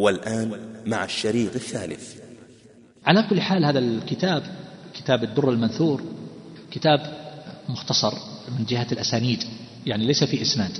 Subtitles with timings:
[0.00, 0.52] والآن
[0.86, 2.14] مع الشريط الثالث.
[3.06, 4.42] على كل حال هذا الكتاب
[4.94, 6.02] كتاب الدر المنثور
[6.70, 7.00] كتاب
[7.68, 8.12] مختصر
[8.58, 9.44] من جهة الأسانيد
[9.86, 10.78] يعني ليس في إسناد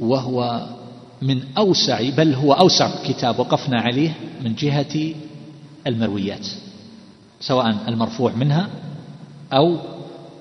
[0.00, 0.66] وهو
[1.22, 4.14] من أوسع بل هو أوسع كتاب وقفنا عليه
[4.44, 5.14] من جهة
[5.86, 6.46] المرويات
[7.40, 8.70] سواء المرفوع منها
[9.52, 9.78] أو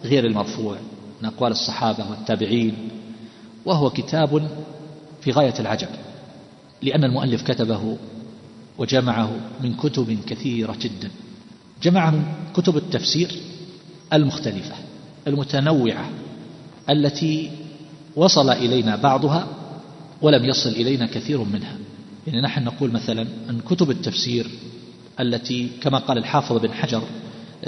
[0.03, 0.77] غير المرفوع.
[1.21, 2.89] من أقوال الصحابة والتابعين
[3.65, 4.49] وهو كتاب
[5.21, 5.87] في غاية العجب
[6.81, 7.97] لأن المؤلف كتبه
[8.79, 9.31] وجمعه
[9.63, 11.11] من كتب كثيرة جدا.
[11.83, 13.31] جمع من كتب التفسير
[14.13, 14.75] المختلفة
[15.27, 16.09] المتنوعة
[16.89, 17.51] التي
[18.15, 19.47] وصل إلينا بعضها
[20.21, 21.77] ولم يصل إلينا كثير منها.
[22.27, 24.47] يعني نحن نقول مثلا أن كتب التفسير
[25.19, 27.03] التي كما قال الحافظ بن حجر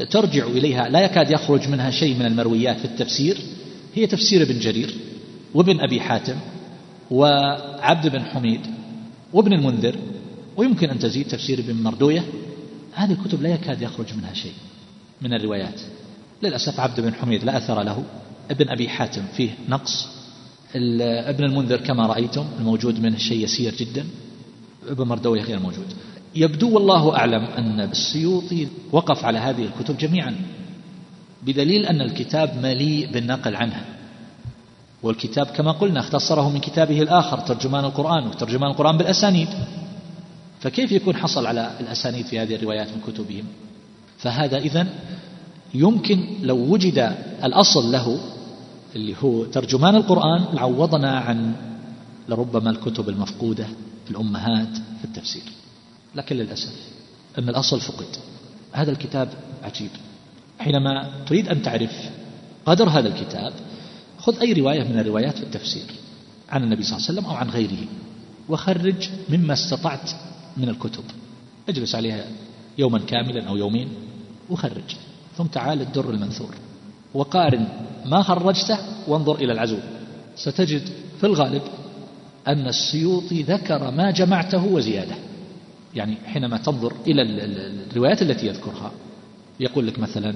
[0.10, 3.38] ترجع إليها لا يكاد يخرج منها شيء من المرويات في التفسير
[3.96, 4.96] هي تفسير ابن جرير
[5.54, 6.36] وابن أبي حاتم
[7.12, 8.62] وعبد بن حميد
[9.34, 9.96] وابن المنذر
[10.62, 12.24] ويمكن أن تزيد تفسير ابن مردوية
[12.94, 14.54] هذه الكتب لا يكاد يخرج منها شيء
[15.22, 15.82] من الروايات.
[16.44, 18.04] للأسف عبد بن حميد لا أثر له.
[18.52, 20.08] ابن أبي حاتم فيه نقص.
[21.02, 24.05] ابن المنذر كما رأيتم الموجود منه شيء يسير جدا.
[24.88, 25.85] ابن مردوية غير موجود.
[26.35, 30.35] يبدو والله أعلم أن السيوطي وقف على هذه الكتب جميعا
[31.44, 33.85] بدليل أن الكتاب مليء بالنقل عنها
[35.04, 39.50] والكتاب كما قلنا اختصره من كتابه الآخر ترجمان القرآن وترجمان القرآن بالأسانيد.
[40.62, 43.43] فكيف يكون حصل على الأسانيد في هذه الروايات من كتبهم؟
[44.17, 44.90] فهذا إذن
[45.73, 48.20] يمكن لو وجد الأصل له
[48.95, 51.54] اللي هو ترجمان القرآن لعوضنا عن
[52.29, 53.65] لربما الكتب المفقودة
[54.05, 55.43] في الأمهات في التفسير.
[56.15, 56.73] لكن للأسف
[57.39, 58.07] أن الأصل فقد.
[58.71, 59.29] هذا الكتاب
[59.63, 59.89] عجيب.
[60.59, 62.09] حينما تريد أن تعرف
[62.65, 63.54] قدر هذا الكتاب
[64.19, 65.85] خذ أي رواية من الروايات في التفسير
[66.50, 67.88] عن النبي صلى الله عليه وسلم أو عن غيره
[68.50, 70.12] وخرج مما استطعت
[70.57, 71.03] من الكتب.
[71.69, 72.25] اجلس عليها
[72.78, 73.90] يوما كاملا أو يومين
[74.50, 74.96] وخرج.
[75.38, 76.56] ثم تعال الدر المنثور.
[77.13, 77.67] وقارن
[78.06, 79.78] ما خرجته وانظر إلى العزو.
[80.35, 80.89] ستجد
[81.19, 81.62] في الغالب
[82.47, 85.16] أن السيوطي ذكر ما جمعته وزيادة.
[85.95, 87.22] يعني حينما تنظر إلى
[87.91, 88.91] الروايات التي يذكرها
[89.59, 90.35] يقول لك مثلا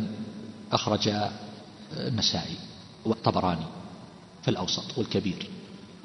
[0.72, 1.10] أخرج
[1.98, 2.56] النسائي
[3.06, 3.66] والطبراني
[4.42, 5.50] في الأوسط والكبير.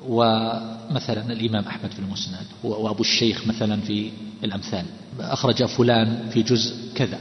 [0.09, 4.11] ومثلا الإمام أحمد في المسند وأبو الشيخ مثلا في
[4.45, 4.85] الأمثال
[5.21, 7.21] أخرج فلان في جزء كذا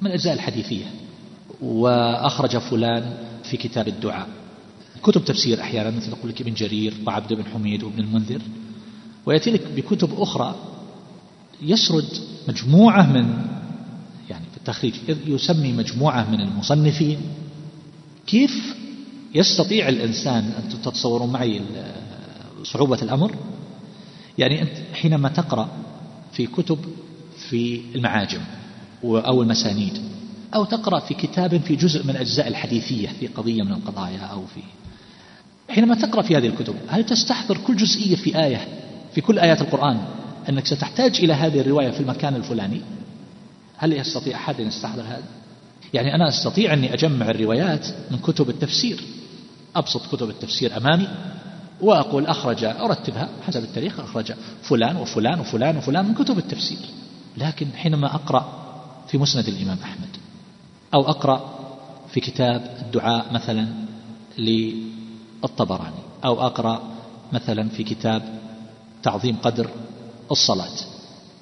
[0.00, 0.84] من الأجزاء الحديثية
[1.60, 4.28] وأخرج فلان في كتاب الدعاء.
[5.02, 8.40] كتب تفسير أحيانا مثل يقول لك ابن جرير وعبد بن حميد وابن المنذر
[9.26, 10.54] ويأتي لك بكتب أخرى
[11.62, 12.08] يسرد
[12.48, 13.46] مجموعة من
[14.30, 14.94] يعني في التخريج
[15.26, 17.18] يسمي مجموعة من المصنفين
[18.26, 18.76] كيف
[19.36, 21.62] يستطيع الإنسان أن تتصوروا معي
[22.62, 23.36] صعوبة الأمر؟
[24.38, 25.68] يعني أنت حينما تقرأ
[26.32, 26.78] في كتب
[27.48, 28.40] في المعاجم
[29.04, 29.98] أو المسانيد
[30.54, 34.60] أو تقرأ في كتاب في جزء من أجزاء الحديثية في قضية من القضايا أو في
[35.68, 38.68] حينما تقرأ في هذه الكتب هل تستحضر كل جزئية في آية
[39.14, 40.00] في كل آيات القرآن
[40.48, 42.80] أنك ستحتاج إلى هذه الرواية في المكان الفلاني؟
[43.76, 45.22] هل يستطيع أحد أن يستحضر هذا؟
[45.94, 49.00] يعني أنا أستطيع أني أجمع الروايات من كتب التفسير.
[49.78, 51.08] أبسط كتب التفسير أمامي
[51.80, 54.32] وأقول أخرج أرتبها حسب التاريخ أخرج
[54.62, 56.78] فلان وفلان وفلان وفلان من كتب التفسير.
[57.36, 58.66] لكن حينما أقرأ
[59.08, 60.08] في مسند الإمام أحمد
[60.94, 61.54] أو أقرأ
[62.12, 63.68] في كتاب الدعاء مثلا
[64.38, 66.82] للطبراني أو أقرأ
[67.32, 68.22] مثلا في كتاب
[69.02, 69.70] تعظيم قدر
[70.30, 70.76] الصلاة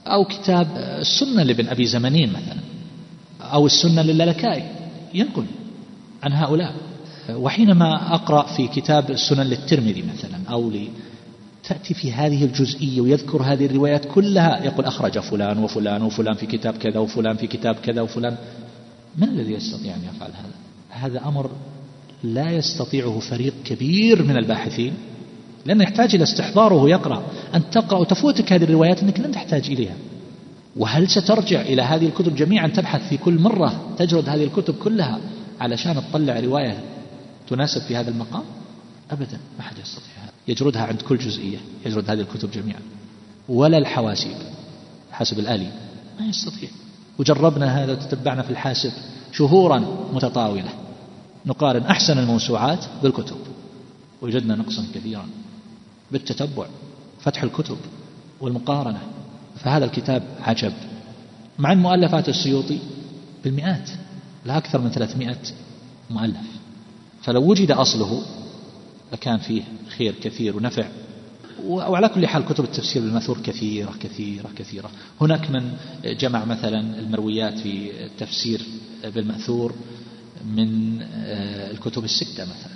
[0.06, 2.60] أو كتاب السنة لابن أبي زمنين مثلا
[3.40, 4.70] أو السنة للالكائي
[5.14, 5.46] ينقل
[6.22, 6.74] عن هؤلاء.
[7.30, 10.70] وحينما أقرأ في كتاب السنن للترمذي مثلا أو
[11.68, 16.74] تأتي في هذه الجزئية ويذكر هذه الروايات كلها يقول أخرج فلان وفلان وفلان في كتاب
[16.74, 18.36] كذا وفلان في كتاب كذا وفلان.
[19.18, 20.54] من الذي يستطيع أن يفعل هذا؟
[20.90, 21.50] هذا أمر
[22.24, 24.92] لا يستطيعه فريق كبير من الباحثين
[25.66, 27.22] لأنه يحتاج إلى استحضاره ويقرأ.
[27.54, 29.94] أن تقرأ وتفوتك هذه الروايات أنك لن تحتاج إليها.
[30.76, 35.20] وهل سترجع إلى هذه الكتب جميعا؟ تبحث في كل مرة تجرد هذه الكتب كلها
[35.60, 36.93] علشان تطلع رواية
[37.48, 38.44] تناسب في هذا المقام؟
[39.10, 40.14] أبدا ما حد يستطيع.
[40.22, 42.80] هذا يجردها عند كل جزئية يجرد هذه الكتب جميعا.
[43.48, 44.36] ولا الحواسيب
[45.12, 45.72] حاسب الآلي
[46.20, 46.68] ما يستطيع.
[47.18, 48.92] وجربنا هذا وتتبعنا في الحاسب
[49.32, 49.78] شهورا
[50.12, 50.70] متطاولة.
[51.46, 53.36] نقارن أحسن الموسوعات بالكتب.
[54.22, 55.26] وجدنا نقصا كثيرا
[56.12, 56.66] بالتتبع
[57.20, 57.76] فتح الكتب
[58.40, 59.00] والمقارنة.
[59.56, 60.72] فهذا الكتاب عجب.
[61.58, 62.78] مع أن مؤلفات السيوطي
[63.44, 63.90] بالمئات
[64.44, 65.42] لا أكثر من ثلاثمائة
[66.10, 66.63] مؤلف.
[67.24, 68.22] فلو وجد أصله
[69.12, 69.62] لكان فيه
[69.98, 70.88] خير كثير ونفع.
[71.64, 74.90] وعلى كل حال كتب التفسير بالمأثور كثيرة كثيرة كثيرة.
[75.20, 78.62] هناك من جمع مثلا المرويات في التفسير
[79.04, 79.74] بالمأثور
[80.46, 81.02] من
[81.70, 82.74] الكتب الستة مثلا.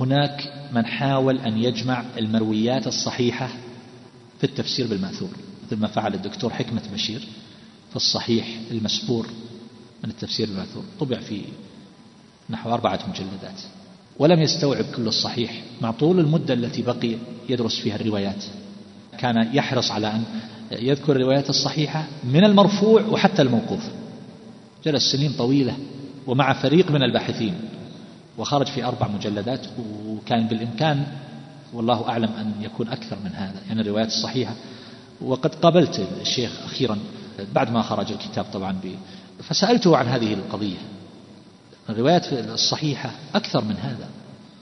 [0.00, 3.48] هناك من حاول أن يجمع المرويات الصحيحة
[4.38, 5.30] في التفسير بالمأثور
[5.66, 7.20] مثل ما فعل الدكتور حكمة بشير
[7.90, 9.26] في الصحيح المسبور
[10.04, 10.84] من التفسير بالمأثور.
[11.00, 11.42] طبع في
[12.50, 13.60] نحو أربعة مجلدات
[14.18, 17.16] ولم يستوعب كل الصحيح مع طول المدة التي بقي
[17.48, 18.44] يدرس فيها الروايات.
[19.18, 20.24] كان يحرص على أن
[20.72, 23.82] يذكر الروايات الصحيحة من المرفوع وحتى الموقوف.
[24.84, 25.76] جلس سنين طويلة
[26.26, 27.54] ومع فريق من الباحثين
[28.38, 29.66] وخرج في أربع مجلدات
[30.06, 31.06] وكان بالإمكان
[31.72, 34.54] والله أعلم أن يكون أكثر من هذا يعني الروايات الصحيحة.
[35.20, 36.98] وقد قابلت الشيخ أخيرا
[37.54, 38.76] بعد ما خرج الكتاب طبعا.
[39.42, 40.76] فسألته عن هذه القضية.
[41.88, 44.08] الروايات الصحيحة أكثر من هذا.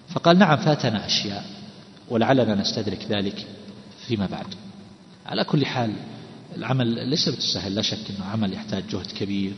[0.08, 1.44] فقال نعم فاتنا أشياء
[2.08, 3.46] ولعلنا نستدرك ذلك
[4.06, 4.46] فيما بعد.
[5.26, 5.94] على كل حال
[6.56, 7.74] العمل ليس بالسهل.
[7.74, 9.54] لا شك أنه عمل يحتاج جهد كبير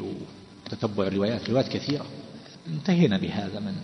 [0.66, 2.06] وتتبع الروايات روايات كثيرة.
[2.66, 3.74] انتهينا بهذا من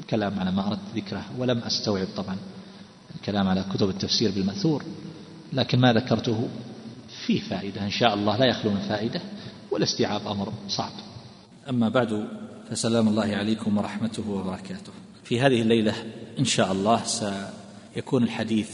[0.00, 2.36] الكلام على ما أردت ذكره ولم أستوعب طبعا
[3.16, 4.84] الكلام على كتب التفسير بالمأثور
[5.52, 6.48] لكن ما ذكرته
[7.26, 7.84] فيه فائدة.
[7.84, 9.20] إن شاء الله لا يخلو من فائدة
[9.70, 10.92] والاستيعاب أمر صعب.
[11.68, 12.28] أما بعد
[12.70, 14.92] فسلام الله عليكم ورحمته وبركاته.
[15.24, 15.94] في هذه الليلة
[16.38, 18.70] إن شاء الله سيكون الحديث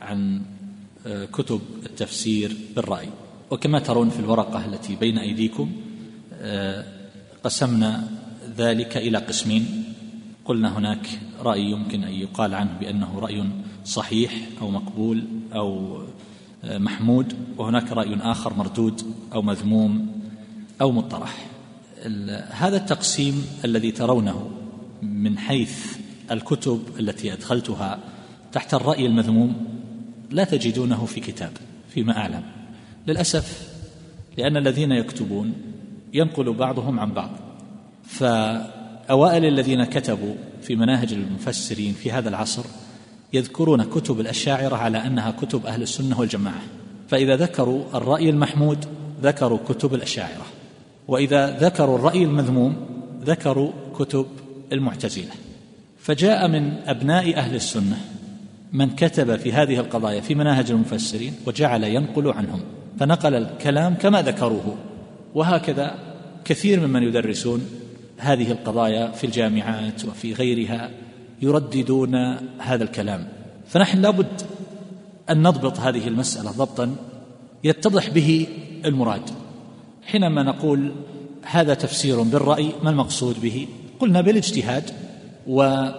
[0.00, 0.42] عن
[1.06, 3.08] آه، كتب التفسير بالرأي.
[3.50, 5.72] وكما ترون في الورقة التي بين أيديكم
[6.32, 6.84] آه،
[7.44, 8.08] قسمنا
[8.56, 9.84] ذلك إلى قسمين.
[10.44, 13.44] قلنا هناك رأي يمكن أن يقال عنه بأنه رأي
[13.84, 15.24] صحيح أو مقبول
[15.54, 15.98] أو
[16.64, 19.02] آه، محمود وهناك رأي آخر مردود
[19.34, 20.06] أو مذموم
[20.80, 21.57] أو مطرح.
[22.50, 24.50] هذا التقسيم الذي ترونه
[25.02, 25.96] من حيث
[26.30, 27.98] الكتب التي أدخلتها
[28.52, 29.66] تحت الرأي المذموم
[30.30, 31.52] لا تجدونه في كتاب
[31.88, 32.42] فيما أعلم.
[33.06, 33.68] للأسف
[34.38, 35.52] لأن الذين يكتبون
[36.14, 37.30] ينقل بعضهم عن بعض.
[38.04, 42.64] فأوائل الذين كتبوا في مناهج المفسرين في هذا العصر
[43.32, 46.62] يذكرون كتب الأشاعرة على أنها كتب أهل السنة والجماعة.
[47.08, 48.84] فإذا ذكروا الرأي المحمود
[49.22, 50.46] ذكروا كتب الأشاعرة.
[51.08, 52.76] وإذا ذكروا الرأي المذموم
[53.24, 54.26] ذكروا كتب
[54.72, 55.32] المعتزلة.
[55.98, 58.00] فجاء من أبناء أهل السنة
[58.72, 62.60] من كتب في هذه القضايا في مناهج المفسرين وجعل ينقل عنهم
[63.00, 64.76] فنقل الكلام كما ذكروه.
[65.34, 65.94] وهكذا
[66.44, 67.60] كثير ممن يدرسون
[68.18, 70.90] هذه القضايا في الجامعات وفي غيرها
[71.42, 72.14] يرددون
[72.58, 73.28] هذا الكلام.
[73.68, 74.42] فنحن لابد
[75.30, 76.96] أن نضبط هذه المسألة ضبطا
[77.64, 78.46] يتضح به
[78.84, 79.30] المراد.
[80.08, 80.92] حينما نقول
[81.42, 83.68] هذا تفسير بالرأي ما المقصود به؟
[84.00, 84.90] قلنا بالاجتهاد
[85.46, 85.94] ولا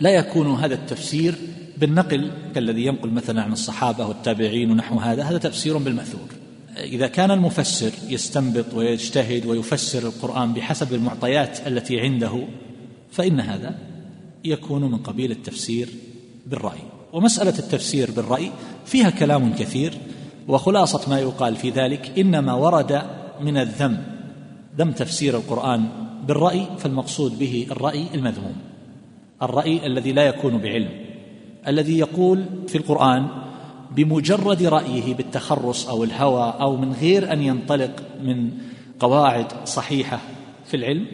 [0.00, 1.34] يكون هذا التفسير
[1.78, 6.28] بالنقل كالذي ينقل مثلا عن الصحابة والتابعين ونحو هذا هذا تفسير بالمأثور.
[6.76, 12.42] إذا كان المفسر يستنبط ويجتهد ويفسر القرآن بحسب المعطيات التي عنده
[13.10, 13.78] فإن هذا
[14.44, 15.88] يكون من قبيل التفسير
[16.46, 16.80] بالرأي.
[17.12, 18.50] ومسألة التفسير بالرأي
[18.86, 19.92] فيها كلام كثير
[20.48, 23.02] وخلاصة ما يقال في ذلك إنما ورد
[23.40, 24.02] من الذم
[24.78, 25.88] ذم تفسير القرآن
[26.26, 28.56] بالرأي فالمقصود به الرأي المذموم
[29.42, 30.90] الرأي الذي لا يكون بعلم
[31.68, 33.28] الذي يقول في القرآن
[33.96, 38.50] بمجرد رأيه بالتخرص أو الهوى أو من غير أن ينطلق من
[39.00, 40.20] قواعد صحيحة
[40.64, 41.06] في العلم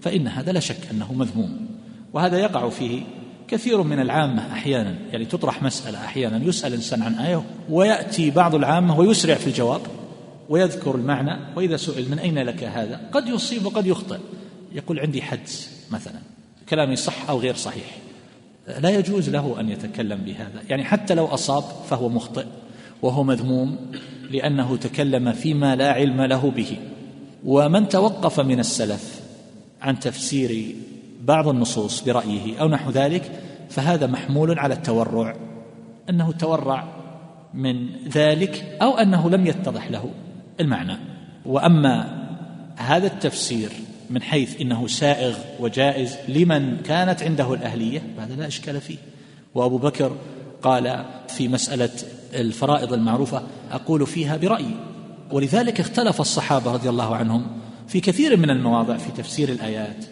[0.00, 1.66] فإن هذا لا شك أنه مذموم
[2.12, 3.02] وهذا يقع فيه
[3.48, 8.98] كثير من العامة أحيانا يعني تطرح مسألة أحيانا يسأل إنسان عن آية ويأتي بعض العامة
[8.98, 9.80] ويسرع في الجواب
[10.48, 14.18] ويذكر المعنى وإذا سئل من أين لك هذا؟ قد يصيب وقد يخطئ.
[14.72, 16.20] يقول عندي حدس مثلا
[16.68, 17.96] كلامي صح أو غير صحيح.
[18.80, 20.62] لا يجوز له أن يتكلم بهذا.
[20.68, 22.44] يعني حتى لو أصاب فهو مخطئ
[23.02, 23.76] وهو مذموم
[24.30, 26.76] لأنه تكلم فيما لا علم له به.
[27.44, 29.20] ومن توقف من السلف
[29.82, 30.74] عن تفسير
[31.22, 33.30] بعض النصوص برأيه أو نحو ذلك
[33.70, 35.36] فهذا محمول على التورع
[36.10, 36.84] أنه تورع
[37.54, 40.10] من ذلك أو أنه لم يتضح له
[40.60, 40.96] المعنى.
[41.46, 42.22] وأما
[42.76, 43.70] هذا التفسير
[44.10, 48.98] من حيث إنه سائغ وجائز لمن كانت عنده الأهلية فهذا لا إشكال فيه.
[49.54, 50.16] وأبو بكر
[50.62, 51.90] قال في مسألة
[52.34, 54.76] الفرائض المعروفة أقول فيها برأيي.
[55.32, 57.46] ولذلك اختلف الصحابة رضي الله عنهم
[57.88, 60.11] في كثير من المواضع في تفسير الآيات.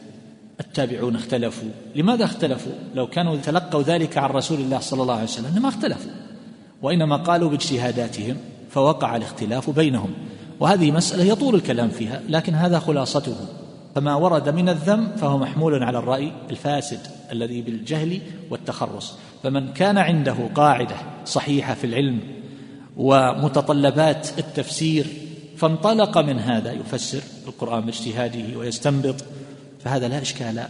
[0.60, 1.68] التابعون اختلفوا.
[1.94, 6.10] لماذا اختلفوا؟ لو كانوا تلقوا ذلك عن رسول الله صلى الله عليه وسلم لما اختلفوا.
[6.82, 8.36] وإنما قالوا باجتهاداتهم
[8.70, 10.10] فوقع الاختلاف بينهم.
[10.60, 13.36] وهذه مسألة يطول الكلام فيها لكن هذا خلاصته.
[13.94, 17.00] فما ورد من الذم فهو محمول على الرأي الفاسد
[17.32, 19.14] الذي بالجهل والتخرص.
[19.42, 22.20] فمن كان عنده قاعدة صحيحة في العلم
[22.96, 25.06] ومتطلبات التفسير
[25.56, 29.14] فانطلق من هذا يفسر القرآن باجتهاده ويستنبط
[29.84, 30.64] فهذا لا إشكال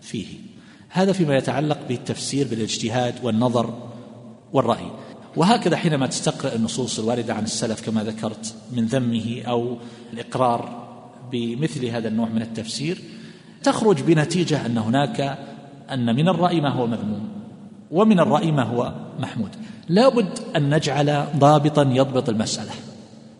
[0.00, 0.26] فيه.
[0.88, 3.74] هذا فيما يتعلق بالتفسير بالاجتهاد والنظر
[4.52, 4.90] والرأي.
[5.36, 9.76] وهكذا حينما تستقرأ النصوص الواردة عن السلف كما ذكرت من ذمه أو
[10.12, 10.86] الإقرار
[11.32, 12.98] بمثل هذا النوع من التفسير
[13.62, 15.38] تخرج بنتيجة أن هناك
[15.90, 17.28] أن من الرأي ما هو مذموم
[17.90, 19.50] ومن الرأي ما هو محمود.
[19.88, 22.72] لابد أن نجعل ضابطا يضبط المسألة.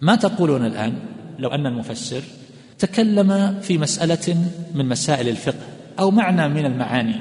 [0.01, 0.99] ما تقولون الآن
[1.39, 2.23] لو أن المفسر
[2.79, 5.67] تكلم في مسألة من مسائل الفقه
[5.99, 7.15] أو معنى من المعاني.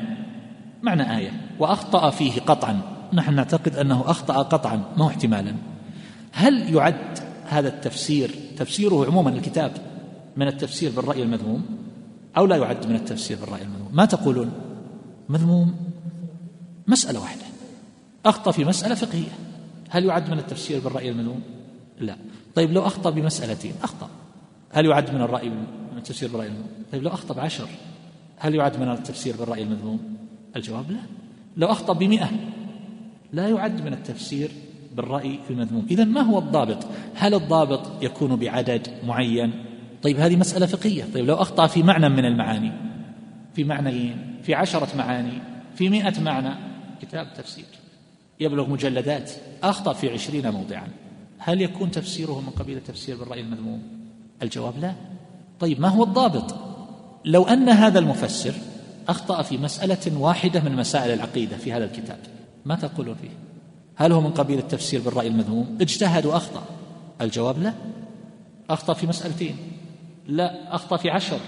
[0.83, 1.31] معنى آية.
[1.59, 2.81] وأخطأ فيه قطعا.
[3.13, 5.53] نحن نعتقد أنه أخطأ قطعا ما هو احتمالا.
[6.31, 9.71] هل يعد هذا التفسير تفسيره عموما الكتاب
[10.37, 11.65] من التفسير بالرأي المذموم؟
[12.37, 14.51] أو لا يعد من التفسير بالرأي المذموم؟ ما تقولون؟
[15.29, 15.75] مذموم.
[16.87, 17.43] مسألة واحدة.
[18.25, 19.31] أخطأ في مسألة فقهية.
[19.89, 21.41] هل يعد من التفسير بالرأي المذموم؟
[21.99, 22.15] لا.
[22.55, 24.09] طيب لو أخطأ بمسألتين أخطأ.
[24.75, 27.67] هل يعد من الرأي من التفسير بالرأي المذموم؟ طيب لو أخطأ بعشر
[28.37, 29.99] هل يعد من التفسير بالرأي المذموم؟
[30.55, 30.99] الجواب لا.
[31.57, 32.29] لو أخطأ بمئة
[33.33, 34.51] لا يعد من التفسير
[34.95, 35.85] بالرأي المذموم.
[35.91, 39.51] إذا ما هو الضابط؟ هل الضابط يكون بعدد معين؟
[40.03, 41.03] طيب هذه مسألة فقهية.
[41.13, 42.71] طيب لو أخطأ في معنى من المعاني
[43.53, 45.41] في معنيين في عشرة معاني
[45.75, 46.55] في مئة معنى
[47.01, 47.65] كتاب تفسير
[48.39, 49.31] يبلغ مجلدات
[49.63, 50.87] أخطأ في عشرين موضعا.
[51.37, 54.04] هل يكون تفسيره من قبيل التفسير بالرأي المذموم؟
[54.43, 54.93] الجواب لا.
[55.59, 56.55] طيب ما هو الضابط؟
[57.25, 58.53] لو أن هذا المفسر
[59.07, 62.17] أخطأ في مسألة واحدة من مسائل العقيدة في هذا الكتاب
[62.65, 63.29] ما تقولون فيه؟
[63.95, 66.63] هل هو من قبيل التفسير بالرأي المذموم؟ اجتهد وأخطأ
[67.21, 67.73] الجواب لا.
[68.69, 69.55] أخطأ في مسألتين.
[70.27, 71.39] لا أخطأ في عشر.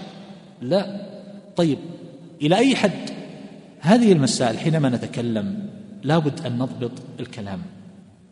[0.62, 1.06] لا.
[1.56, 1.78] طيب
[2.42, 3.10] إلى أي حد؟
[3.80, 5.68] هذه المسائل حينما نتكلم
[6.02, 7.62] لابد أن نضبط الكلام.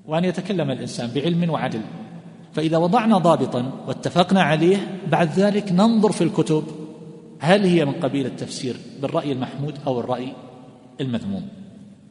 [0.06, 1.80] وأن يتكلم الإنسان بعلم وعدل.
[2.56, 6.64] فإذا وضعنا ضابطا واتفقنا عليه بعد ذلك ننظر في الكتب
[7.38, 10.32] هل هي من قبيل التفسير بالرأي المحمود أو الرأي
[11.00, 11.48] المذموم؟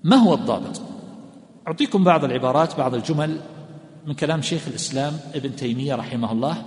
[0.03, 0.81] ما هو الضابط؟
[1.67, 3.37] أعطيكم بعض العبارات بعض الجمل
[4.07, 6.57] من كلام شيخ الإسلام ابن تيمية رحمه الله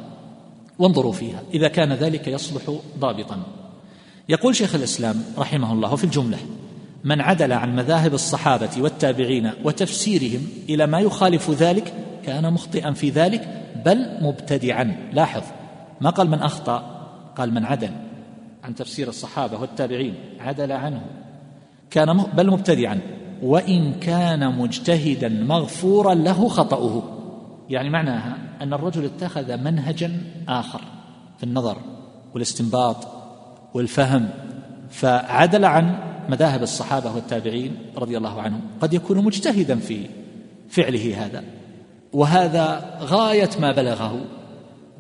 [0.79, 2.63] وانظروا فيها إذا كان ذلك يصلح
[2.99, 3.43] ضابطا.
[4.29, 6.39] يقول شيخ الإسلام رحمه الله في الجملة
[7.05, 11.93] من عدل عن مذاهب الصحابة والتابعين وتفسيرهم إلى ما يخالف ذلك
[12.27, 13.59] كان مخطئا في ذلك
[13.89, 14.97] بل مبتدعا.
[15.13, 15.43] لاحظ
[16.01, 16.79] ما قال من أخطأ؟
[17.37, 17.91] قال من عدل.
[18.65, 21.01] عن تفسير الصحابة والتابعين عدل عنه.
[21.91, 23.01] كان بل مبتدعا.
[23.43, 27.03] وإن كان مجتهدا مغفورا له خطأه.
[27.71, 30.81] يعني معناها أن الرجل اتخذ منهجا آخر
[31.39, 31.77] في النظر
[32.35, 32.97] والاستنباط
[33.75, 34.29] والفهم.
[34.91, 38.61] فعدل عن مذاهب الصحابة والتابعين رضي الله عنهم.
[38.81, 40.07] قد يكون مجتهدا في
[40.71, 41.45] فعله هذا.
[42.13, 44.21] وهذا غاية ما بلغه.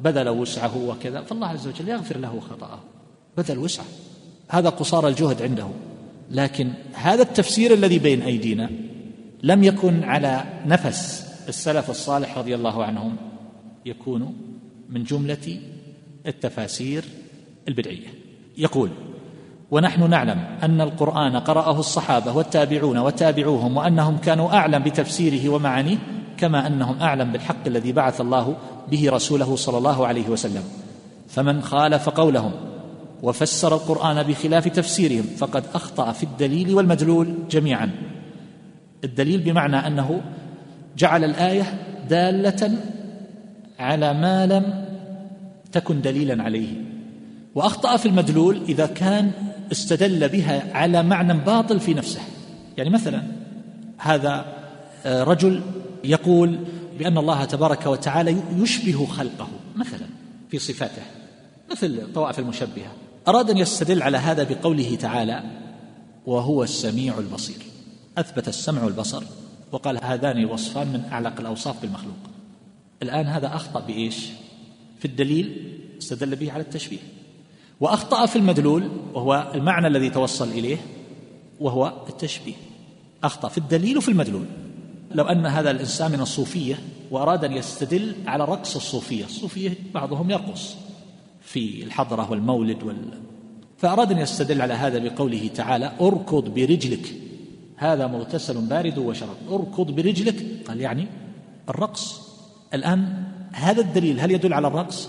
[0.02, 1.20] بذل وسعه وكذا.
[1.22, 2.80] فالله عز وجل يغفر له خطأه.
[3.36, 3.86] بذل وسعه.
[4.48, 5.68] هذا قصار الجهد عنده.
[6.30, 8.70] لكن هذا التفسير الذي بين أيدينا
[9.42, 13.16] لم يكن على نفس السلف الصالح رضي الله عنهم.
[13.86, 14.36] يكون
[14.88, 15.60] من جملة
[16.26, 17.04] التفاسير
[17.68, 18.08] البدعية.
[18.58, 18.90] يقول
[19.70, 25.96] ونحن نعلم أن القرآن قرأه الصحابة والتابعون وتابعوهم وأنهم كانوا أعلم بتفسيره ومعانيه
[26.38, 28.56] كما أنهم أعلم بالحق الذي بعث الله
[28.90, 30.62] به رسوله صلى الله عليه وسلم.
[31.28, 32.52] فمن خالف قولهم
[33.22, 37.90] وفسر القرآن بخلاف تفسيرهم فقد أخطأ في الدليل والمدلول جميعا.
[39.04, 40.20] الدليل بمعنى أنه
[40.98, 41.64] جعل الآية
[42.10, 42.70] دالة
[43.78, 44.84] على ما لم
[45.72, 46.68] تكن دليلا عليه.
[47.54, 49.30] وأخطأ في المدلول إذا كان
[49.72, 52.20] استدل بها على معنى باطل في نفسه.
[52.76, 53.22] يعني مثلا
[53.98, 54.44] هذا
[55.06, 55.60] آه، رجل
[56.04, 56.58] يقول
[56.98, 60.06] بأن الله تبارك وتعالى يشبه خلقه مثلا
[60.50, 61.02] في صفاته
[61.70, 62.92] مثل طوائف المشبهة.
[63.28, 65.42] أراد أن يستدل على هذا بقوله تعالى
[66.26, 67.56] وهو السميع البصير.
[68.18, 69.22] أثبت السمع والبصر
[69.72, 72.16] وقال هذان الوصفان من أعلق الأوصاف بالمخلوق.
[73.02, 74.26] الآن هذا أخطأ بإيش؟
[74.98, 76.98] في الدليل استدل به على التشبيه.
[77.80, 80.76] وأخطأ في المدلول وهو المعنى الذي توصل إليه
[81.60, 82.54] وهو التشبيه.
[83.24, 84.46] أخطأ في الدليل وفي المدلول.
[85.10, 86.78] لو أن هذا الإنسان من الصوفية
[87.10, 90.74] وأراد أن يستدل على رقص الصوفية الصوفية بعضهم يرقص
[91.40, 92.96] في الحضرة والمولد وال...
[93.78, 97.14] فأراد أن يستدل على هذا بقوله تعالى أركض برجلك.
[97.76, 99.36] هذا مغتسل بارد وشراب.
[99.50, 100.46] أركض برجلك.
[100.68, 101.06] قال يعني
[101.68, 102.20] الرقص.
[102.74, 105.08] الآن هذا الدليل هل يدل على الرقص؟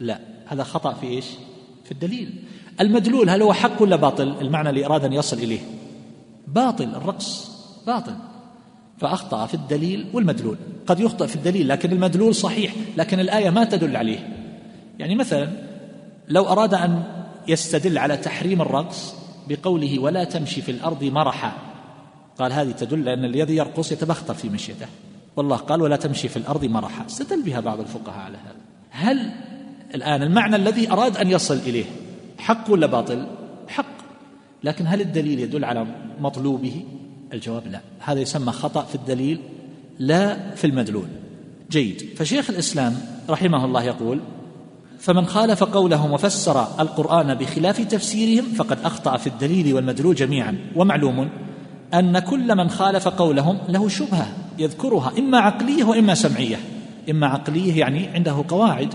[0.00, 0.20] لا.
[0.46, 1.24] هذا خطأ في إيش؟
[1.84, 2.44] في الدليل.
[2.80, 5.60] المدلول هل هو حق ولا باطل؟ المعنى اللي أراد أن يصل إليه.
[6.46, 6.84] باطل.
[6.84, 7.50] الرقص
[7.86, 8.16] باطل.
[8.98, 10.56] فأخطأ في الدليل والمدلول.
[10.86, 14.28] قد يخطئ في الدليل لكن المدلول صحيح لكن الآية ما تدل عليه.
[14.98, 15.48] يعني مثلا
[16.28, 17.02] لو أراد أن
[17.48, 19.14] يستدل على تحريم الرقص
[19.48, 21.52] بقوله ولا تمشي في الأرض مرحا.
[22.38, 24.86] قال هذه تدل أن الذي يرقص يتبختر في مشيته.
[25.36, 27.06] والله قال ولا تمشي في الأرض مرحا.
[27.06, 28.56] استدل بها بعض الفقهاء على هذا.
[28.90, 29.30] هل
[29.94, 31.84] الآن المعنى الذي أراد أن يصل إليه
[32.38, 33.26] حق ولا باطل؟
[33.68, 33.96] حق.
[34.64, 35.86] لكن هل الدليل يدل على
[36.20, 36.84] مطلوبه؟
[37.32, 37.80] الجواب لا.
[37.98, 39.40] هذا يسمى خطأ في الدليل
[39.98, 41.08] لا في المدلول.
[41.70, 42.02] جيد.
[42.16, 42.96] فشيخ الإسلام
[43.30, 44.20] رحمه الله يقول
[44.98, 50.58] فمن خالف قولهم وفسر القرآن بخلاف تفسيرهم فقد أخطأ في الدليل والمدلول جميعا.
[50.76, 51.28] ومعلوم
[51.94, 54.28] أن كل من خالف قولهم له شبهة
[54.58, 56.56] يذكرها إما عقلية وإما سمعية.
[57.10, 58.94] إما عقلية يعني عنده قواعد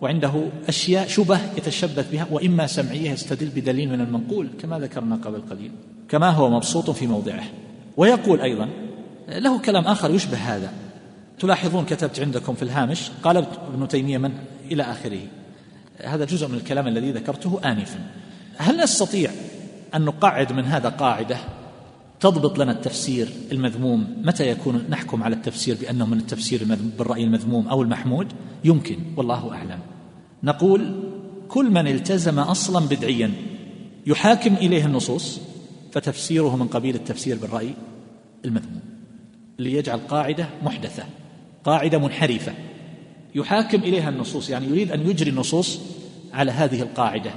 [0.00, 0.32] وعنده
[0.68, 5.70] أشياء شبه يتشبث بها وإما سمعية يستدل بدليل من المنقول كما ذكرنا قبل قليل.
[6.08, 7.44] كما هو مبسوط في موضعه.
[7.96, 8.68] ويقول أيضا
[9.28, 10.72] له كلام آخر يشبه هذا.
[11.38, 13.36] تلاحظون كتبت عندكم في الهامش قال
[13.74, 14.32] ابن تيمية من
[14.70, 15.20] إلى آخره.
[16.04, 17.98] هذا جزء من الكلام الذي ذكرته آنفا.
[18.56, 19.30] هل نستطيع
[19.94, 21.36] أن نقعد من هذا قاعدة؟
[22.20, 26.64] تضبط لنا التفسير المذموم؟ متى يكون نحكم على التفسير بأنه من التفسير
[26.98, 28.32] بالرأي المذموم أو المحمود؟
[28.64, 29.78] يمكن والله أعلم.
[30.42, 30.94] نقول
[31.48, 33.32] كل من التزم أصلا بدعيا
[34.06, 35.40] يحاكم إليه النصوص
[35.98, 37.74] فتفسيره من قبيل التفسير بالرأي
[38.44, 38.80] المذموم
[39.58, 41.02] ليجعل قاعدة محدثة
[41.64, 42.52] قاعدة منحرفة
[43.34, 45.80] يحاكم إليها النصوص يعني يريد أن يجري النصوص
[46.32, 47.30] على هذه القاعدة.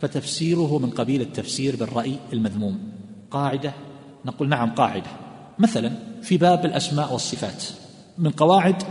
[0.00, 2.78] فتفسيره من قبيل التفسير بالرأي المذموم.
[3.30, 3.72] قاعدة
[4.24, 5.10] نقول نعم قاعدة.
[5.58, 5.92] مثلا
[6.22, 7.64] في باب الأسماء والصفات
[8.18, 8.82] من قواعد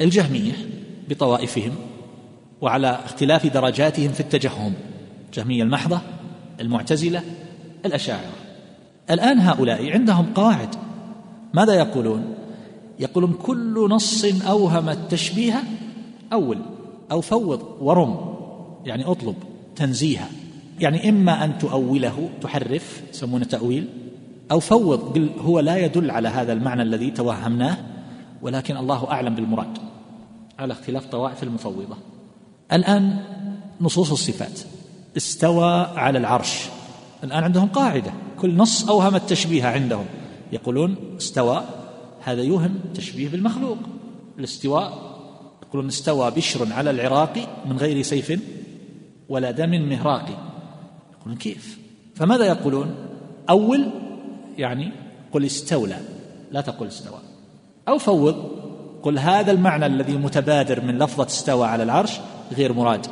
[0.00, 0.52] الجهمية
[1.08, 1.72] بطوائفهم
[2.60, 4.74] وعلى اختلاف درجاتهم في التجهم
[5.34, 6.00] جهمية المحضة
[6.60, 7.22] المعتزلة
[7.86, 8.32] الأشاعرة.
[9.10, 10.74] الآن هؤلاء عندهم قواعد.
[11.54, 12.34] ماذا يقولون؟
[12.98, 15.62] يقولون كل نص أوهم التشبيه
[16.32, 16.58] أول
[17.10, 18.34] أو فوض ورم
[18.84, 19.34] يعني أطلب
[19.76, 20.28] تنزيها
[20.80, 23.88] يعني إما أن تؤوله تحرف يسمونه تأويل
[24.50, 27.76] أو فوض هو لا يدل على هذا المعنى الذي توهمناه
[28.42, 29.78] ولكن الله أعلم بالمراد.
[30.58, 31.96] على اختلاف طوائف المفوضة.
[32.72, 33.18] الآن
[33.80, 34.60] نصوص الصفات.
[35.16, 36.68] استوى على العرش.
[37.24, 38.12] الآن عندهم قاعدة.
[38.40, 40.04] كل نص أوهم التشبيه عندهم.
[40.52, 41.64] يقولون استوى
[42.20, 43.78] هذا يوهم تشبيه بالمخلوق.
[44.38, 44.92] الاستواء
[45.62, 48.40] يقولون استوى بشر على العراق من غير سيف
[49.28, 50.26] ولا دم مهراق.
[51.18, 51.78] يقولون كيف؟
[52.14, 52.94] فماذا يقولون؟
[53.50, 53.90] أول
[54.58, 54.92] يعني
[55.32, 55.98] قل استولى.
[56.52, 57.18] لا تقل استوى.
[57.88, 58.58] أو فوض
[59.02, 62.20] قل هذا المعنى الذي متبادر من لفظة استوى على العرش
[62.52, 63.06] غير مراد.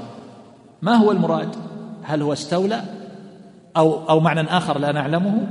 [0.82, 1.56] ما هو المراد؟
[2.02, 2.84] هل هو استولى؟
[3.76, 5.46] أو أو معنى آخر لا نعلمه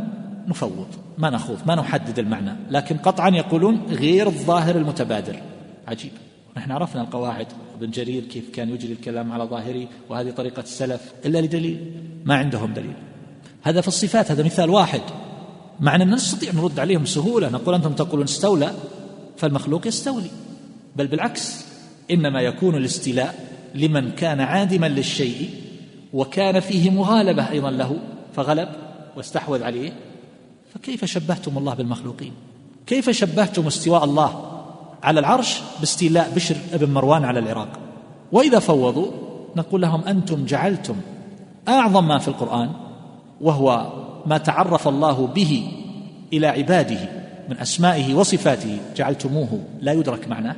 [0.47, 2.55] نفوض ما نخوض ما نحدد المعنى.
[2.69, 5.35] لكن قطعا يقولون غير الظاهر المتبادر.
[5.87, 6.11] عجيب.
[6.57, 7.47] نحن عرفنا القواعد.
[7.77, 11.91] ابن جرير كيف كان يجري الكلام على ظاهره وهذه طريقة السلف إلا لدليل.
[12.25, 12.93] ما عندهم دليل.
[13.63, 15.01] هذا في الصفات هذا مثال واحد.
[15.79, 18.71] مع أننا نستطيع نرد عليهم بسهولة نقول أنتم تقولون استولى
[19.37, 20.29] فالمخلوق يستولي.
[20.95, 21.65] بل بالعكس
[22.11, 23.35] إنما يكون الاستيلاء
[23.75, 25.49] لمن كان عادما للشيء
[26.13, 27.99] وكان فيه مغالبة أيضا له.
[28.35, 28.69] فغلب
[29.17, 29.93] واستحوذ عليه.
[30.73, 32.31] فكيف شبهتم الله بالمخلوقين؟
[32.87, 34.51] كيف شبهتم استواء الله
[35.03, 37.79] على العرش باستيلاء بشر بن مروان على العراق؟
[38.31, 39.11] وإذا فوضوا
[39.55, 40.95] نقول لهم أنتم جعلتم
[41.67, 42.69] أعظم ما في القرآن
[43.41, 43.93] وهو
[44.25, 45.71] ما تعرف الله به
[46.33, 46.99] إلى عباده
[47.49, 50.55] من أسمائه وصفاته جعلتموه لا يدرك معناه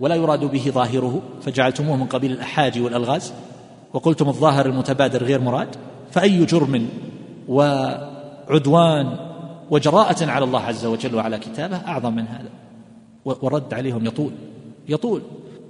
[0.00, 3.32] ولا يراد به ظاهره فجعلتموه من قبيل الاحاج والألغاز
[3.92, 5.68] وقلتم الظاهر المتبادر غير مراد.
[6.12, 6.88] فأي جرم
[7.48, 9.16] وعدوان
[9.70, 12.48] وجراءة على الله عز وجل وعلى كتابه أعظم من هذا.
[13.24, 14.32] ورد عليهم يطول.
[14.88, 15.22] يطول.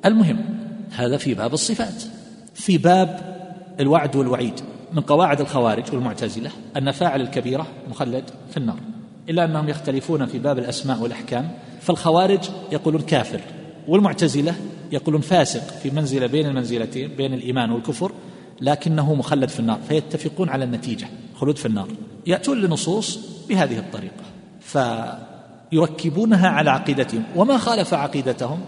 [0.05, 0.45] المهم
[0.91, 2.03] هذا في باب الصفات.
[2.55, 3.21] في باب
[3.81, 4.61] الوعد والوعيد.
[4.93, 8.77] من قواعد الخوارج والمعتزلة أن فاعل الكبيرة مخلد في النار.
[9.29, 11.51] إلا أنهم يختلفون في باب الأسماء والأحكام
[11.81, 12.41] فالخوارج
[12.73, 13.41] يقولون كافر
[13.89, 14.55] والمعتزلة
[14.93, 18.13] يقولون فاسق في منزلة بين المنزلتين بين الإيمان والكفر.
[18.63, 21.89] لكنه مخلد في النار فيتفقون على النتيجة خلود في النار.
[22.27, 24.25] يأتون لنصوص بهذه الطريقة
[25.71, 28.61] فيركبونها على عقيدتهم وما خالف عقيدتهم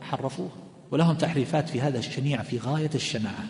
[0.00, 0.48] حرفوه
[0.90, 3.44] ولهم تحريفات في هذا الشنيع في غاية الشناعة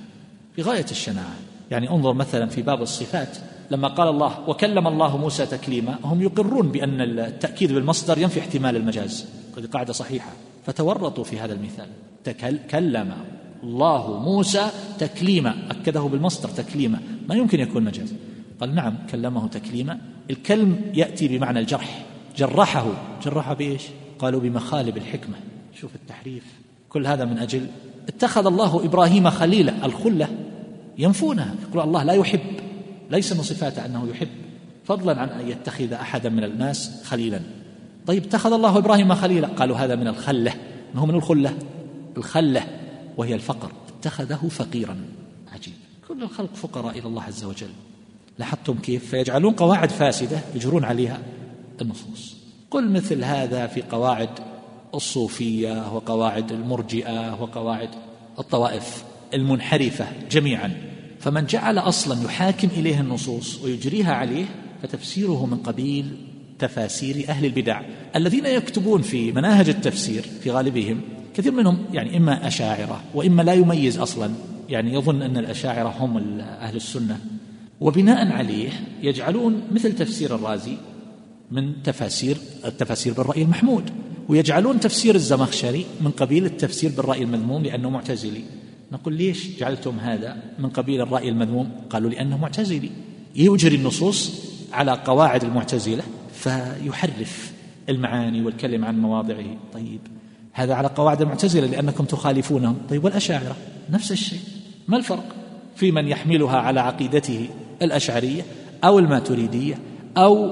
[0.57, 1.35] في غاية الشناعة.
[1.71, 3.37] يعني انظر مثلا في باب الصفات
[3.71, 9.27] لما قال الله وكلم الله موسى تكليما هم يقرون بأن التأكيد بالمصدر ينفي احتمال المجاز
[9.59, 10.31] هذه قاعدة صحيحة
[10.67, 11.87] فتورطوا في هذا المثال
[12.25, 13.15] تكلم
[13.63, 16.99] الله موسى تكليما أكده بالمصدر تكليما.
[17.29, 18.15] ما يمكن يكون مجاز.
[18.61, 19.99] قال نعم كلمه تكليما.
[20.31, 22.05] الكلم يأتي بمعنى الجرح.
[22.37, 22.87] جرحه.
[23.25, 23.83] جرحه بإيش؟
[24.19, 25.35] قالوا بمخالب الحكمة.
[25.81, 26.45] شوف التحريف.
[26.89, 27.67] كل هذا من أجل
[28.09, 29.87] اتخذ الله إبراهيم خليلا.
[29.87, 30.29] الخلة
[30.99, 31.55] ينفونها.
[31.69, 32.41] يقول الله لا يحب.
[33.11, 34.29] ليس من صفاته أنه يحب.
[34.85, 37.41] فضلا عن أن يتخذ أحدا من الناس خليلا.
[38.07, 39.49] طيب اتخذ الله إبراهيم خليلا.
[39.49, 40.55] قالوا هذا من الخلة.
[40.95, 41.55] ما هو من الخلة؟
[42.17, 42.63] الخلة.
[43.17, 43.73] وهي الفقر.
[43.99, 44.97] اتخذه فقيرا.
[45.53, 45.75] عجيب.
[46.09, 47.71] كل الخلق فقراء إلى الله عز وجل.
[48.39, 51.19] لاحظتم كيف؟ فيجعلون قواعد فاسدة يجرون عليها
[51.83, 52.37] النصوص
[52.71, 54.29] قل مثل هذا في قواعد
[54.95, 57.89] الصوفية وقواعد المرجئة وقواعد
[58.39, 60.73] الطوائف المنحرفة جميعا.
[61.21, 64.45] فمن جعل أصلا يحاكم إليه النصوص ويجريها عليه
[64.83, 66.17] فتفسيره من قبيل
[66.59, 67.83] تفاسير أهل البدع.
[68.17, 71.01] الذين يكتبون في مناهج التفسير في غالبهم
[71.35, 74.31] كثير منهم يعني إما أشاعرة وإما لا يميز أصلا.
[74.69, 77.21] يعني يظن أن الأشاعرة هم أهل السنة.
[77.81, 78.71] وبناء عليه
[79.03, 80.77] يجعلون مثل تفسير الرازي
[81.51, 83.91] من تفاسير التفاسير بالرأي المحمود.
[84.29, 88.43] ويجعلون تفسير الزمخشري من قبيل التفسير بالرأي المذموم لأنه معتزلي.
[88.93, 92.91] نقول ليش جعلتم هذا من قبيل الرأي المذموم؟ قالوا لأنه معتزلي.
[93.37, 94.33] يجري النصوص
[94.73, 96.03] على قواعد المعتزلة
[96.35, 97.53] فيحرف
[97.89, 99.57] المعاني والكلم عن مواضعه.
[99.73, 100.01] طيب
[100.53, 102.77] هذا على قواعد المعتزلة لأنكم تخالفونهم.
[102.91, 103.57] طيب والأشاعرة؟
[103.91, 104.41] نفس الشيء.
[104.89, 105.25] ما الفرق
[105.77, 107.49] في من يحملها على عقيدته
[107.83, 108.43] الأشعرية
[108.85, 109.79] أو الماتريدية
[110.17, 110.51] أو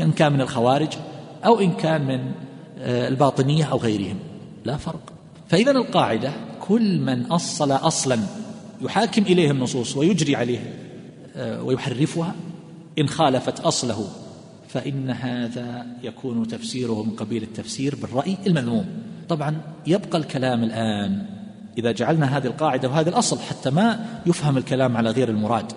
[0.00, 0.92] إن كان من الخوارج
[1.44, 2.32] أو إن كان من
[2.78, 4.16] آه، الباطنية أو غيرهم؟
[4.64, 5.12] لا فرق.
[5.48, 8.18] فإذا القاعدة كل من أصل أصلا
[8.80, 10.74] يحاكم إليه النصوص ويجري عليه
[11.36, 12.34] آه، ويحرفها
[12.98, 14.08] إن خالفت أصله
[14.68, 18.86] فإن هذا يكون تفسيره من قبيل التفسير بالرأي المذموم.
[19.28, 21.26] طبعا يبقى الكلام الآن
[21.78, 25.72] إذا جعلنا هذه القاعدة وهذا الأصل حتى ما يفهم الكلام على غير المراد.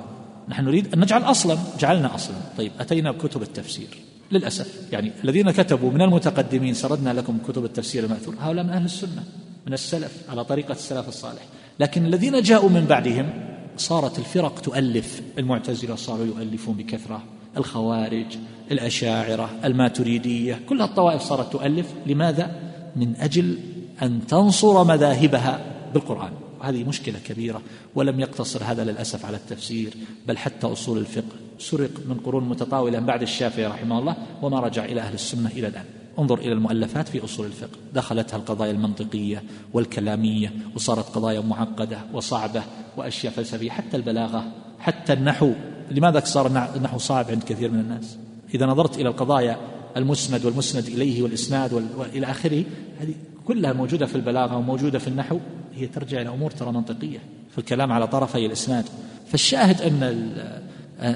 [0.49, 2.35] نحن نريد أن نجعل أصلا جعلنا أصلا.
[2.57, 3.87] طيب أتينا بكتب التفسير.
[4.31, 8.35] للأسف يعني الذين كتبوا من المتقدمين سردنا لكم كتب التفسير المأثور.
[8.39, 9.23] هؤلاء من أهل السنة
[9.67, 11.41] من السلف على طريقة السلف الصالح.
[11.79, 13.29] لكن الذين جاءوا من بعدهم
[13.77, 15.21] صارت الفرق تؤلف.
[15.37, 17.23] المعتزلة صاروا يؤلفون بكثرة.
[17.57, 18.37] الخوارج
[18.71, 21.93] الأشاعرة الماتريدية كل الطوائف صارت تؤلف.
[22.05, 23.57] لماذا؟ من أجل
[24.01, 25.59] أن تنصر مذاهبها
[25.93, 26.31] بالقرآن.
[26.59, 27.61] وهذه مشكلة كبيرة
[27.95, 29.93] ولم يقتصر هذا للأسف على التفسير
[30.27, 31.35] بل حتى أصول الفقه.
[31.59, 35.85] سرق من قرون متطاولة بعد الشافعي رحمه الله وما رجع إلى أهل السنة إلى الآن.
[36.19, 37.77] انظر إلى المؤلفات في أصول الفقه.
[37.93, 42.63] دخلتها القضايا المنطقية والكلامية وصارت قضايا معقدة وصعبة
[42.97, 45.51] وأشياء فلسفية حتى البلاغة حتى النحو.
[45.91, 48.17] لماذا صار النحو صعب عند كثير من الناس؟
[48.53, 49.57] إذا نظرت إلى القضايا
[49.99, 52.63] المسند والمسند إليه والإسناد وإلى آخره.
[52.99, 53.13] هذه
[53.45, 55.39] كلها موجودة في البلاغة وموجودة في النحو.
[55.75, 57.19] هي ترجع إلى أمور ترى منطقية
[57.51, 58.85] في الكلام على طرفي الإسناد.
[59.27, 60.03] فالشاهد أن
[61.01, 61.13] أن,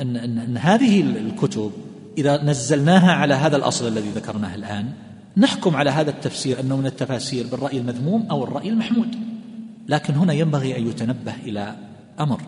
[0.00, 1.70] أن, أن, أن هذه الكتب
[2.18, 4.92] إذا نزلناها على هذا الأصل الذي ذكرناه الآن
[5.36, 9.16] نحكم على هذا التفسير أنه من التفاسير بالرأي المذموم أو الرأي المحمود.
[9.88, 11.76] لكن هنا ينبغي أن يتنبه إلى
[12.20, 12.40] أمر.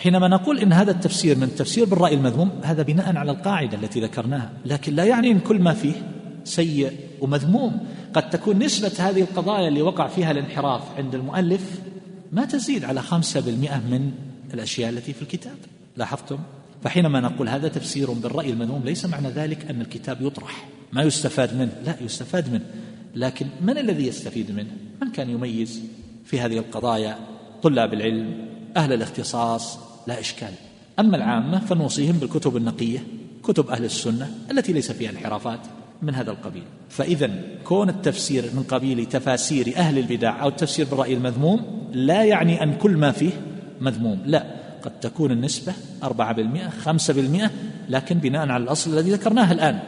[0.00, 4.52] حينما نقول إن هذا التفسير من التفسير بالرأي المذموم هذا بناء على القاعدة التي ذكرناها
[4.66, 5.92] لكن لا يعني أن كل ما فيه
[6.44, 7.86] سيء ومذموم.
[8.14, 11.80] قد تكون نسبة هذه القضايا اللي وقع فيها الانحراف عند المؤلف
[12.32, 14.12] ما تزيد على خمسة بالمئة من
[14.54, 15.56] الأشياء التي في الكتاب.
[15.96, 16.38] لاحظتم؟
[16.82, 20.68] فحينما نقول هذا تفسير بالرأي المذموم ليس معنى ذلك أن الكتاب يطرح.
[20.92, 22.64] ما يستفاد منه؟ لا يستفاد منه.
[23.14, 24.70] لكن من الذي يستفيد منه؟
[25.02, 25.82] من كان يميز
[26.24, 27.18] في هذه القضايا
[27.62, 30.52] طلاب العلم أهل الاختصاص لا إشكال.
[30.98, 32.98] أما العامة فنوصيهم بالكتب النقية
[33.42, 35.60] كتب أهل السنة التي ليس فيها انحرافات
[36.02, 36.62] من هذا القبيل.
[36.88, 37.30] فإذا
[37.64, 42.96] كون التفسير من قبيل تفاسير أهل البدع أو التفسير بالرأي المذموم لا يعني أن كل
[42.96, 43.32] ما فيه
[43.80, 44.22] مذموم.
[44.26, 44.44] لا
[44.82, 47.50] قد تكون النسبة أربعة بالمئة خمسة بالمئة
[47.88, 49.78] لكن بناء على الأصل الذي ذكرناه الآن.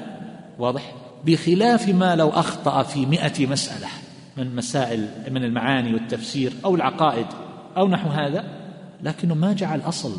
[0.59, 0.95] واضح؟
[1.27, 3.89] بخلاف ما لو أخطأ في مئة مسألة
[4.37, 7.27] من مسائل من المعاني والتفسير أو العقائد
[7.77, 8.45] أو نحو هذا
[9.03, 10.17] لكنه ما جعل أصل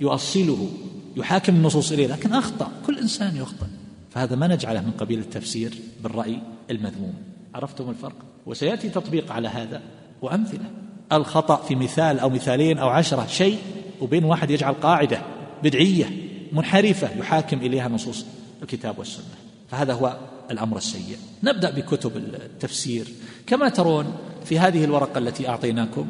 [0.00, 0.68] يؤصله
[1.16, 3.66] يحاكم النصوص إليه لكن أخطأ كل إنسان يخطئ
[4.10, 6.38] فهذا ما نجعله من قبيل التفسير بالرأي
[6.70, 7.14] المذموم.
[7.54, 9.82] عرفتم الفرق؟ وسيأتي تطبيق على هذا
[10.22, 10.70] وأمثلة.
[11.12, 13.58] الخطأ في مثال أو مثالين أو عشرة شيء
[14.00, 15.22] وبين واحد يجعل قاعدة
[15.62, 16.10] بدعية
[16.52, 18.24] منحرفة يحاكم إليها نصوص
[18.62, 19.24] الكتاب والسنة.
[19.70, 20.16] فهذا هو
[20.50, 21.16] الأمر السيء.
[21.42, 23.06] نبدأ بكتب التفسير.
[23.46, 24.06] كما ترون
[24.44, 26.06] في هذه الورقة التي أعطيناكم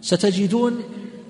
[0.00, 0.82] ستجدون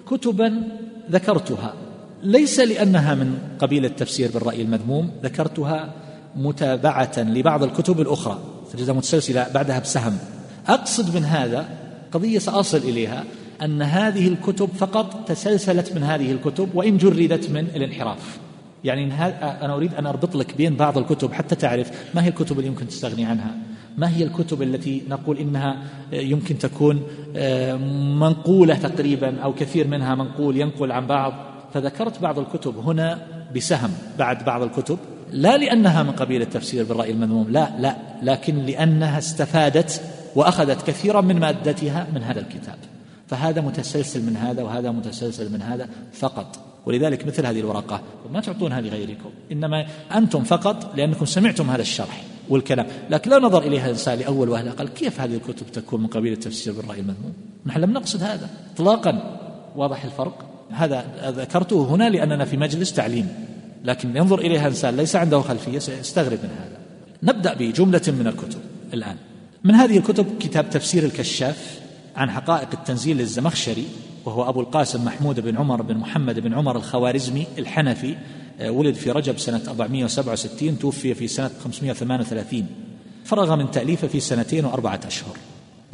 [0.06, 0.62] كتبا
[1.10, 1.74] ذكرتها.
[2.22, 5.92] ليس لأنها من قبيل التفسير بالرأي المذموم ذكرتها
[6.36, 8.38] متابعة لبعض الكتب الأخرى.
[8.72, 10.18] تجدها متسلسلة بعدها بسهم.
[10.68, 11.68] أقصد من هذا
[12.12, 13.24] قضية سأصل إليها
[13.62, 18.38] أن هذه الكتب فقط تسلسلت من هذه الكتب وإن جردت من الانحراف.
[18.84, 19.14] يعني
[19.62, 22.88] أنا أريد أن أربط لك بين بعض الكتب حتى تعرف ما هي الكتب اللي يمكن
[22.88, 23.54] تستغني عنها.
[23.96, 25.82] ما هي الكتب التي نقول إنها
[26.12, 27.02] يمكن تكون
[27.36, 27.76] آه،
[28.20, 31.32] منقولة تقريبا أو كثير منها منقول ينقل عن بعض؟
[31.74, 33.18] فذكرت بعض الكتب هنا
[33.56, 34.98] بسهم بعد بعض الكتب
[35.32, 40.02] لا لأنها من قبيل التفسير بالرأي المذموم لا لا لكن لأنها استفادت
[40.34, 42.78] وأخذت كثيرا من مادتها من هذا الكتاب.
[43.28, 46.58] فهذا متسلسل من هذا وهذا متسلسل من هذا فقط.
[46.86, 48.00] ولذلك مثل هذه الورقة
[48.32, 52.35] ما تعطونها لغيركم إنما أنتم فقط لأنكم سمعتم هذا الشرح.
[52.50, 52.86] والكلام.
[53.10, 56.72] لكن لا نظر إليها الإنسان لأول وهلة قال كيف هذه الكتب تكون من قبيل التفسير
[56.72, 57.32] بالرأي المذموم
[57.66, 58.50] نحن لم نقصد هذا.
[58.74, 59.38] إطلاقا.
[59.76, 60.44] واضح الفرق.
[60.70, 61.04] هذا
[61.36, 63.28] ذكرته هنا لأننا في مجلس تعليم.
[63.84, 66.78] لكن ينظر إليها إنسان ليس عنده خلفية سيستغرب من هذا.
[67.22, 68.60] نبدأ بجملة من الكتب
[68.94, 69.16] الآن.
[69.64, 71.80] من هذه الكتب كتاب تفسير الكشاف
[72.16, 73.86] عن حقائق التنزيل للزمخشري
[74.24, 78.16] وهو أبو القاسم محمود بن عمر بن محمد بن عمر الخوارزمي الحنفي
[78.60, 82.66] ولد في رجب سنة 467 توفي في سنة 538
[83.24, 85.36] فرغ من تأليفه في سنتين وأربعة أشهر.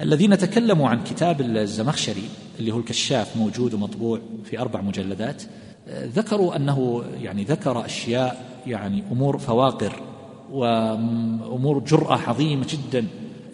[0.01, 5.43] الذين تكلموا عن كتاب الزمخشري اللي هو الكشاف موجود ومطبوع في أربع مجلدات
[5.89, 10.03] آه، ذكروا أنه يعني ذكر أشياء يعني أمور فواقر
[10.51, 13.07] وأمور جرأة عظيمة جدا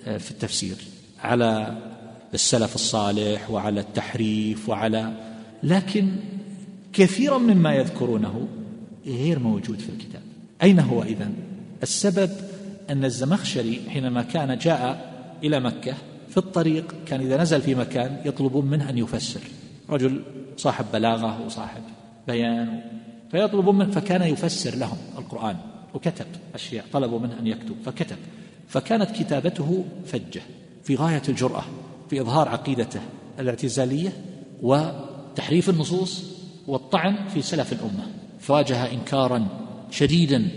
[0.06, 0.76] آه، في التفسير
[1.20, 1.76] على
[2.34, 5.12] السلف الصالح وعلى التحريف وعلى
[5.62, 6.08] لكن
[6.92, 8.48] كثيرا مما يذكرونه
[9.06, 10.22] غير موجود في الكتاب.
[10.62, 11.34] أين هو إذن
[11.82, 12.30] السبب
[12.90, 15.12] أن الزمخشري حينما كان جاء
[15.44, 15.94] إلى مكة
[16.28, 19.40] في الطريق كان إذا نزل في مكان يطلبون منه أن يفسر.
[19.90, 20.22] رجل
[20.56, 21.82] صاحب بلاغة وصاحب
[22.26, 22.80] بيان
[23.30, 25.56] فيطلبون منه فكان يفسر لهم القرآن
[25.94, 28.16] وكتب أشياء طلبوا منه أن يكتب فكتب.
[28.68, 30.42] فكانت كتابته فجة
[30.84, 31.64] في غاية الجرأة
[32.10, 33.00] في إظهار عقيدته
[33.38, 34.12] الاعتزالية
[34.62, 36.24] وتحريف النصوص
[36.66, 38.06] والطعن في سلف الأمة.
[38.40, 39.46] فواجه إنكارا
[39.90, 40.48] شديدا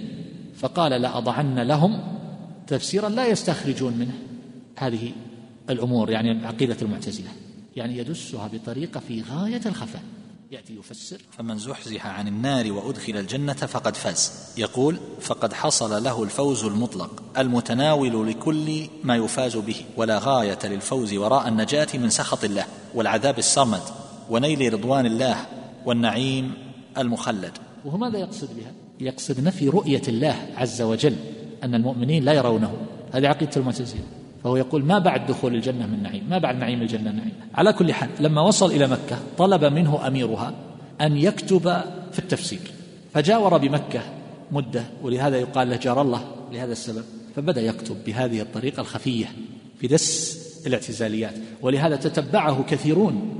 [0.55, 2.01] فقال لأضعن لهم
[2.67, 4.13] تفسيرا لا يستخرجون منه.
[4.77, 5.11] هذه
[5.69, 7.29] الأمور يعني عقيدة المعتزلة
[7.75, 10.03] يعني يدسها بطريقة في غاية الخفاء.
[10.51, 11.17] يأتي يفسر.
[11.37, 14.31] فمن زحزح عن النار وأدخل الجنة فقد فاز.
[14.57, 21.47] يقول فقد حصل له الفوز المطلق المتناول لكل ما يفاز به ولا غاية للفوز وراء
[21.47, 22.65] النجاة من سخط الله
[22.95, 23.81] والعذاب الصمد
[24.29, 25.45] ونيل رضوان الله
[25.85, 26.53] والنعيم
[26.97, 27.57] المخلد.
[27.85, 31.15] وهو ماذا يقصد بها؟ يقصد نفي رؤية الله عز وجل
[31.63, 32.73] أن المؤمنين لا يرونه.
[33.11, 34.01] هذه عقيدة المعتزلة.
[34.43, 37.93] فهو يقول ما بعد دخول الجنة من نعيم؟ ما بعد نعيم الجنة نعيم؟ على كل
[37.93, 40.53] حال لما وصل إلى مكة طلب منه أميرها
[41.01, 42.71] أن يكتب في التفسير.
[43.13, 44.01] فجاور بمكة
[44.51, 47.03] مدة ولهذا يقال له جار الله لهذا السبب.
[47.35, 49.25] فبدأ يكتب بهذه الطريقة الخفية
[49.79, 51.33] في دس الاعتزاليات.
[51.61, 53.37] ولهذا تتبعه كثيرون.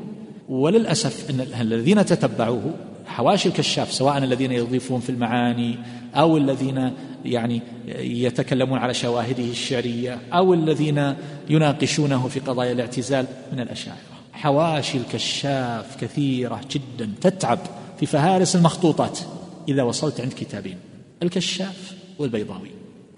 [0.50, 2.74] وللأسف أن الذين تتبعوه
[3.06, 5.78] حواشي الكشاف سواء الذين يضيفون في المعاني
[6.16, 6.94] أو الذين
[7.26, 7.62] يعني
[7.98, 11.16] يتكلمون على شواهده الشعرية أو الذين
[11.50, 14.00] يناقشونه في قضايا الاعتزال من الأشاعرة.
[14.34, 17.60] حواشي الكشاف كثيرة جدا تتعب
[18.00, 19.20] في فهارس المخطوطات
[19.68, 20.78] إذا وصلت عند كتابين.
[21.24, 22.72] الكشاف والبيضاوي.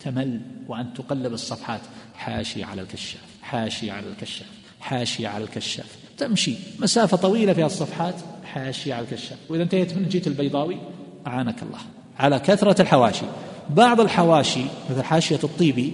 [0.03, 1.81] تمل وأن تقلب الصفحات.
[2.15, 4.47] حاشي على الكشاف حاشي على الكشاف
[4.79, 5.97] حاشي على الكشاف.
[6.17, 8.15] تمشي مسافة طويلة في الصفحات.
[8.53, 9.37] حاشية على الكشاف.
[9.49, 10.77] وإذا انتهيت من جيت البيضاوي
[11.27, 11.79] أعانك الله.
[12.19, 13.25] على كثرة الحواشي.
[13.69, 15.93] بعض الحواشي مثل حاشية الطيبي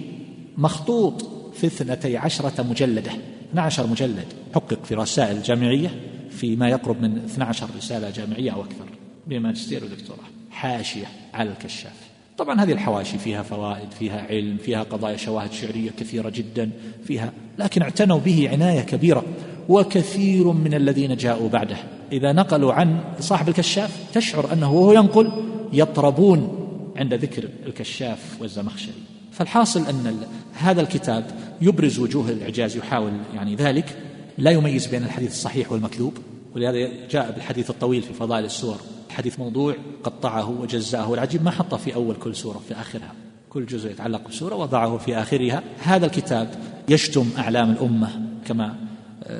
[0.58, 3.10] مخطوط في اثنتي عشرة مجلدة.
[3.50, 4.26] 12 مجلد.
[4.54, 5.90] حقق في رسائل جامعية
[6.30, 8.84] في ما يقرب من 12 رسالة جامعية أو أكثر.
[9.26, 10.28] بماجستير ودكتوراه.
[10.50, 12.10] حاشية على الكشاف.
[12.38, 16.70] طبعا هذه الحواشي فيها فوائد فيها علم فيها قضايا شواهد شعرية كثيرة جدا
[17.04, 19.24] فيها لكن اعتنوا به عناية كبيرة.
[19.70, 21.76] وكثير من الذين جاءوا بعده.
[22.12, 25.32] إذا نقلوا عن صاحب الكشاف تشعر أنه وهو ينقل
[25.72, 28.92] يطربون عند ذكر الكشاف والزمخشري.
[29.32, 30.16] فالحاصل أن
[30.52, 31.24] هذا الكتاب
[31.60, 33.96] يبرز وجوه الإعجاز يحاول يعني ذلك.
[34.38, 36.18] لا يميز بين الحديث الصحيح والمكذوب
[36.56, 38.76] ولهذا جاء بالحديث الطويل في فضائل السور.
[39.10, 43.12] حديث موضوع قطعه وجزأه والعجيب ما حطه في أول كل سورة في آخرها.
[43.50, 45.62] كل جزء يتعلق بسورة وضعه في آخرها.
[45.82, 46.54] هذا الكتاب
[46.88, 48.08] يشتم أعلام الأمة
[48.44, 48.89] كما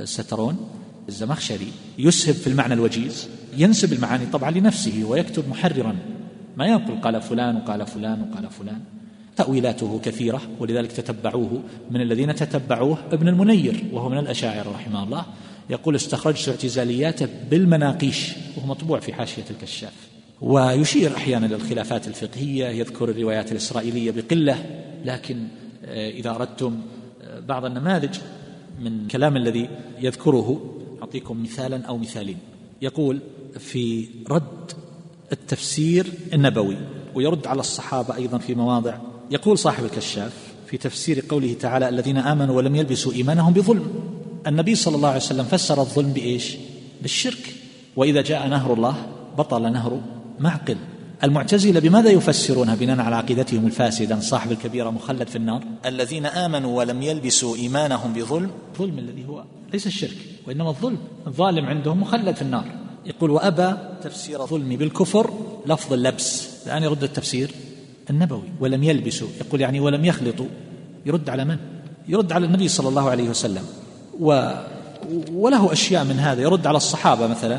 [0.04, 0.68] سترون
[1.08, 5.96] الزمخشري يسهب في المعنى الوجيز ينسب المعاني طبعا لنفسه ويكتب محررا.
[6.56, 8.80] ما ينقل قال فلان وقال فلان وقال فلان.
[9.36, 15.24] تأويلاته كثيرة ولذلك تتبعوه من الذين تتبعوه ابن المنير وهو من الأشاعرة رحمه الله.
[15.70, 19.92] يقول استخرجت اعتزالياته بالمناقيش وهو مطبوع في حاشية الكشاف
[20.40, 24.64] ويشير أحيانا للخلافات الفقهية يذكر الروايات الإسرائيلية بقلة
[25.04, 25.44] لكن
[25.84, 26.80] آه، إذا أردتم
[27.22, 28.18] آه، بعض النماذج
[28.80, 29.68] من كلام الذي
[30.00, 32.38] يذكره أعطيكم مثالا أو مثالين.
[32.82, 33.20] يقول
[33.58, 34.72] في رد
[35.32, 36.76] التفسير النبوي
[37.14, 38.98] ويرد على الصحابة أيضا في مواضع.
[39.30, 40.32] يقول صاحب الكشاف
[40.66, 43.86] في تفسير قوله تعالى الذين آمنوا ولم يلبسوا إيمانهم بظلم.
[44.46, 46.56] النبي صلى الله عليه وسلم فسر الظلم بإيش؟
[47.02, 47.54] بالشرك.
[47.96, 49.06] وإذا جاء نهر الله
[49.38, 50.00] بطل نهر
[50.40, 50.76] معقل.
[51.24, 54.14] المعتزلة بماذا يفسرونها؟ بناء على عقيدتهم الفاسدة.
[54.14, 55.62] أن صاحب الكبيرة مخلد في النار.
[55.86, 58.50] الذين آمنوا ولم يلبسوا إيمانهم بظلم.
[58.78, 60.98] ظلم الذي هو ليس الشرك وإنما الظلم.
[61.26, 62.64] الظالم عندهم مخلد في النار.
[63.06, 65.30] يقول وأبى تفسير ظلم بالكفر
[65.66, 66.48] لفظ اللبس.
[66.66, 67.50] الآن يرد التفسير
[68.10, 68.48] النبوي.
[68.60, 69.28] ولم يلبسوا.
[69.40, 70.46] يقول يعني ولم يخلطوا.
[71.06, 71.56] يرد على من؟
[72.08, 73.64] يرد على النبي صلى الله عليه وسلم.
[74.20, 74.50] و
[75.32, 76.42] وله أشياء من هذا.
[76.42, 77.58] يرد على الصحابة مثلا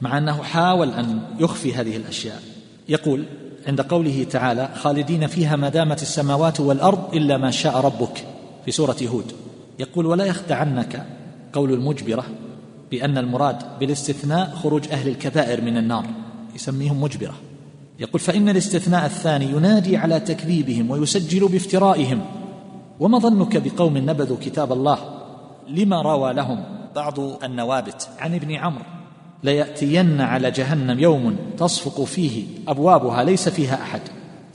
[0.00, 2.42] مع أنه حاول أن يخفي هذه الأشياء.
[2.88, 3.24] يقول
[3.66, 8.24] عند قوله تعالى خالدين فيها ما دامت السماوات والأرض إلا ما شاء ربك
[8.64, 9.32] في سورة هود.
[9.78, 11.06] يقول ولا يخدعنك
[11.52, 12.24] قول المجبرة
[12.90, 16.06] بأن المراد بالاستثناء خروج أهل الكبائر من النار
[16.54, 17.34] يسميهم مجبرة.
[17.98, 22.20] يقول فإن الاستثناء الثاني ينادي على تكذيبهم ويسجل بافترائهم
[23.00, 24.98] وما ظنك بقوم نبذوا كتاب الله
[25.68, 28.84] لما روى لهم بعض النوابت عن ابن عمرو
[29.42, 34.00] ليأتين على جهنم يوم تصفق فيه أبوابها ليس فيها أحد.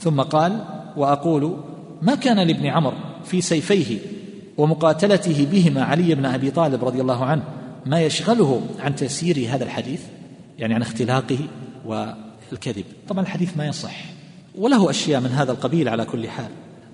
[0.00, 0.64] ثم قال
[0.96, 1.56] وأقول
[2.02, 3.98] ما كان لابن عمرو في سيفيه
[4.58, 7.42] ومقاتلته بهما علي بن أبي طالب رضي الله عنه
[7.86, 10.00] ما يشغله عن تسيير هذا الحديث؟
[10.58, 11.38] يعني عن اختلاقه
[11.86, 12.84] والكذب.
[13.08, 14.04] طبعا الحديث ما يصح
[14.58, 16.50] وله أشياء من هذا القبيل على كل حال.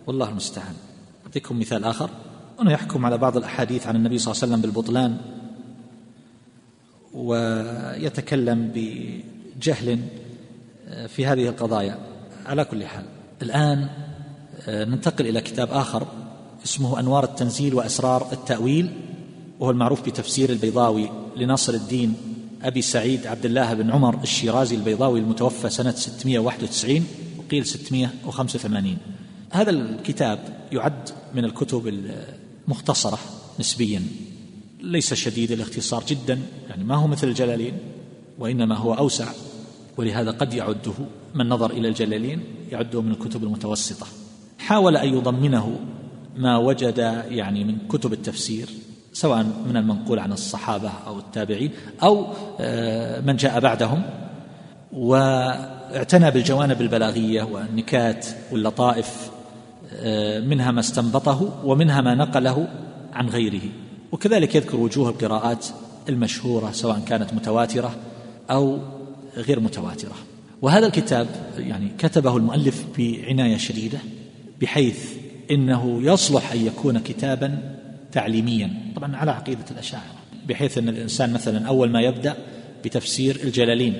[0.07, 0.74] والله المستعان.
[1.27, 2.11] أعطيكم مثال آخر.
[2.62, 5.16] أنه يحكم على بعض الأحاديث عن النبي صلى الله عليه وسلم بالبطلان.
[7.18, 9.98] ويتكلم بجهل
[11.09, 11.98] في هذه القضايا.
[12.46, 13.04] على كل حال
[13.42, 13.88] الآن
[14.68, 16.07] ننتقل إلى كتاب آخر
[16.64, 18.90] اسمه أنوار التنزيل وأسرار التأويل
[19.61, 22.14] وهو المعروف بتفسير البيضاوي لناصر الدين
[22.62, 27.07] أبي سعيد عبد الله بن عمر الشيرازي البيضاوي المتوفى سنة 691
[27.38, 28.96] وقيل 685
[29.50, 30.38] هذا الكتاب
[30.72, 32.00] يعد من الكتب
[32.66, 33.18] المختصرة
[33.61, 34.02] نسبيا.
[34.80, 37.78] ليس شديد الاختصار جدا يعني ما هو مثل الجلالين
[38.38, 39.28] وإنما هو أوسع
[39.96, 40.92] ولهذا قد يعده
[41.34, 44.06] من نظر إلى الجلالين يعده من الكتب المتوسطة.
[44.58, 45.78] حاول أن يضمنه
[46.36, 48.68] ما وجد يعني من كتب التفسير
[49.12, 51.70] سواء من المنقول عن الصحابة أو التابعين
[52.02, 52.26] أو
[52.60, 54.02] آه، من جاء بعدهم
[54.92, 59.30] واعتنى بالجوانب البلاغية والنكات واللطائف
[59.92, 62.68] آه، منها ما استنبطه ومنها ما نقله
[63.12, 63.62] عن غيره.
[64.12, 65.66] وكذلك يذكر وجوه القراءات
[66.09, 67.97] المشهورة سواء كانت متواترة
[68.51, 68.79] أو
[69.37, 70.14] غير متواترة.
[70.62, 71.27] وهذا الكتاب
[71.59, 73.99] يعني كتبه المؤلف بعناية شديدة
[74.61, 74.99] بحيث
[75.51, 77.79] إنه يصلح أن يكون كتابا
[78.12, 80.18] تعليميا طبعا على عقيدة الأشاعرة
[80.49, 82.37] بحيث إن الإنسان مثلا أول ما يبدأ
[82.85, 83.94] بتفسير الجلالين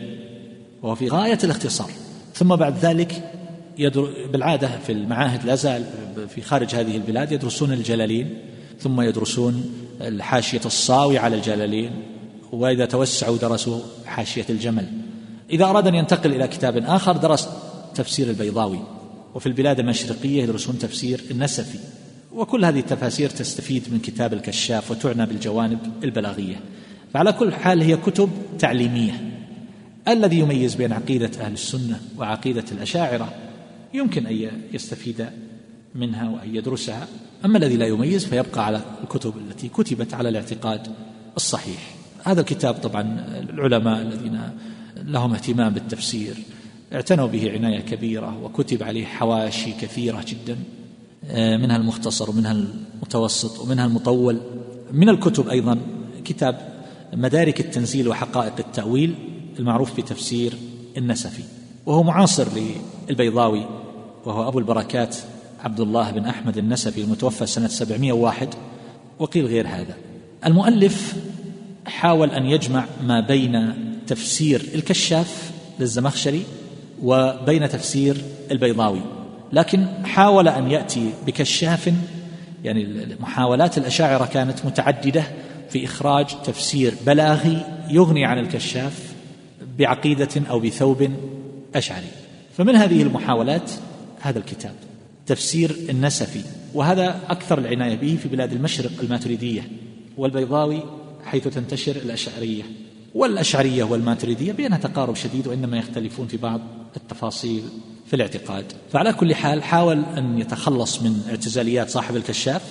[0.83, 1.91] وهو في غاية الاختصار.
[2.35, 3.33] ثم بعد ذلك
[3.79, 5.85] يدر بالعادة في المعاهد لا زال
[6.29, 8.39] في خارج هذه البلاد يدرسون الجلالين
[8.81, 11.91] ثم يدرسون الحاشية الصاوي على الجلالين
[12.53, 14.87] وإذا توسعوا درسوا حاشية الجمل.
[15.51, 17.49] إذا أراد أن ينتقل إلى كتاب آخر درس
[17.95, 18.81] تفسير البيضاوي.
[19.35, 21.79] وفي البلاد المشرقية يدرسون تفسير النسفي.
[22.33, 26.61] وكل هذه التفاسير تستفيد من كتاب الكشاف وتعنى بالجوانب البلاغية.
[27.15, 29.31] فعلى كل حال هي كتب تعليمية.
[30.09, 33.35] الذي يميز بين عقيدة أهل السنة وعقيدة الأشاعرة
[33.95, 35.27] يمكن أن يستفيد
[35.95, 37.09] منها وأن يدرسها.
[37.45, 40.89] أما الذي لا يميز فيبقى على الكتب التي كتبت على الاعتقاد
[41.37, 41.95] الصحيح.
[42.25, 44.41] هذا الكتاب طبعا العلماء الذين
[44.97, 46.35] لهم اهتمام بالتفسير
[46.93, 50.57] اعتنوا به عناية كبيرة وكتب عليه حواشي كثيرة جدا
[51.57, 54.41] منها المختصر ومنها المتوسط ومنها المطول.
[54.93, 55.79] من الكتب أيضا
[56.25, 56.79] كتاب
[57.13, 59.15] مدارك التنزيل وحقائق التأويل
[59.59, 60.55] المعروف بتفسير
[60.97, 61.43] النسفي
[61.87, 62.47] وهو معاصر
[63.09, 63.67] للبيضاوي
[64.25, 65.17] وهو أبو البركات
[65.65, 68.55] عبد الله بن أحمد النسفي المتوفى سنة 701
[69.19, 69.95] وقيل غير هذا.
[70.47, 71.15] المؤلف
[71.87, 73.75] حاول أن يجمع ما بين
[74.07, 76.43] تفسير الكشاف للزمخشري
[77.03, 78.17] وبين تفسير
[78.51, 79.01] البيضاوي
[79.53, 81.93] لكن حاول أن يأتي بكشاف
[82.65, 85.23] يعني محاولات الأشاعرة كانت متعددة
[85.71, 89.13] في إخراج تفسير بلاغي يغني عن الكشاف
[89.79, 91.11] بعقيدة أو بثوب
[91.75, 92.07] أشعري.
[92.57, 93.71] فمن هذه المحاولات
[94.21, 94.75] هذا الكتاب.
[95.29, 96.41] تفسير النسفي
[96.75, 99.63] وهذا أكثر العناية به في بلاد المشرق الماتريدية
[100.17, 100.83] والبيضاوي
[101.25, 102.63] حيث تنتشر الأشعرية.
[103.15, 106.61] والأشعرية والماتريدية بينها تقارب شديد وإنما يختلفون في بعض
[106.97, 107.63] التفاصيل
[108.07, 108.65] في الاعتقاد.
[108.93, 112.63] فعلى كل حال حاول أن يتخلص من اعتزاليات صاحب الكشاف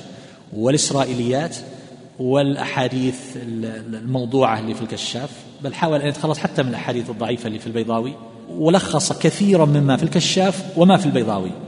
[0.53, 1.55] والإسرائيليات
[2.19, 5.29] والأحاديث الموضوعة اللي في الكشاف
[5.63, 8.13] بل حاول أن يتخلص حتى من الأحاديث الضعيفة اللي في البيضاوي
[8.49, 11.66] ولخص كثيرا مما في الكشاف وما في البيضاوي.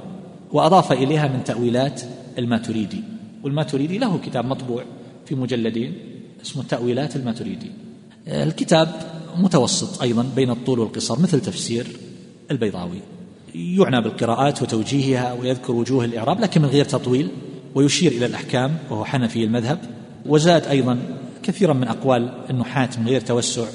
[0.51, 2.01] وأضاف إليها من تأويلات
[2.37, 3.03] الماتريدي
[3.43, 4.83] والماتريدي له كتاب مطبوع
[5.25, 5.93] في مجلدين
[6.41, 7.71] اسمه تأويلات الماتريدي.
[8.27, 8.89] الكتاب
[9.37, 11.87] متوسط أيضا بين الطول والقصر مثل تفسير
[12.51, 13.01] البيضاوي.
[13.55, 17.29] يعنى بالقراءات وتوجيهها ويذكر وجوه الإعراب لكن من غير تطويل
[17.75, 19.79] ويشير إلى الأحكام وهو حنفي المذهب.
[20.25, 20.99] وزاد أيضا
[21.43, 23.65] كثيرا من أقوال النحاة من غير توسع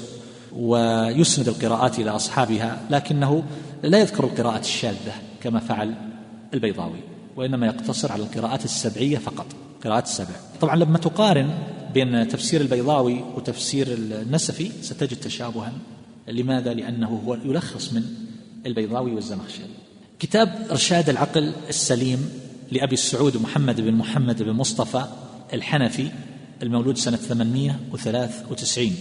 [0.55, 3.43] ويسند القراءات إلى أصحابها لكنه
[3.83, 5.93] لا يذكر القراءات الشاذة كما فعل
[6.53, 6.99] البيضاوي
[7.35, 9.45] وإنما يقتصر على القراءات السبعية فقط
[9.83, 10.35] قراءات السبع.
[10.61, 11.49] طبعا لما تقارن
[11.93, 15.73] بين تفسير البيضاوي وتفسير النسفي ستجد تشابها.
[16.27, 18.03] لماذا؟ لأنه هو يلخص من
[18.65, 19.69] البيضاوي والزمخشري.
[20.19, 22.29] كتاب إرشاد العقل السليم
[22.71, 25.05] لأبي السعود محمد بن محمد بن مصطفى
[25.53, 26.11] الحنفي
[26.63, 28.95] المولود سنة 893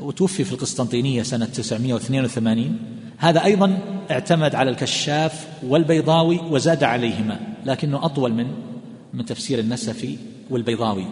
[0.00, 2.78] وتوفي في القسطنطينية سنة 982
[3.20, 3.78] هذا أيضا
[4.10, 8.46] اعتمد على الكشاف والبيضاوي وزاد عليهما لكنه أطول من
[9.14, 10.16] من تفسير النسفي
[10.50, 11.04] والبيضاوي.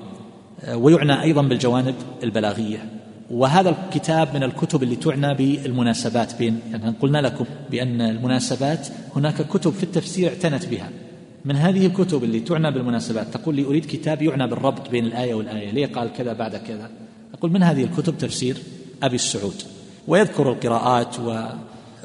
[0.74, 2.90] ويعنى أيضا بالجوانب البلاغية.
[3.30, 9.72] وهذا الكتاب من الكتب اللي تعنى بالمناسبات بين يعني قلنا لكم بأن المناسبات هناك كتب
[9.72, 10.90] في التفسير اعتنت بها.
[11.44, 15.70] من هذه الكتب اللي تعنى بالمناسبات تقول لي أريد كتاب يعنى بالربط بين الآية والآية.
[15.70, 16.90] ليه قال كذا بعد كذا؟
[17.34, 18.56] أقول من هذه الكتب تفسير
[19.02, 19.62] أبي السعود.
[20.08, 21.44] ويذكر القراءات و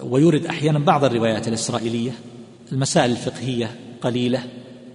[0.10, 2.12] ويورد أحيانا بعض الروايات الإسرائيلية
[2.72, 4.43] المسائل الفقهية قليلة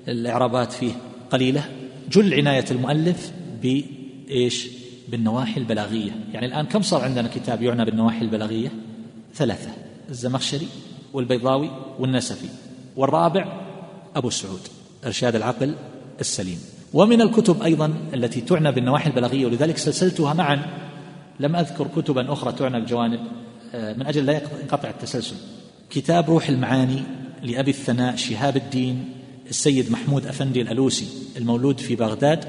[0.09, 0.93] الإعرابات فيه
[1.31, 1.65] قليلة
[2.11, 3.33] جل عناية المؤلف
[3.63, 4.69] بإيش؟
[5.09, 6.11] بالنواحي البلاغية.
[6.33, 8.73] يعني الآن كم صار عندنا كتاب يعنى بالنواحي البلاغية؟
[9.35, 9.71] ثلاثة
[10.11, 10.69] الزمخشري
[11.13, 12.49] والبيضاوي والنسفي
[12.97, 13.63] والرابع
[14.17, 14.61] أبو السعود
[15.07, 15.75] إرشاد العقل
[16.21, 16.59] السليم.
[16.95, 20.61] ومن الكتب أيضا التي تعنى بالنواحي البلاغية ولذلك سلسلتها معا
[21.41, 25.37] لم أذكر كتبا أخرى تعنى بالجوانب آه، من أجل لا ينقطع التسلسل.
[25.91, 27.03] كتاب روح المعاني
[27.43, 29.05] لأبي الثناء شهاب الدين
[29.51, 31.07] السيد محمود أفندي الألوسي
[31.37, 32.45] المولود في بغداد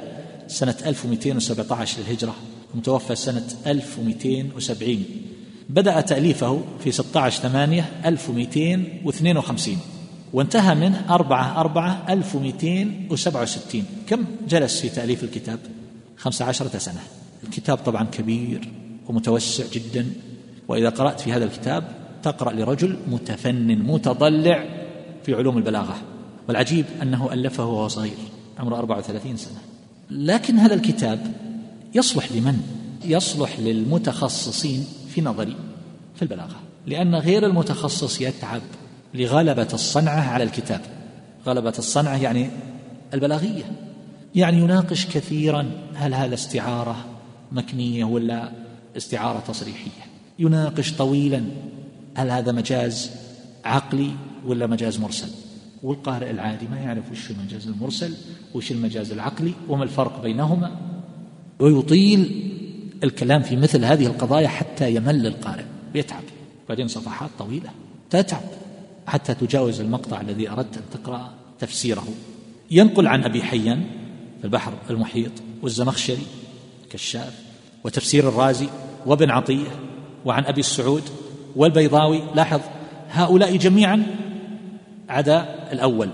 [0.47, 2.35] سنة 1217 للهجرة
[2.73, 5.05] المتوفى سنة 1270
[5.69, 9.77] بدأ تأليفه في 16 8 1252
[10.33, 13.85] وانتهى منه أربعة أربعة ألف ومئتين وسبعة وستين.
[14.07, 15.59] كم جلس في تأليف الكتاب؟
[16.17, 17.01] خمسة عشرة سنة.
[17.43, 18.71] الكتاب طبعا كبير
[19.07, 20.05] ومتوسع جدا.
[20.69, 21.83] وإذا قرأت في هذا الكتاب
[22.23, 24.65] تقرأ لرجل متفنن متضلع
[25.23, 25.95] في علوم البلاغة.
[26.47, 28.17] والعجيب أنه ألفه وهو صغير
[28.59, 29.57] عمره 34 سنة.
[30.09, 31.33] لكن هذا الكتاب
[31.95, 32.61] يصلح لمن؟
[33.05, 35.55] يصلح للمتخصصين في نظري
[36.15, 36.55] في البلاغة.
[36.87, 38.61] لأن غير المتخصص يتعب
[39.13, 40.81] لغلبة الصنعة على الكتاب.
[41.45, 42.49] غلبة الصنعة يعني
[43.13, 43.71] البلاغية.
[44.35, 47.05] يعني يناقش كثيرا هل هذا استعارة
[47.51, 48.51] مكنية ولا
[48.97, 50.08] استعارة تصريحية.
[50.39, 51.43] يناقش طويلا
[52.15, 53.11] هل هذا مجاز
[53.65, 54.11] عقلي
[54.45, 55.29] ولا مجاز مرسل.
[55.83, 58.13] والقارئ العادي ما يعرف وش المجاز المرسل
[58.53, 60.71] وش المجاز العقلي وما الفرق بينهما.
[61.59, 62.51] ويطيل
[63.03, 65.65] الكلام في مثل هذه القضايا حتى يمل القارئ
[65.95, 66.23] ويتعب
[66.69, 67.69] بعدين صفحات طويلة
[68.09, 68.43] تتعب
[69.07, 72.07] حتى تجاوز المقطع الذي أردت أن تقرأ تفسيره.
[72.71, 73.83] ينقل عن أبي حيان
[74.39, 75.31] في البحر المحيط
[75.61, 76.25] والزمخشري
[76.89, 77.39] كشاف
[77.83, 78.67] وتفسير الرازي
[79.05, 79.88] وابن عطية
[80.25, 81.03] وعن أبي السعود
[81.55, 82.61] والبيضاوي لاحظ
[83.09, 84.03] هؤلاء جميعا
[85.09, 86.09] عدا الأول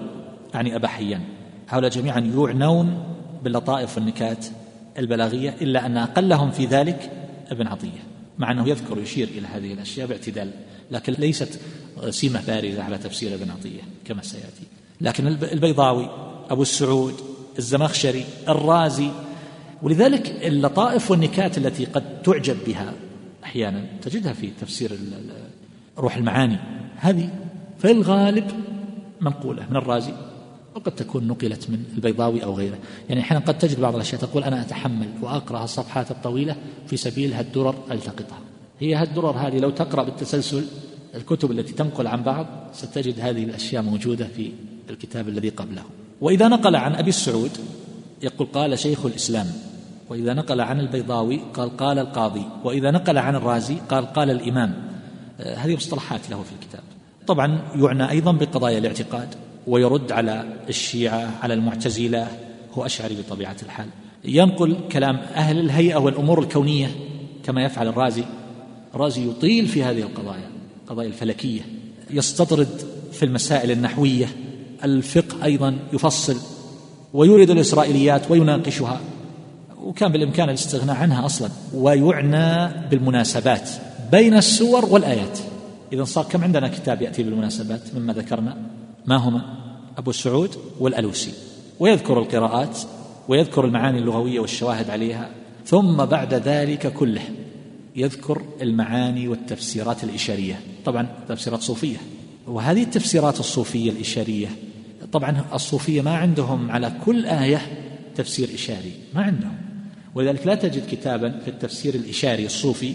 [0.54, 1.22] يعني أبا حيان.
[1.70, 3.04] هؤلاء جميعا يعنون
[3.44, 4.46] باللطائف والنكات
[4.98, 7.12] البلاغية إلا أن أقلهم في ذلك
[7.52, 8.04] ابن عطية
[8.38, 10.52] مع أنه يذكر يشير إلى هذه الأشياء باعتدال.
[10.92, 11.60] لكن ليست
[12.10, 14.64] سمة بارزة على تفسير ابن عطية كما سيأتي.
[15.02, 16.10] لكن البيضاوي
[16.50, 17.14] أبو السعود
[17.58, 19.10] الزمخشري الرازي
[19.82, 22.94] ولذلك اللطائف والنكات التي قد تعجب بها
[23.46, 24.92] أحيانا تجدها في تفسير
[25.98, 26.58] روح المعاني.
[26.96, 27.30] هذه
[27.80, 28.52] في الغالب
[29.22, 30.14] منقولة من الرازي
[30.76, 32.78] وقد تكون نقلت من البيضاوي أو غيره.
[33.10, 36.56] يعني أحيانا قد تجد بعض الأشياء تقول أنا أتحمل وأقرأ الصفحات الطويلة
[36.88, 38.40] في سبيل هالدرر ألتقطها.
[38.80, 40.66] هي هالدرر هذه لو تقرأ بالتسلسل
[41.16, 44.52] الكتب التي تنقل عن بعض ستجد هذه الأشياء موجودة في
[44.90, 45.84] الكتاب الذي قبله.
[46.22, 47.52] وإذا نقل عن أبي السعود
[48.22, 49.48] يقول قال شيخ الإسلام
[50.10, 54.74] وإذا نقل عن البيضاوي قال قال القاضي وإذا نقل عن الرازي قال قال الإمام.
[55.40, 56.82] آه، هذه مصطلحات له في الكتاب.
[57.28, 59.36] طبعا يعنى أيضا بقضايا الاعتقاد
[59.68, 62.28] ويرد على الشيعة على المعتزلة
[62.74, 63.88] هو أشعري بطبيعة الحال.
[64.26, 66.88] ينقل كلام أهل الهيئة والأمور الكونية
[67.44, 68.24] كما يفعل الرازي.
[68.96, 70.50] الرازي يطيل في هذه القضايا
[70.84, 71.62] القضايا الفلكية.
[72.10, 72.82] يستطرد
[73.12, 74.28] في المسائل النحوية.
[74.84, 76.38] الفقه أيضا يفصل
[77.14, 79.00] ويورد الإسرائيليات ويناقشها.
[79.86, 81.50] وكان بالإمكان الاستغناء عنها أصلا.
[81.74, 83.70] ويعنى بالمناسبات
[84.12, 85.40] بين السور والآيات.
[85.94, 88.58] إذا صار كم عندنا كتاب يأتي بالمناسبات مما ذكرنا؟
[89.06, 89.42] ما هما؟
[89.98, 91.32] أبو سعود والألوسي.
[91.80, 92.80] ويذكر القراءات
[93.28, 95.30] ويذكر المعاني اللغوية والشواهد عليها.
[95.66, 97.22] ثم بعد ذلك كله
[97.96, 100.60] يذكر المعاني والتفسيرات الإشارية.
[100.86, 101.98] طبعا تفسيرات صوفية.
[102.48, 104.48] وهذه التفسيرات الصوفية الإشارية
[105.12, 107.62] طبعا الصوفية ما عندهم على كل آية
[108.16, 108.92] تفسير إشاري.
[109.14, 109.65] ما عندهم.
[110.16, 112.94] ولذلك لا تجد كتابا في التفسير الإشاري الصوفي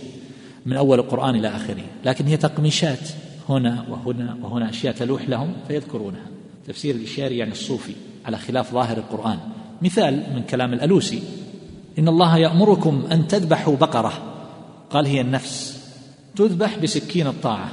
[0.67, 3.09] من أول القرآن إلى آخره لكن هي تقميشات
[3.49, 6.27] هنا وهنا وهنا أشياء تلوح لهم فيذكرونها.
[6.67, 7.93] تفسير الإشاري يعني الصوفي
[8.25, 9.39] على خلاف ظاهر القرآن.
[9.83, 11.23] مثال من كلام الألوسي
[11.99, 14.13] إن الله يأمركم أن تذبحوا بقرة.
[14.91, 15.81] قال هي النفس.
[16.37, 17.71] تذبح بسكين الطاعة.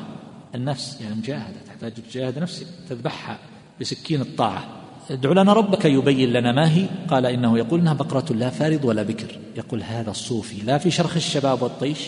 [0.56, 3.38] النفس يعني مجاهدة تحتاج تجاهد نفسك تذبحها
[3.82, 4.66] بسكين الطاعة.
[5.12, 6.86] ادع لنا ربك يبين لنا ما هي.
[7.10, 9.40] قال إنه يقول إنها بقرة لا فارض ولا بكر.
[9.58, 12.00] يقول هذا الصوفي لا في شرخ الشباب والطيش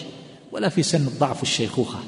[0.52, 2.00] ولا في سن الضعف والشيخوخة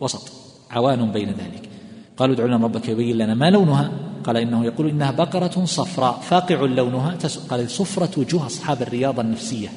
[0.00, 0.32] وسط.
[0.70, 1.68] عوان بين ذلك.
[2.16, 3.92] قالوا ادع لنا ربك يبين لنا ما لونها.
[4.24, 7.16] قال إنه يقول إنها بقرة صفراء فاقع لونها.
[7.50, 9.68] قال صفرة وجوه أصحاب الرياضة النفسية.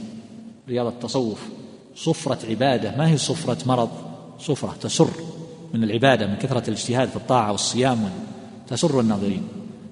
[0.70, 1.48] رياضة التصوف.
[1.96, 2.98] صفرة عبادة.
[2.98, 3.90] ما هي صفرة مرض؟
[4.40, 5.10] صفرة تسر
[5.74, 8.10] من العبادة من كثرة الاجتهاد في الطاعة والصيام
[8.68, 9.44] تسر الناظرين.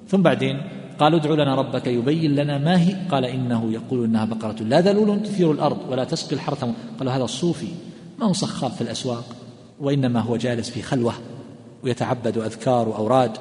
[0.07, 0.61] ثم بعدين
[0.99, 2.95] قالوا ادع لنا ربك يبين لنا ما هي.
[3.11, 6.65] قال إنه يقول إنها بقرة لا ذلول تثير الأرض ولا تسقي الحرث.
[6.99, 7.67] قالوا هذا الصوفي
[8.19, 9.25] ما هو صخاب في الأسواق؟
[9.79, 11.13] وإنما هو جالس في خلوة
[11.83, 13.37] ويتعبد أذكار وأوراد.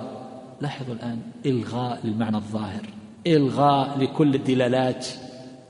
[0.60, 2.86] لاحظوا الآن إلغاء للمعنى الظاهر
[3.26, 5.06] إلغاء لكل الدلالات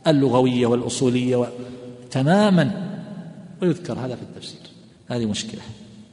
[0.07, 1.47] اللغوية والأصولية و...
[2.11, 2.91] تماما.
[3.63, 4.61] ويذكر هذا في التفسير.
[5.09, 5.61] هذه مشكلة.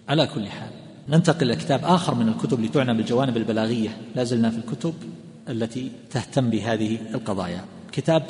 [0.10, 3.98] على كل حال ننتقل إلى كتاب آخر من الكتب اللي تعنى بالجوانب البلاغية.
[4.16, 4.94] لا زلنا في الكتب
[5.50, 7.62] التي تهتم بهذه القضايا.
[7.92, 8.24] كتاب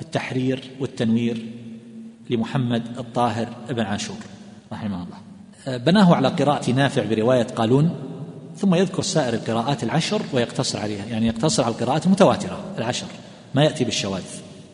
[0.00, 1.46] التحرير والتنوير
[2.30, 4.16] لمحمد الطاهر بن عاشور
[4.72, 5.78] رحمه الله.
[5.78, 7.90] بناه على قراءة نافع برواية قالون
[8.56, 13.06] ثم يذكر سائر القراءات العشر ويقتصر عليها يعني يقتصر على القراءات المتواترة العشر
[13.54, 14.24] ما يأتي بالشواذ.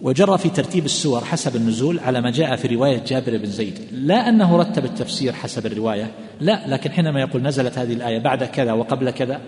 [0.02, 4.28] وجرى في ترتيب السور حسب النزول على ما جاء في رواية جابر بن زيد لا
[4.28, 9.10] أنه رتب التفسير حسب الرواية لا لكن حينما يقول نزلت هذه الآية بعد كذا وقبل
[9.10, 9.40] كذا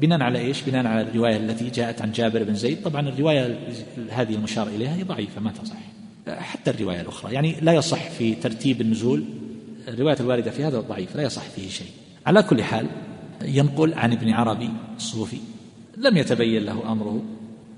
[0.00, 3.58] بناء على إيش؟ بناء على الرواية التي جاءت عن جابر بن زيد، طبعا الرواية
[4.10, 5.76] هذه المشار إليها هي ضعيفة ما تصح.
[6.28, 9.24] حتى الرواية الأخرى، يعني لا يصح في ترتيب النزول
[9.88, 11.90] الرواية الواردة في هذا ضعيف، لا يصح فيه شيء.
[12.26, 12.86] على كل حال
[13.44, 15.38] ينقل عن ابن عربي الصوفي
[15.96, 17.22] لم يتبين له أمره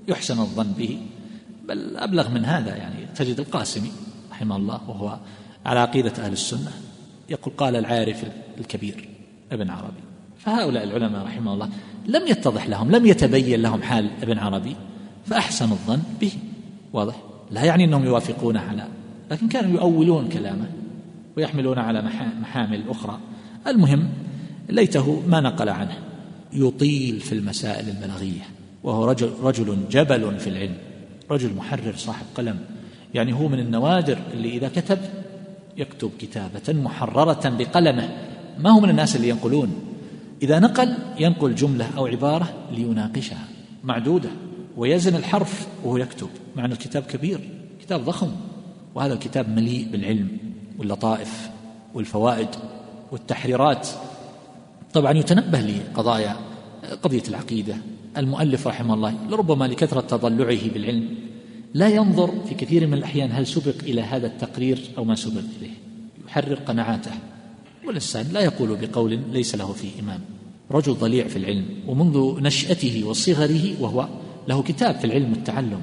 [0.07, 0.97] يحسن الظن به
[1.67, 3.91] بل أبلغ من هذا يعني تجد القاسمي
[4.31, 5.17] رحمه الله وهو
[5.65, 6.71] على عقيدة أهل السنة
[7.29, 8.25] يقول قال العارف
[8.57, 9.09] الكبير
[9.51, 10.03] ابن عربي.
[10.39, 11.69] فهؤلاء العلماء رحمه الله
[12.07, 14.75] لم يتضح لهم لم يتبين لهم حال ابن عربي
[15.25, 16.31] فأحسن الظن به.
[16.93, 17.15] واضح؟
[17.51, 18.87] لا يعني أنهم يوافقونه على
[19.31, 20.65] لكن كانوا يؤولون كلامه
[21.37, 22.01] ويحملون على
[22.41, 23.19] محامل أخرى.
[23.67, 24.09] المهم
[24.69, 25.97] ليته ما نقل عنه
[26.53, 28.41] يطيل في المسائل البلاغية
[28.83, 30.77] وهو رجل, رجل جبل في العلم.
[31.31, 32.59] رجل محرر صاحب قلم.
[33.13, 34.99] يعني هو من النوادر اللي إذا كتب
[35.77, 38.09] يكتب كتابة محررة بقلمه.
[38.59, 39.73] ما هو من الناس اللي ينقلون؟
[40.41, 43.47] إذا نقل ينقل جملة أو عبارة ليناقشها
[43.83, 44.29] معدودة
[44.77, 47.49] ويزن الحرف وهو يكتب مع أن الكتاب كبير
[47.81, 48.31] كتاب ضخم
[48.95, 50.37] وهذا الكتاب مليء بالعلم
[50.79, 51.49] واللطائف
[51.93, 52.47] والفوائد
[53.11, 53.87] والتحريرات.
[54.93, 56.35] طبعا يتنبه لقضايا
[57.03, 57.75] قضية العقيدة
[58.17, 61.09] المؤلف رحمه الله لربما لكثرة تضلعه بالعلم
[61.73, 65.73] لا ينظر في كثير من الأحيان هل سبق إلى هذا التقرير أو ما سبق إليه.
[66.27, 67.11] يحرر قناعاته
[67.87, 70.19] والإنسان لا يقول بقول ليس له فيه إمام
[70.71, 74.07] رجل ضليع في العلم ومنذ نشأته وصغره وهو
[74.47, 75.81] له كتاب في العلم والتعلم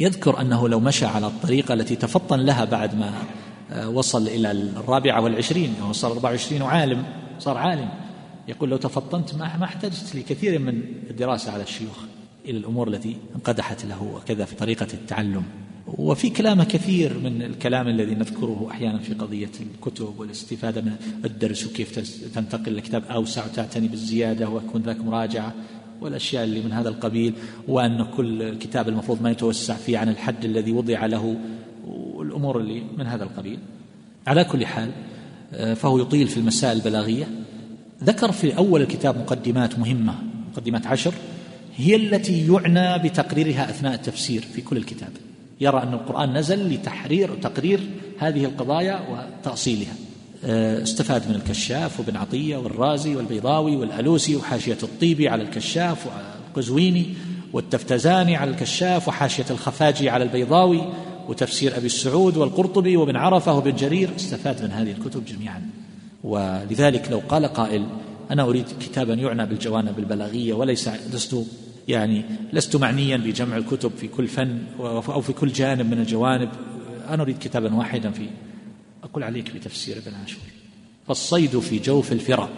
[0.00, 3.12] يذكر أنه لو مشى على الطريقة التي تفطن لها بعد ما
[3.72, 7.04] آه، وصل إلى الرابعة والعشرين وصل 24 وعالم
[7.38, 7.88] صار عالم.
[8.48, 11.98] يقول لو تفطنت ما احتجت لكثير من الدراسة على الشيوخ
[12.44, 15.42] إلى الأمور التي انقدحت له وكذا في طريقة التعلم
[15.86, 21.98] وفي كلام كثير من الكلام الذي نذكره أحيانا في قضية الكتب والاستفادة من الدرس وكيف
[22.34, 25.54] تنتقل لكتاب أوسع وتعتني بالزيادة ويكون ذاك مراجعة
[26.00, 27.34] والأشياء اللي من هذا القبيل
[27.68, 31.36] وأن كل كتاب المفروض ما يتوسع فيه عن الحد الذي وضع له
[31.86, 33.58] والأمور اللي من هذا القبيل.
[34.26, 34.90] على كل حال
[35.54, 37.26] آه، فهو يطيل في المسائل البلاغية
[38.04, 40.14] ذكر في أول الكتاب مقدمات مهمة
[40.52, 41.14] مقدمات عشر
[41.76, 45.10] هي التي يعنى بتقريرها أثناء التفسير في كل الكتاب.
[45.60, 47.80] يرى أن القرآن نزل لتحرير وتقرير
[48.18, 49.94] هذه القضايا وتأصيلها.
[50.44, 57.06] آه، استفاد من الكشاف وابن عطية والرازي والبيضاوي والألوسي وحاشية الطيبي على الكشاف والقزويني
[57.52, 60.82] والتفتزاني على الكشاف وحاشية الخفاجي على البيضاوي
[61.28, 64.10] وتفسير أبي السعود والقرطبي وابن عرفة وابن جرير.
[64.16, 65.81] استفاد من هذه الكتب جميعا.
[66.24, 67.86] ولذلك لو قال قائل
[68.30, 71.36] أنا أريد كتابا يعنى بالجوانب البلاغية وليس لست
[71.88, 76.48] يعني لست معنيا بجمع الكتب في كل فن أو في كل جانب من الجوانب.
[77.08, 78.28] أنا أريد كتابا واحدا في
[79.04, 80.42] أقول عليك بتفسير ابن عاشور.
[81.08, 82.48] فالصيد في جوف الفرا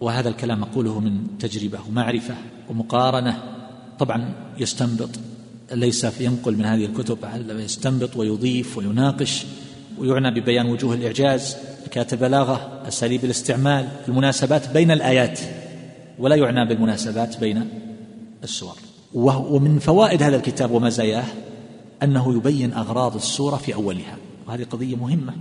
[0.00, 2.34] وهذا الكلام أقوله من تجربة ومعرفة
[2.70, 3.42] ومقارنة.
[3.98, 5.10] طبعا يستنبط
[5.72, 7.18] ليس ينقل من هذه الكتب
[7.48, 9.46] يستنبط ويضيف ويناقش
[9.98, 11.56] ويعنى ببيان وجوه الإعجاز.
[11.92, 15.40] كاتب بلاغة أساليب الاستعمال المناسبات بين الآيات.
[16.18, 17.68] ولا يعنى بالمناسبات بين
[18.44, 18.76] السور.
[19.14, 21.24] ومن فوائد هذا الكتاب ومزاياه
[22.02, 24.16] أنه يبين أغراض السورة في أولها.
[24.46, 25.34] وهذه قضية مهمة.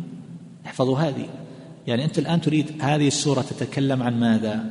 [0.65, 1.29] احفظوا هذه.
[1.87, 4.65] يعني أنت الآن تريد هذه السورة تتكلم عن ماذا؟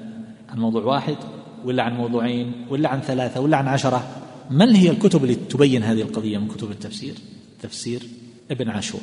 [0.49, 1.17] عن موضوع واحد
[1.65, 4.07] ولا عن موضوعين ولا عن ثلاثة ولا عن عشرة؟
[4.51, 7.15] من هي الكتب اللي تبين هذه القضية من كتب التفسير؟
[7.63, 8.03] تفسير
[8.51, 9.01] ابن عاشور.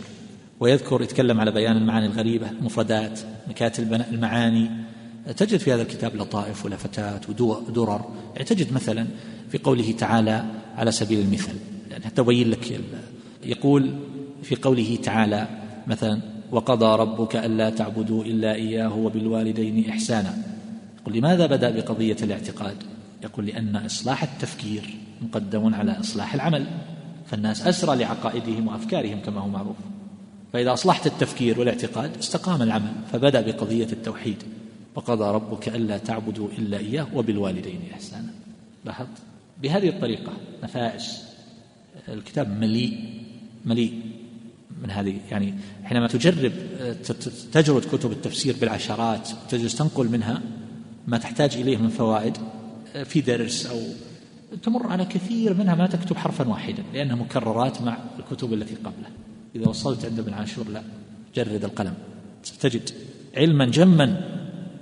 [0.60, 4.70] ويذكر يتكلم على بيان المعاني الغريبة المفردات نكات المعاني.
[5.38, 8.01] تجد في هذا الكتاب لطائف ولفتات ودرر
[8.34, 9.08] يعني تجد مثلا
[9.49, 10.45] في قوله تعالى
[10.76, 11.55] على سبيل المثال.
[11.91, 12.80] يعني حتى أبين لك
[13.43, 13.95] يقول
[14.43, 15.47] في قوله تعالى
[15.88, 20.38] مثلا وقضى ربك ألا تعبدوا إلا إياه وبالوالدين إحسانا.
[21.01, 22.78] يقول لماذا بدأ بقضية الاعتقاد؟
[23.24, 26.66] يقول لأن إصلاح التفكير مقدم على إصلاح العمل
[27.26, 29.76] فالناس أسرى لعقائدهم وأفكارهم كما هو معروف.
[30.54, 34.43] فإذا أصلحت التفكير والاعتقاد استقام العمل فبدأ بقضية التوحيد.
[34.95, 38.30] وقضى ربك ألا تعبدوا إلا إياه وبالوالدين إحسانا.
[38.86, 39.18] لاحظت؟
[39.62, 40.34] بهذه الطريقة
[40.64, 41.24] نفائس.
[42.10, 43.00] الكتاب مليء
[43.66, 44.02] مليء
[44.84, 46.52] من هذه يعني حينما تجرب
[47.54, 50.41] تجرد كتب التفسير بالعشرات وتجلس تنقل منها
[51.08, 52.38] ما تحتاج إليه من فوائد
[53.06, 53.80] في درس أو
[54.64, 59.10] تمر على كثير منها ما تكتب حرفا واحدا لأنها مكررات مع الكتب التي قبله.
[59.56, 60.84] إذا وصلت عند ابن عاشور لا
[61.36, 61.93] جرد القلم.
[62.43, 62.89] ستجد
[63.38, 64.22] علما جما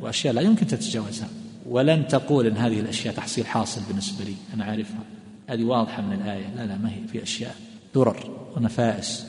[0.02, 1.28] وأشياء لا يمكن تتجاوزها.
[1.70, 4.34] ولن تقول إن هذه الأشياء تحصيل حاصل بالنسبة لي.
[4.54, 5.04] أنا عارفها.
[5.48, 6.56] هذه واضحة من الآية.
[6.56, 7.08] لا لا ما هي.
[7.12, 7.56] في أشياء
[7.96, 9.26] درر ونفائس.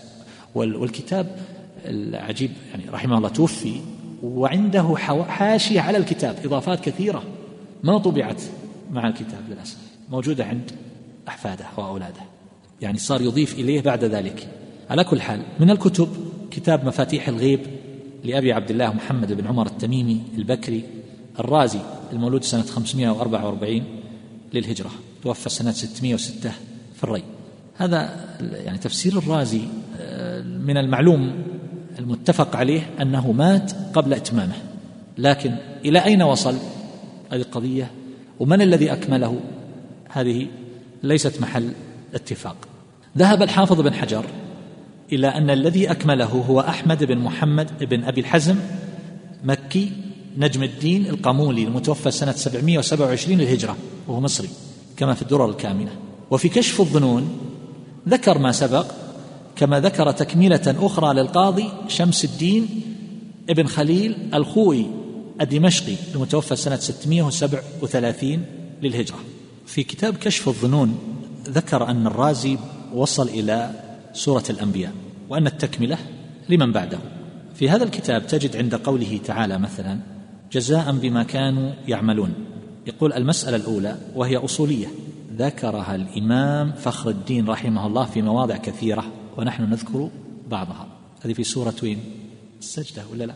[0.54, 1.38] والكتاب
[1.84, 3.80] العجيب يعني رحمه الله توفي
[4.22, 4.96] وعنده
[5.28, 6.36] حاشية على الكتاب.
[6.44, 7.22] إضافات كثيرة.
[7.82, 8.42] ما طبعت
[8.90, 9.78] مع الكتاب للأسف.
[10.10, 10.70] موجودة عند
[11.28, 12.20] أحفاده وأولاده.
[12.80, 14.48] يعني صار يضيف إليه بعد ذلك.
[14.90, 16.08] على كل حال من الكتب
[16.50, 17.60] كتاب مفاتيح الغيب
[18.24, 20.84] لأبي عبد الله محمد بن عمر التميمي البكري
[21.40, 21.80] الرازي
[22.12, 23.82] المولود سنة 544
[24.52, 24.90] للهجرة
[25.22, 26.52] توفى سنة 606
[26.94, 27.22] في الري.
[27.76, 29.60] هذا يعني تفسير الرازي
[29.98, 31.42] آه، من المعلوم
[31.98, 34.56] المتفق عليه أنه مات قبل إتمامه
[35.18, 36.56] لكن إلى أين وصل؟
[37.32, 37.90] هذه القضية.
[38.40, 39.40] ومن الذي أكمله؟
[40.10, 40.46] هذه
[41.02, 41.72] ليست محل
[42.14, 42.56] اتفاق.
[43.18, 44.24] ذهب الحافظ بن حجر
[45.12, 48.56] إلى أن الذي أكمله هو أحمد بن محمد بن أبي الحزم
[49.44, 49.92] مكي
[50.38, 53.76] نجم الدين القامولي المتوفى سنة 727 للهجرة
[54.08, 54.48] وهو مصري
[54.96, 55.90] كما في الدرر الكامنة.
[56.30, 57.38] وفي كشف الظنون
[58.08, 58.86] ذكر ما سبق
[59.56, 62.82] كما ذكر تكملة أخرى للقاضي شمس الدين
[63.50, 64.86] ابن خليل الخوي
[65.40, 68.42] الدمشقي المتوفى سنة 637
[68.82, 69.18] للهجرة.
[69.66, 70.98] في كتاب كشف الظنون
[71.48, 72.58] ذكر أن الرازي
[72.94, 73.85] وصل إلى
[74.16, 74.92] سورة الأنبياء
[75.28, 75.98] وأن التكملة
[76.48, 76.98] لمن بعده.
[77.54, 79.98] في هذا الكتاب تجد عند قوله تعالى مثلا
[80.52, 82.34] جزاء بما كانوا يعملون
[82.86, 84.86] يقول المسألة الأولى وهي أصولية
[85.36, 89.04] ذكرها الإمام فخر الدين رحمه الله في مواضع كثيرة
[89.36, 90.10] ونحن نذكر
[90.50, 90.86] بعضها
[91.24, 91.98] هذه في سورة وين؟
[92.58, 93.34] السجدة ولا لا؟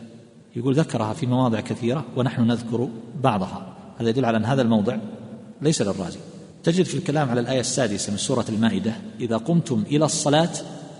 [0.55, 2.89] يقول ذكرها في مواضع كثيرة ونحن نذكر
[3.23, 4.97] بعضها هذا يدل على أن هذا الموضع
[5.61, 6.19] ليس للرازي
[6.63, 10.51] تجد في الكلام على الآية السادسة من سورة المائدة إذا قمتم إلى الصلاة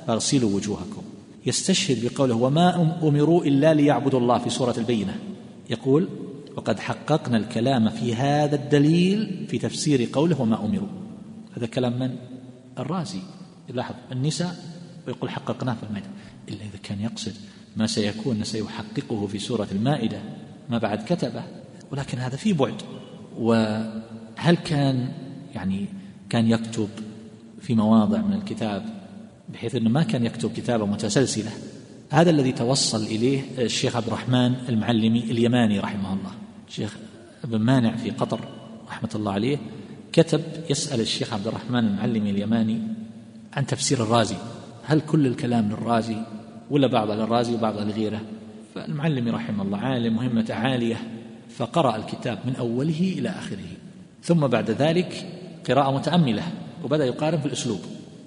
[0.07, 1.01] فاغسلوا وجوهكم.
[1.45, 5.16] يستشهد بقوله وما أمروا إلا ليعبدوا الله في سورة البينة.
[5.70, 6.09] يقول
[6.55, 10.88] وقد حققنا الكلام في هذا الدليل في تفسير قوله وما أمروا.
[11.57, 12.16] هذا كلام من؟
[12.80, 13.20] الرازي.
[13.70, 14.55] لاحظ النساء
[15.07, 16.09] ويقول حققناه في المائدة.
[16.49, 17.34] إلا إذا كان يقصد
[17.76, 20.22] ما سيكون سيحققه في سورة المائدة.
[20.70, 21.43] ما بعد كتبه.
[21.91, 22.82] ولكن هذا في بعد.
[23.38, 25.09] وهل كان
[25.56, 25.86] يعني
[26.30, 26.89] كان يكتب
[27.62, 28.86] في مواضع من الكتاب
[29.49, 31.52] بحيث إنه ما كان يكتب كتابة متسلسلة.
[32.10, 36.32] هذا الذي توصل إليه الشيخ عبد الرحمن المعلمي اليماني رحمه الله.
[36.68, 36.97] الشيخ
[37.43, 38.39] ابن مانع في قطر
[38.88, 39.58] رحمة الله عليه
[40.14, 42.80] كتب يسأل الشيخ عبد الرحمن المعلمي اليماني
[43.54, 44.38] عن تفسير الرازي.
[44.86, 46.18] هل كل الكلام للرازي
[46.70, 48.22] ولا بعضه للرازي وبعضه لغيره؟
[48.76, 50.97] فالمعلمي رحمه الله عالم مهمته عالية
[51.49, 53.68] فقرأ الكتاب من أوله إلى آخره.
[54.24, 56.43] ثم بعد ذلك قراءة متأملة
[56.84, 57.80] وبدأ يقارن في الأسلوب.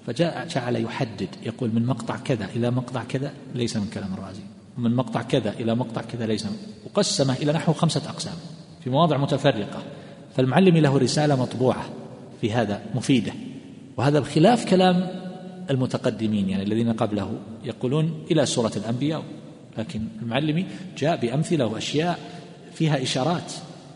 [0.07, 4.41] فجاء جعل يحدد يقول من مقطع كذا إلى مقطع كذا ليس من كلام الرازي.
[4.77, 6.47] من مقطع كذا إلى مقطع كذا ليس
[6.85, 8.33] وقسمه إلى نحو خمسة أقسام
[8.83, 9.83] في مواضع متفرقة.
[10.35, 11.85] فالمعلم له رسالة مطبوعة
[12.41, 13.33] في هذا مفيدة.
[13.97, 15.07] وهذا بخلاف كلام
[15.69, 17.31] المتقدمين يعني الذين قبله
[17.63, 19.23] يقولون إلى سورة الأنبياء.
[19.77, 20.65] لكن المعلمي
[20.97, 22.19] جاء بأمثلة وأشياء
[22.73, 23.53] فيها إشارات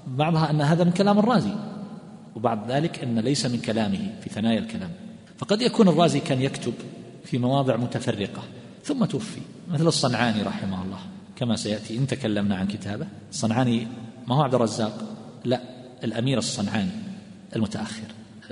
[0.08, 1.69] بعضها أن هذا من كلام الرازي.
[2.40, 4.90] وبعد ذلك أن ليس من كلامه في ثنايا الكلام.
[5.38, 6.74] فقد يكون الرازي كان يكتب
[7.26, 8.44] في مواضع متفرقة
[8.84, 11.00] ثم توفي مثل الصنعاني رحمه الله.
[11.36, 13.08] كما سيأتي إن تكلمنا عن كتابه.
[13.32, 13.88] الصنعاني
[14.28, 15.04] ما هو عبد الرزاق؟
[15.46, 15.62] لا
[16.04, 16.92] الأمير الصنعاني
[17.56, 18.08] المتأخر.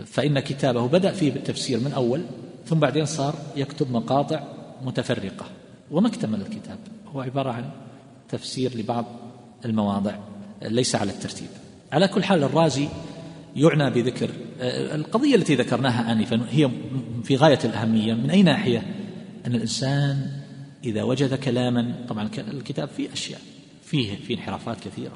[0.05, 2.21] فإن كتابه بدأ فيه بالتفسير من أول
[2.65, 4.43] ثم بعدين صار يكتب مقاطع
[4.85, 5.45] متفرقة.
[5.91, 6.77] وما اكتمل الكتاب؟
[7.15, 7.69] هو عبارة عن
[8.29, 9.05] تفسير لبعض
[9.65, 10.15] المواضع
[10.61, 11.49] ليس على الترتيب.
[11.91, 12.87] على كل حال الرازي
[13.57, 14.29] يعنى بذكر.
[14.95, 16.69] القضية التي ذكرناها آنفا هي
[17.23, 18.13] في غاية الأهمية.
[18.13, 18.83] من أي ناحية؟
[19.45, 20.29] أن الإنسان
[20.83, 23.41] إذا وجد كلاما طبعا الكتاب فيه أشياء
[23.83, 25.13] فيه في انحرافات كثيرة.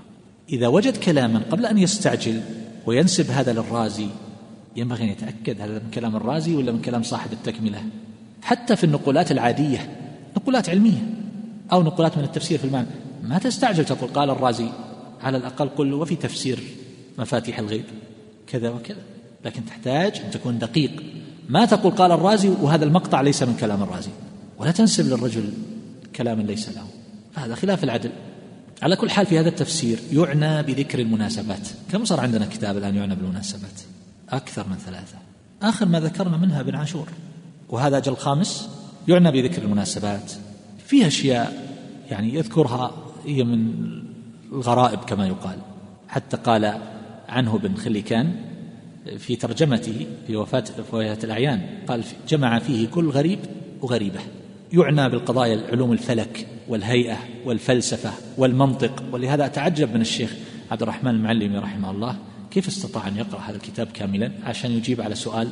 [0.49, 2.41] إذا وجد كلاما قبل أن يستعجل
[2.85, 4.07] وينسب هذا للرازي
[4.75, 7.83] ينبغي أن يتأكد هذا من كلام الرازي ولا من كلام صاحب التكملة؟
[8.41, 9.97] حتى في النقولات العادية
[10.37, 11.13] نقولات علمية
[11.71, 12.87] أو نقولات من التفسير في المعنى.
[13.23, 14.67] ما تستعجل تقول قال الرازي
[15.21, 16.59] على الأقل قل وفي تفسير
[17.17, 17.85] مفاتيح الغيب.
[18.51, 19.01] كذا وكذا.
[19.45, 21.03] لكن تحتاج أن تكون دقيق.
[21.49, 24.09] ما تقول قال الرازي وهذا المقطع ليس من كلام الرازي.
[24.59, 25.53] ولا تنسب للرجل
[26.15, 26.83] كلام ليس له.
[27.33, 28.11] فهذا خلاف العدل.
[28.81, 31.67] على كل حال في هذا التفسير يعنى بذكر المناسبات.
[31.91, 33.81] كم صار عندنا كتاب الآن يعنى بالمناسبات؟
[34.29, 35.17] أكثر من ثلاثة.
[35.61, 37.07] آخر ما ذكرنا منها ابن عاشور.
[37.69, 38.69] وهذا أجل خامس.
[39.07, 40.31] يعنى بذكر المناسبات.
[40.85, 41.77] فيها أشياء
[42.11, 42.91] يعني يذكرها
[43.25, 43.73] هي من
[44.51, 45.57] الغرائب كما يقال.
[46.07, 46.81] حتى قال
[47.31, 48.35] عنه ابن خليكان
[49.17, 51.61] في ترجمته في وفاة وفاة الأعيان.
[51.87, 53.39] قال جمع فيه كل غريب
[53.81, 54.19] وغريبة.
[54.73, 59.03] يعنى بالقضايا علوم الفلك والهيئة والفلسفة والمنطق.
[59.11, 60.35] ولهذا أتعجب من الشيخ
[60.71, 62.15] عبد الرحمن المعلمي رحمه الله
[62.51, 65.49] كيف استطاع أن يقرأ هذا الكتاب كاملا عشان يجيب على سؤال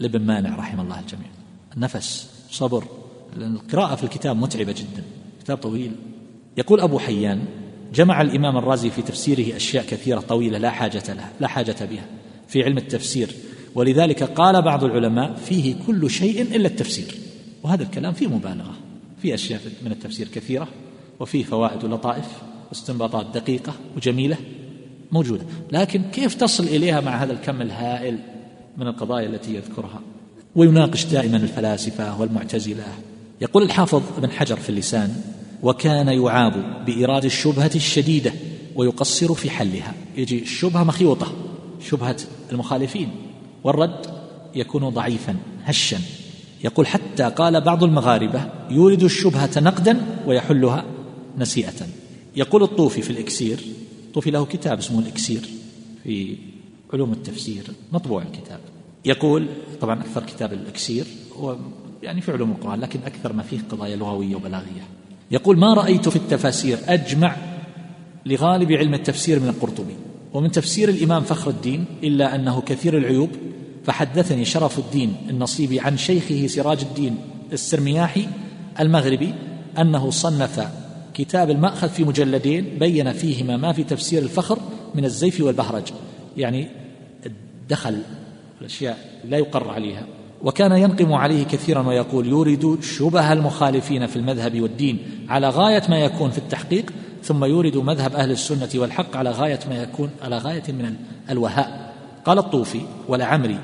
[0.00, 1.28] لابن مانع رحمه الله الجميع.
[1.76, 2.84] النفس صبر.
[3.36, 5.02] لأن القراءة في الكتاب متعبة جدا.
[5.40, 5.92] كتاب طويل.
[6.56, 7.44] يقول أبو حيان
[7.94, 12.04] جمع الإمام الرازي في تفسيره أشياء كثيرة طويلة لا حاجة لها لا حاجة بها
[12.48, 13.34] في علم التفسير.
[13.74, 17.14] ولذلك قال بعض العلماء فيه كل شيء إلا التفسير.
[17.62, 18.74] وهذا الكلام فيه مبالغة
[19.22, 20.68] في أشياء من التفسير كثيرة
[21.20, 22.26] وفيه فوائد ولطائف
[22.68, 24.36] واستنباطات دقيقة وجميلة
[25.12, 25.44] موجودة.
[25.72, 28.18] لكن كيف تصل إليها مع هذا الكم الهائل
[28.76, 30.00] من القضايا التي يذكرها؟
[30.56, 32.84] ويناقش دائما الفلاسفة والمعتزلة.
[33.40, 35.16] يقول الحافظ ابن حجر في اللسان
[35.62, 38.32] وكان يعاب بإيراد الشبهة الشديدة
[38.76, 39.94] ويقصر في حلها.
[40.16, 41.32] يجي الشبهة مخيوطة
[41.88, 42.16] شبهة
[42.52, 43.08] المخالفين
[43.64, 44.06] والرد
[44.54, 45.98] يكون ضعيفا هشا.
[46.64, 50.84] يقول حتى قال بعض المغاربة يورد الشبهة نقدا ويحلها
[51.38, 51.86] نسيئة.
[52.36, 53.58] يقول الطوفي في الإكسير
[54.06, 55.40] الطوفي له كتاب اسمه الإكسير
[56.04, 56.36] في
[56.92, 58.60] علوم التفسير مطبوع الكتاب.
[59.04, 59.46] يقول
[59.80, 61.04] طبعا أكثر كتاب الإكسير
[61.36, 61.56] هو
[62.02, 64.97] يعني في علوم القرآن لكن أكثر ما فيه قضايا لغوية وبلاغية.
[65.30, 67.36] يقول ما رأيت في التفاسير أجمع
[68.26, 69.96] لغالب علم التفسير من القرطبي
[70.34, 73.30] ومن تفسير الإمام فخر الدين إلا أنه كثير العيوب
[73.84, 77.16] فحدثني شرف الدين النصيبي عن شيخه سراج الدين
[77.52, 78.26] السرمياحي
[78.80, 79.34] المغربي
[79.78, 80.68] أنه صنف
[81.14, 84.58] كتاب المأخذ في مجلدين بين فيهما ما في تفسير الفخر
[84.94, 85.92] من الزيف والبهرج
[86.36, 86.68] يعني
[87.68, 88.02] دخل
[88.60, 90.06] الأشياء لا يقر عليها.
[90.42, 96.30] وكان ينقم عليه كثيرا ويقول يورد شبه المخالفين في المذهب والدين على غاية ما يكون
[96.30, 96.92] في التحقيق
[97.24, 100.94] ثم يورد مذهب أهل السنة والحق على غاية ما يكون على غاية من
[101.30, 101.94] الوهاء.
[102.24, 103.58] قال الطوفي ولعمري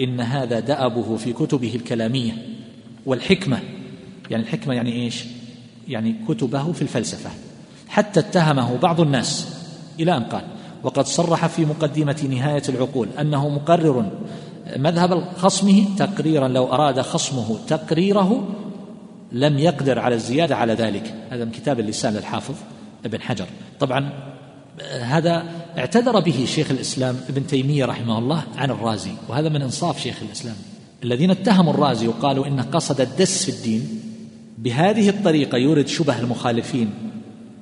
[0.00, 2.32] إن هذا دأبه في كتبه الكلامية
[3.06, 3.58] والحكمة.
[4.30, 5.24] يعني الحكمة يعني إيش؟
[5.88, 7.30] يعني كتبه في الفلسفة.
[7.88, 9.48] حتى اتهمه بعض الناس
[10.00, 10.42] إلى أن قال
[10.82, 14.10] وقد صرح في مقدمة نهاية العقول أنه مقرر
[14.76, 18.48] مذهب خصمه تقريرا لو أراد خصمه تقريره
[19.32, 21.14] لم يقدر على الزيادة على ذلك.
[21.30, 22.54] هذا من كتاب اللسان للحافظ
[23.04, 23.46] ابن حجر.
[23.80, 24.10] طبعا
[25.00, 25.44] هذا
[25.78, 30.56] اعتذر به شيخ الإسلام ابن تيمية رحمه الله عن الرازي وهذا من إنصاف شيخ الإسلام.
[31.04, 34.00] الذين اتهموا الرازي وقالوا إنه قصد الدس في الدين
[34.58, 36.90] بهذه الطريقة يورد شبه المخالفين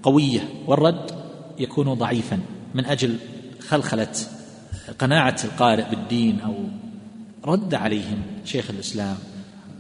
[0.03, 1.11] قوية والرد
[1.59, 2.39] يكون ضعيفا
[2.75, 3.17] من أجل
[3.69, 4.09] خلخلة
[4.99, 6.55] قناعة القارئ بالدين أو
[7.47, 9.17] رد عليهم شيخ الإسلام.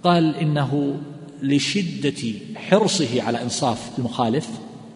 [0.03, 1.01] قال إنه
[1.43, 4.49] لشدة حرصه على إنصاف المخالف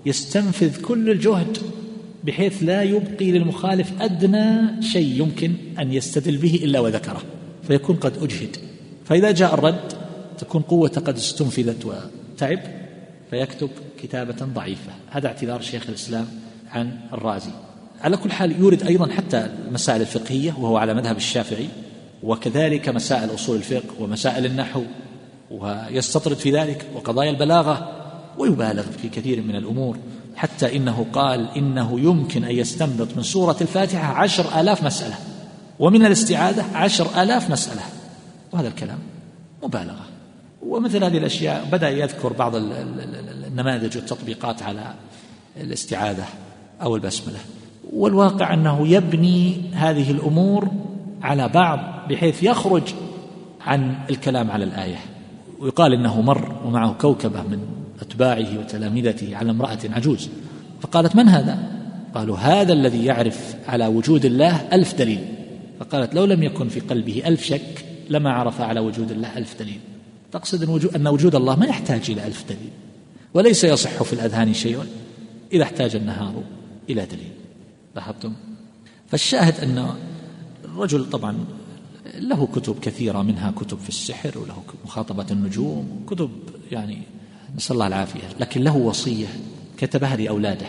[0.07, 1.59] يستنفذ كل الجهد
[2.25, 7.23] بحيث لا يبقي للمخالف أدنى شيء يمكن أن يستدل به إلا وذكره
[7.67, 8.57] فيكون قد أجهد.
[9.05, 9.93] فإذا جاء الرد
[10.39, 12.61] تكون قوة قد استنفذت وتعب
[13.31, 13.71] فيكتب
[14.03, 14.93] كتابة ضعيفة.
[15.11, 16.27] هذا اعتذار شيخ الإسلام
[16.71, 17.51] عن الرازي.
[18.01, 21.69] على كل حال يورد أيضا حتى المسائل الفقهية وهو على مذهب الشافعي.
[22.23, 24.83] وكذلك مسائل أصول الفقه ومسائل النحو
[25.51, 27.89] ويستطرد في ذلك وقضايا البلاغة
[28.39, 29.97] ويبالغ في كثير من الأمور
[30.37, 35.15] حتى إنه قال إنه يمكن أن يستنبط من سورة الفاتحة عشر آلاف مسألة
[35.79, 37.83] ومن الاستعاذة عشر آلاف مسألة.
[38.53, 38.99] وهذا الكلام
[39.63, 40.07] مبالغة.
[40.63, 42.53] ومثل هذه الأشياء بدأ يذكر بعض
[43.47, 44.95] النماذج والتطبيقات على
[45.61, 46.25] الاستعاذة
[46.83, 47.39] أو البسملة.
[47.93, 50.69] والواقع أنه يبني هذه الأمور
[51.23, 52.83] على بعض بحيث يخرج
[53.61, 54.99] عن الكلام على الآية.
[55.59, 57.61] ويقال إنه مر ومعه كوكبة من
[58.01, 60.29] أتباعه وتلامذته على امرأة عجوز.
[60.81, 61.59] فقالت من هذا؟
[62.15, 65.25] قالوا هذا الذي يعرف على وجود الله ألف دليل.
[65.81, 69.81] فقالت لو لم يكن في قلبه ألف شك لما عرف على وجود الله ألف دليل.
[70.33, 72.71] تقصد أن وجود الله ما يحتاج إلى ألف دليل.
[73.35, 74.79] وليس يصح في الأذهان شيء
[75.53, 76.43] إذا احتاج النهار
[76.91, 77.33] إلى دليل.
[77.97, 78.33] لاحظتم؟
[79.09, 79.89] فالشاهد أن
[80.79, 81.37] الرجل طبعا
[82.15, 86.31] له كتب كثيرة منها كتب في السحر وله مخاطبة النجوم كتب
[86.73, 86.99] يعني
[87.57, 89.27] نسأل الله العافية لكن له وصية
[89.79, 90.67] كتبها لأولاده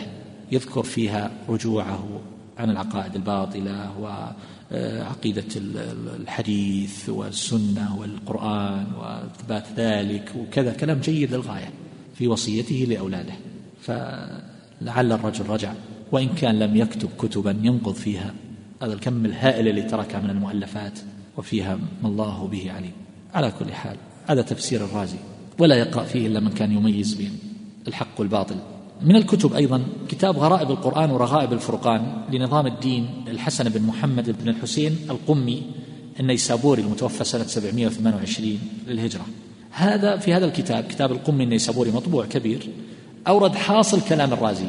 [0.52, 2.20] يذكر فيها رجوعه
[2.58, 5.44] عن العقائد الباطلة وعقيدة
[6.20, 11.70] الحديث والسنة والقرآن وإثبات ذلك وكذا كلام جيد للغاية
[12.14, 13.32] في وصيته لأولاده.
[13.82, 15.72] فلعل الرجل رجع
[16.12, 18.34] وإن كان لم يكتب كتبا ينقض فيها
[18.82, 20.98] هذا الكم الهائل اللي تركها من المؤلفات
[21.36, 22.92] وفيها ما الله به عليم.
[23.34, 25.18] على كل حال هذا تفسير الرازي
[25.58, 27.38] ولا يقرأ فيه إلا من كان يميز بين
[27.88, 28.56] الحق والباطل.
[29.02, 34.96] من الكتب أيضا كتاب غرائب القرآن ورغائب الفرقان لنظام الدين الحسن بن محمد بن الحسين
[35.10, 35.62] القمي
[36.20, 39.26] النيسابوري المتوفى سنة 728 للهجرة.
[39.70, 42.68] هذا في هذا الكتاب كتاب القمي النيسابوري مطبوع كبير
[43.28, 44.66] أورد حاصل كلام الرازي.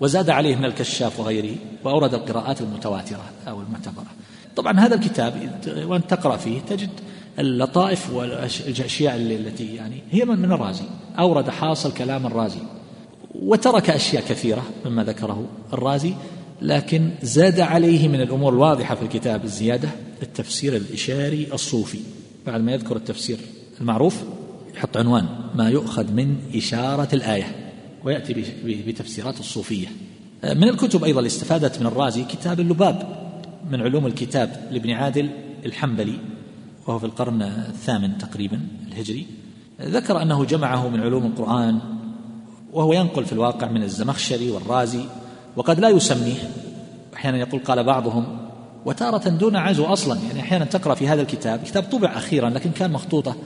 [0.00, 4.06] وزاد عليه من الكشاف وغيره وأورد القراءات المتواترة أو المعتبرة.
[4.56, 6.90] طبعا هذا الكتاب وأنت تقرأ فيه تجد
[7.38, 10.84] اللطائف والأشياء التي يعني هي من الرازي.
[11.18, 12.60] أورد حاصل كلام الرازي
[13.34, 16.14] وترك أشياء كثيرة مما ذكره الرازي
[16.62, 19.88] لكن زاد عليه من الأمور الواضحة في الكتاب الزيادة
[20.22, 22.00] التفسير الإشاري الصوفي.
[22.46, 23.38] بعد ما يذكر التفسير
[23.80, 24.22] المعروف
[24.74, 27.65] يحط عنوان ما يؤخذ من إشارة الآية.
[28.06, 29.86] ويأتي بتفسيرات الصوفية.
[30.44, 33.16] من الكتب أيضا اللي استفادت من الرازي كتاب اللباب
[33.70, 35.30] من علوم الكتاب لابن عادل
[35.64, 36.18] الحنبلي
[36.86, 39.26] وهو في القرن الثامن تقريبا الهجري.
[39.82, 41.78] ذكر أنه جمعه من علوم القرآن
[42.72, 45.04] وهو ينقل في الواقع من الزمخشري والرازي
[45.56, 46.50] وقد لا يسميه.
[47.14, 48.38] أحيانا يقول قال بعضهم
[48.84, 50.20] وتارة دون عزو أصلا.
[50.28, 53.36] يعني أحيانا تقرأ في هذا الكتاب كتاب طبع أخيرا لكن كان مخطوطة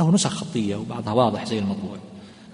[0.00, 1.96] له نسخ خطية وبعضها واضح زي المطبوع.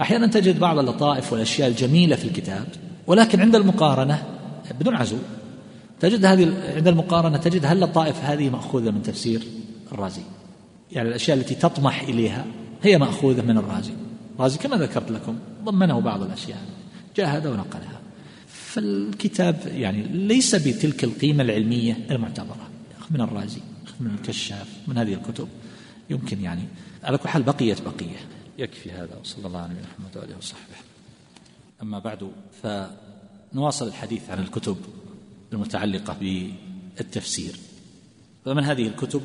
[0.01, 2.67] أحيانا تجد بعض اللطائف والأشياء الجميلة في الكتاب
[3.07, 4.23] ولكن عند المقارنة
[4.81, 5.17] بدون عزو
[6.01, 9.43] تجد هذه عند المقارنة تجد هل اللطائف هذه مأخوذة من تفسير
[9.93, 10.23] الرازي؟
[10.93, 12.45] يعني الأشياء التي تطمح إليها
[12.83, 13.93] هي مأخوذة من الرازي.
[14.37, 16.59] الرازي كما ذكرت لكم ضمنه بعض الأشياء
[17.17, 18.01] جاهد ونقلها.
[18.47, 22.69] فالكتاب يعني ليس بتلك القيمة العلمية المعتبرة.
[23.11, 23.61] من الرازي
[24.01, 25.49] من الكشاف من هذه الكتب.
[26.11, 26.63] يمكن يعني
[27.05, 28.40] على كل حال بقيت بقية.
[28.61, 30.77] يكفي هذا وصلى الله على محمد وآله وصحبه.
[31.83, 32.31] أما بعد
[32.63, 34.77] فنواصل الحديث عن الكتب
[35.53, 37.57] المتعلقة بالتفسير.
[38.45, 39.23] فمن هذه الكتب؟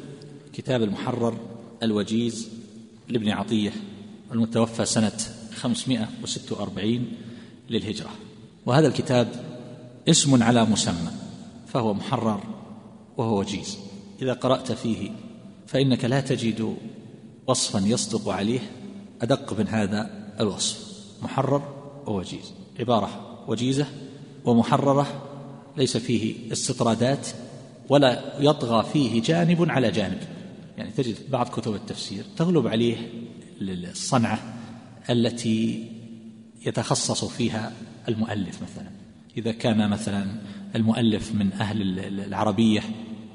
[0.54, 1.40] كتاب المحرر
[1.84, 2.50] الوجيز
[3.08, 3.74] لابن عطية
[4.32, 5.18] المتوفى سنة
[5.54, 7.12] 546
[7.70, 8.12] للهجرة.
[8.66, 9.28] وهذا الكتاب
[10.10, 11.12] اسم على مسمى
[11.68, 12.44] فهو محرر
[13.18, 13.78] وهو وجيز.
[14.22, 15.12] إذا قرأت فيه
[15.68, 16.78] فإنك لا تجد
[17.48, 18.60] وصفا يصدق عليه
[19.22, 20.10] أدق من هذا
[20.40, 20.96] الوصف.
[21.22, 21.62] محرر
[22.08, 22.54] ووجيز.
[22.80, 23.10] عبارة
[23.48, 23.86] وجيزة
[24.46, 25.08] ومحررة
[25.78, 27.28] ليس فيه استطرادات
[27.90, 30.20] ولا يطغى فيه جانب على جانب.
[30.78, 32.98] يعني تجد بعض كتب التفسير تغلب عليه
[33.62, 34.40] الصنعة
[35.10, 35.92] التي
[36.66, 37.72] يتخصص فيها
[38.08, 38.90] المؤلف مثلا.
[39.38, 40.26] إذا كان مثلا
[40.76, 42.84] المؤلف من أهل العربية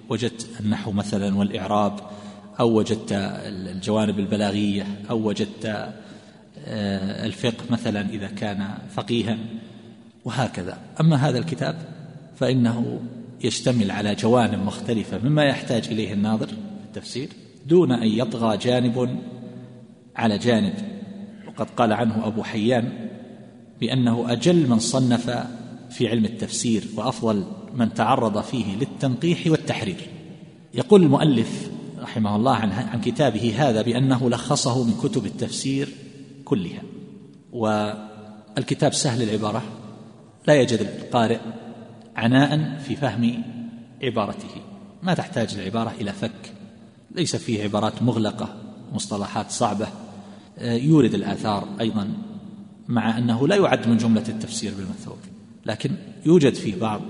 [0.09, 2.01] وجدت النحو مثلا والإعراب
[2.61, 5.67] أو وجدت الجوانب البلاغية أو وجدت
[6.67, 9.39] آه، الفقه مثلا إذا كان فقيها
[10.25, 10.79] وهكذا.
[11.01, 11.77] أما هذا الكتاب
[12.37, 13.01] فإنه
[13.45, 16.55] يشتمل على جوانب مختلفة مما يحتاج إليه الناظر في
[16.85, 17.29] التفسير
[17.67, 19.19] دون أن يطغى جانب
[20.17, 20.75] على جانب.
[21.49, 22.93] وقد قال عنه أبو حيان
[23.81, 25.47] بأنه أجل من صنف
[25.91, 27.45] في علم التفسير وأفضل
[27.75, 30.09] من تعرض فيه للتنقيح والتحرير.
[30.75, 31.71] يقول المؤلف
[32.01, 35.89] رحمه الله عن, عن كتابه هذا بأنه لخصه من كتب التفسير
[36.45, 36.83] كلها.
[37.53, 39.63] والكتاب سهل العبارة
[40.49, 41.39] لا يجد القارئ
[42.17, 43.43] عناء في فهم
[44.03, 44.49] عبارته.
[45.03, 46.53] ما تحتاج العبارة إلى فك.
[47.15, 48.57] ليس فيه عبارات مغلقة
[48.93, 49.89] مصطلحات صعبة.
[50.59, 52.13] آه، يورد الآثار أيضا
[52.89, 55.19] مع أنه لا يعد من جملة التفسير بالمثور
[55.67, 55.91] لكن
[56.27, 57.01] يوجد فيه بعض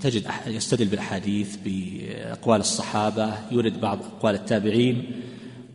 [0.00, 5.10] تجد يستدل بالأحاديث بأقوال الصحابة يورد بعض أقوال التابعين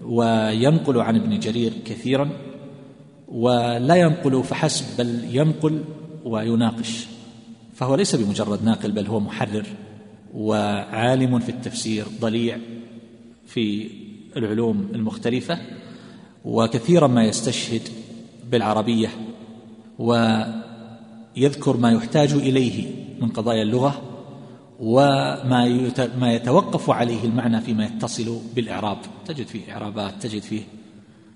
[0.02, 2.30] وينقل عن ابن جرير كثيرا
[3.28, 5.84] ولا ينقل فحسب بل ينقل
[6.26, 7.06] ويناقش.
[7.76, 9.66] فهو ليس بمجرد ناقل بل هو محرر
[10.34, 12.58] وعالم في التفسير ضليع
[13.48, 13.90] في
[14.38, 15.60] العلوم المختلفة
[16.46, 17.82] وكثيرا ما يستشهد
[18.52, 19.10] بالعربية
[20.00, 23.01] ويذكر ما يحتاج إليه.
[23.22, 24.02] من قضايا اللغة
[24.80, 28.98] وما ما يتوقف عليه المعنى فيما يتصل بالإعراب.
[29.26, 30.62] تجد فيه إعرابات تجد فيه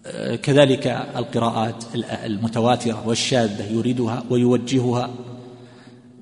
[0.05, 1.83] آه، كذلك القراءات
[2.25, 5.09] المتواترة والشاذة يريدها ويوجهها.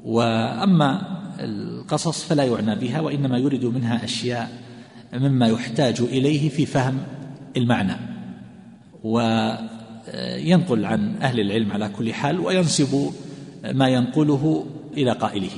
[0.03, 1.01] وأما
[1.39, 4.51] القصص فلا يعنى بها وإنما يريد منها أشياء
[5.13, 6.97] مما يحتاج إليه في فهم
[7.57, 7.95] المعنى.
[9.03, 13.11] وينقل عن أهل العلم على كل حال وينسب
[13.71, 14.65] ما ينقله
[14.97, 15.51] إلى قائله.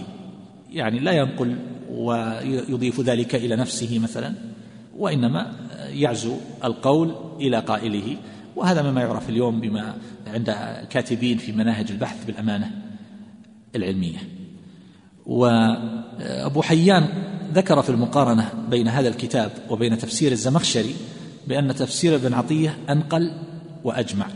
[0.71, 1.55] يعني لا ينقل
[1.91, 4.33] ويضيف ذلك إلى نفسه مثلا
[4.97, 5.53] وإنما
[5.89, 8.17] يعزو القول إلى قائله.
[8.55, 9.95] وهذا مما يعرف اليوم بما
[10.27, 10.49] عند
[10.89, 12.71] كاتبين في مناهج البحث بالأمانة
[13.75, 14.17] العلمية.
[15.25, 17.07] وأبو حيان
[17.53, 20.95] ذكر في المقارنة بين هذا الكتاب وبين تفسير الزمخشري
[21.47, 23.31] بأن تفسير ابن عطية أنقل
[23.83, 24.27] وأجمع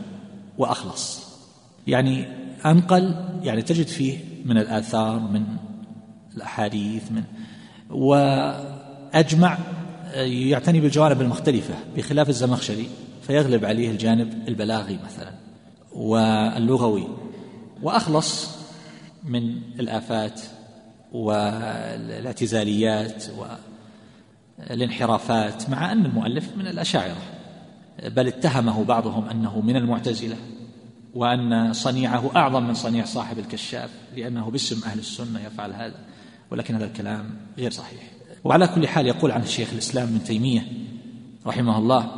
[0.58, 1.30] وأخلص.
[1.88, 2.26] يعني
[2.66, 5.43] أنقل يعني تجد فيه من الآثار من
[6.37, 7.23] الأحاديث من
[7.89, 9.57] وأجمع
[10.15, 12.87] يعتني بالجوانب المختلفة بخلاف الزمخشري
[13.21, 15.31] فيغلب عليه الجانب البلاغي مثلا
[15.95, 17.07] واللغوي
[17.81, 18.57] وأخلص
[19.23, 20.41] من الآفات
[21.11, 23.23] والاعتزاليات
[24.59, 27.21] والانحرافات مع أن المؤلف من الأشاعرة
[28.03, 30.35] بل اتهمه بعضهم أنه من المعتزلة.
[31.14, 35.95] وأن صنيعه أعظم من صنيع صاحب الكشاف لأنه باسم أهل السنة يفعل هذا
[36.51, 38.01] ولكن هذا الكلام غير صحيح.
[38.43, 40.68] وعلى كل حال يقول عن الشيخ الإسلام ابن تيمية
[41.47, 42.12] رحمه الله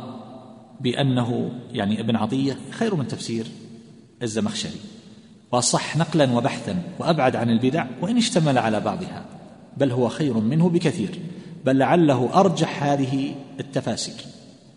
[0.80, 3.46] بأنه يعني ابن عطية خير من تفسير
[4.22, 4.80] الزمخشري.
[5.52, 9.24] واصح نقلا وبحثا وأبعد عن البدع وإن اشتمل على بعضها
[9.76, 11.18] بل هو خير منه بكثير
[11.64, 14.24] بل لعله أرجح هذه التفاسير.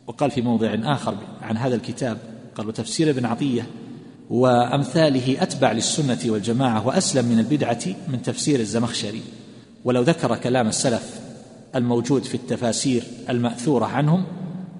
[0.07, 2.17] وقال في موضع آخر عن هذا الكتاب
[2.55, 3.67] قال وتفسير ابن عطية
[4.29, 9.21] وأمثاله أتبع للسنة والجماعة وأسلم من البدعة من تفسير الزمخشري.
[9.85, 11.19] ولو ذكر كلام السلف
[11.75, 14.25] الموجود في التفاسير المأثورة عنهم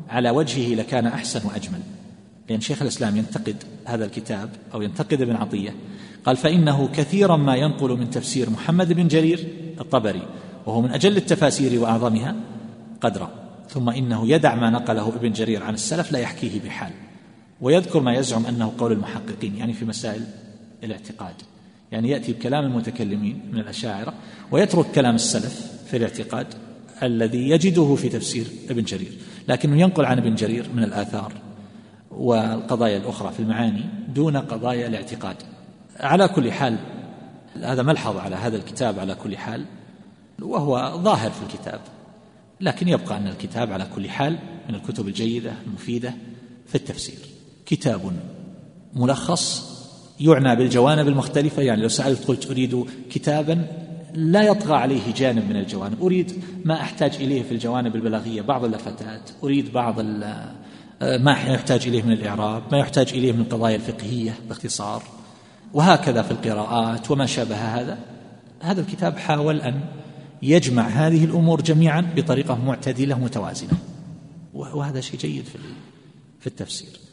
[0.10, 1.80] على وجهه لكان أحسن وأجمل.
[2.50, 5.76] لأن شيخ الإسلام ينتقد هذا الكتاب أو ينتقد ابن عطية.
[6.26, 9.48] قال فإنه كثيرا ما ينقل من تفسير محمد بن جرير
[9.82, 10.28] الطبري
[10.66, 12.36] وهو من أجل التفاسير وأعظمها
[13.02, 13.30] قدرا.
[13.70, 16.92] ثم إنه يدع ما نقله ابن جرير عن السلف لا يحكيه بحال.
[17.62, 20.22] ويذكر ما يزعم أنه قول المحققين يعني في مسائل
[20.84, 21.36] الاعتقاد.
[21.92, 24.14] يعني يأتي بكلام المتكلمين من الأشاعرة
[24.52, 26.48] ويترك كلام السلف في الاعتقاد
[27.04, 29.12] الذي يجده في تفسير ابن جرير.
[29.48, 31.34] لكنه ينقل عن ابن جرير من الآثار
[32.12, 33.84] والقضايا الأخرى في المعاني
[34.16, 35.36] دون قضايا الاعتقاد.
[36.00, 36.78] على كل حال
[37.62, 39.66] هذا ملحظ على هذا الكتاب على كل حال؟
[40.42, 41.80] وهو ظاهر في الكتاب.
[42.62, 44.38] لكن يبقى أن الكتاب على كل حال
[44.70, 46.14] من الكتب الجيدة المفيدة
[46.68, 47.35] في التفسير.
[47.66, 48.12] كتاب
[48.94, 49.76] ملخص
[50.20, 51.62] يعنى بالجوانب المختلفة.
[51.62, 53.68] يعني لو سألت قلت أريد كتابا
[54.14, 56.02] لا يطغى عليه جانب من الجوانب.
[56.02, 56.32] أريد
[56.66, 60.00] ما أحتاج إليه في الجوانب البلاغية بعض اللفتات أريد بعض
[61.02, 65.04] ما يحتاج إليه من الإعراب ما يحتاج إليه من القضايا الفقهية باختصار.
[65.74, 67.98] وهكذا في القراءات وما شابه هذا.
[68.62, 69.82] هذا الكتاب حاول أن
[70.42, 73.78] يجمع هذه الأمور جميعا بطريقة معتدلة متوازنة.
[74.54, 75.58] وهذا شيء جيد في
[76.40, 77.05] في التفسير.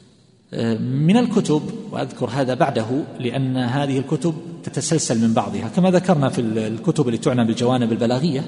[0.81, 2.87] من الكتب وأذكر هذا بعده
[3.21, 8.45] لأن هذه الكتب تتسلسل من بعضها كما ذكرنا في الكتب اللي تعنى بالجوانب البلاغية.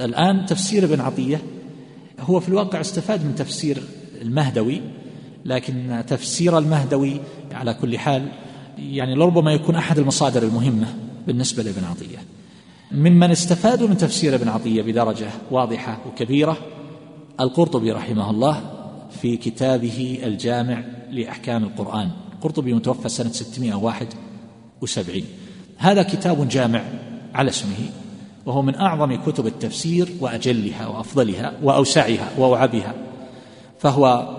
[0.00, 1.40] الآن تفسير ابن عطية
[2.20, 3.82] هو في الواقع استفاد من تفسير
[4.22, 4.80] المهدوي
[5.44, 7.20] لكن تفسير المهدوي
[7.52, 8.28] على كل حال
[8.78, 10.86] يعني لربما يكون أحد المصادر المهمة
[11.26, 12.18] بالنسبة لابن عطية.
[12.92, 16.56] ممن استفادوا من تفسير ابن عطية بدرجة واضحة وكبيرة
[17.40, 18.79] القرطبي رحمه الله
[19.22, 22.10] في كتابه الجامع لأحكام القرآن.
[22.32, 25.24] القرطبي متوفى سنة 671
[25.76, 26.82] هذا كتاب جامع
[27.34, 27.90] على اسمه
[28.46, 32.94] وهو من أعظم كتب التفسير وأجلها وأفضلها وأوسعها واوعبها
[33.78, 34.36] فهو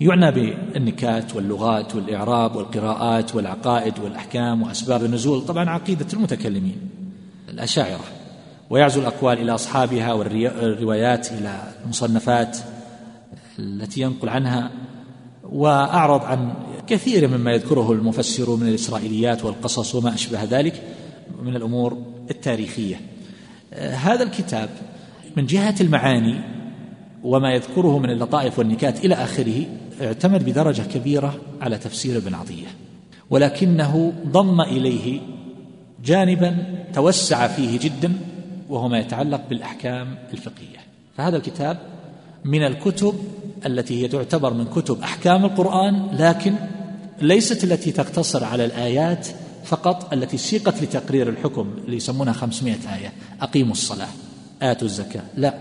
[0.00, 5.46] يعنى بالنكات واللغات والإعراب والقراءات والعقائد والأحكام وأسباب النزول.
[5.46, 6.90] طبعا عقيدة المتكلمين
[7.48, 8.04] الأشاعرة.
[8.70, 12.58] ويعزو الأقوال إلى أصحابها والروايات إلى المصنفات.
[13.58, 14.70] التي ينقل عنها
[15.42, 16.54] وأعرض عن
[16.86, 20.82] كثير مما يذكره المفسر من الإسرائيليات والقصص وما أشبه ذلك
[21.42, 21.98] من الأمور
[22.30, 23.00] التاريخية.
[23.80, 24.68] هذا الكتاب
[25.36, 26.40] من جهة المعاني
[27.24, 29.66] وما يذكره من اللطائف والنكات إلى آخره
[30.02, 32.66] اعتمد بدرجة كبيرة على تفسير ابن عطية
[33.30, 35.20] ولكنه ضم إليه
[36.04, 36.56] جانبا
[36.94, 38.12] توسع فيه جدا
[38.68, 40.78] وهو ما يتعلق بالأحكام الفقهية.
[41.16, 41.78] فهذا الكتاب
[42.44, 43.14] من الكتب
[43.66, 46.54] التي هي تعتبر من كتب أحكام القرآن لكن
[47.22, 49.28] ليست التي تقتصر على الآيات
[49.64, 54.08] فقط التي سيقت لتقرير الحكم اللي يسمونها خمسمائة آية أقيموا الصلاة
[54.62, 55.22] آتوا الزكاة.
[55.36, 55.54] لا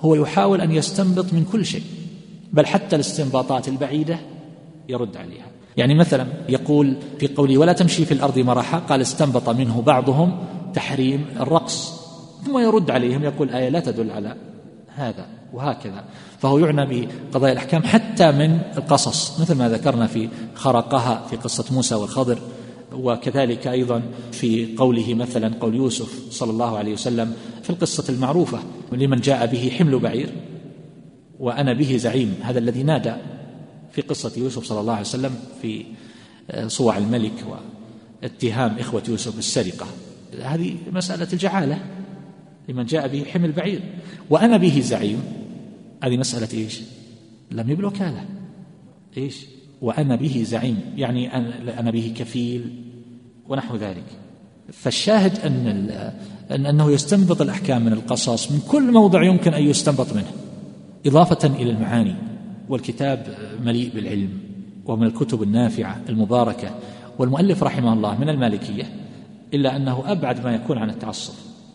[0.00, 1.82] هو يحاول أن يستنبط من كل شيء
[2.52, 4.18] بل حتى الاستنباطات البعيدة
[4.88, 5.46] يرد عليها.
[5.76, 10.38] يعني مثلا يقول في قوله ولا تمشي في الأرض مرحا قال استنبط منه بعضهم
[10.74, 11.98] تحريم الرقص
[12.46, 14.36] ثم يرد عليهم يقول آية لا تدل على
[14.94, 16.04] هذا وهكذا.
[16.38, 21.94] فهو يعنى بقضايا الأحكام حتى من القصص مثل ما ذكرنا في خرقها في قصة موسى
[21.94, 22.38] والخضر
[22.92, 27.32] وكذلك أيضا في قوله مثلا قول يوسف صلى الله عليه وسلم
[27.62, 28.58] في القصة المعروفة
[28.92, 30.32] لمن جاء به حمل بعير
[31.38, 33.14] وأنا به زعيم هذا الذي نادى
[33.92, 35.84] في قصة يوسف صلى الله عليه وسلم في
[36.66, 37.44] صوع الملك
[38.22, 39.86] واتهام إخوة يوسف بالسرقة.
[40.42, 41.78] هذه مسألة الجعالة
[42.68, 43.80] لمن جاء به حمل بعير.
[44.30, 45.22] وأنا به زعيم.
[46.04, 46.80] هذه مسألة إيش؟
[47.50, 48.24] لم يبلغ وكالة
[49.16, 49.46] إيش؟
[49.82, 50.80] وأنا به زعيم.
[50.96, 51.36] يعني
[51.80, 52.82] أنا به كفيل
[53.48, 54.04] ونحو ذلك.
[54.72, 55.68] فالشاهد أن
[56.50, 60.32] أن أنه يستنبط الأحكام من القصص من كل موضع يمكن أن يستنبط منه.
[61.06, 62.14] إضافة إلى المعاني.
[62.68, 64.38] والكتاب مليء بالعلم
[64.86, 66.70] ومن الكتب النافعة المباركة.
[67.18, 68.84] والمؤلف رحمه الله من المالكية
[69.54, 71.34] إلا أنه أبعد ما يكون عن التعصب.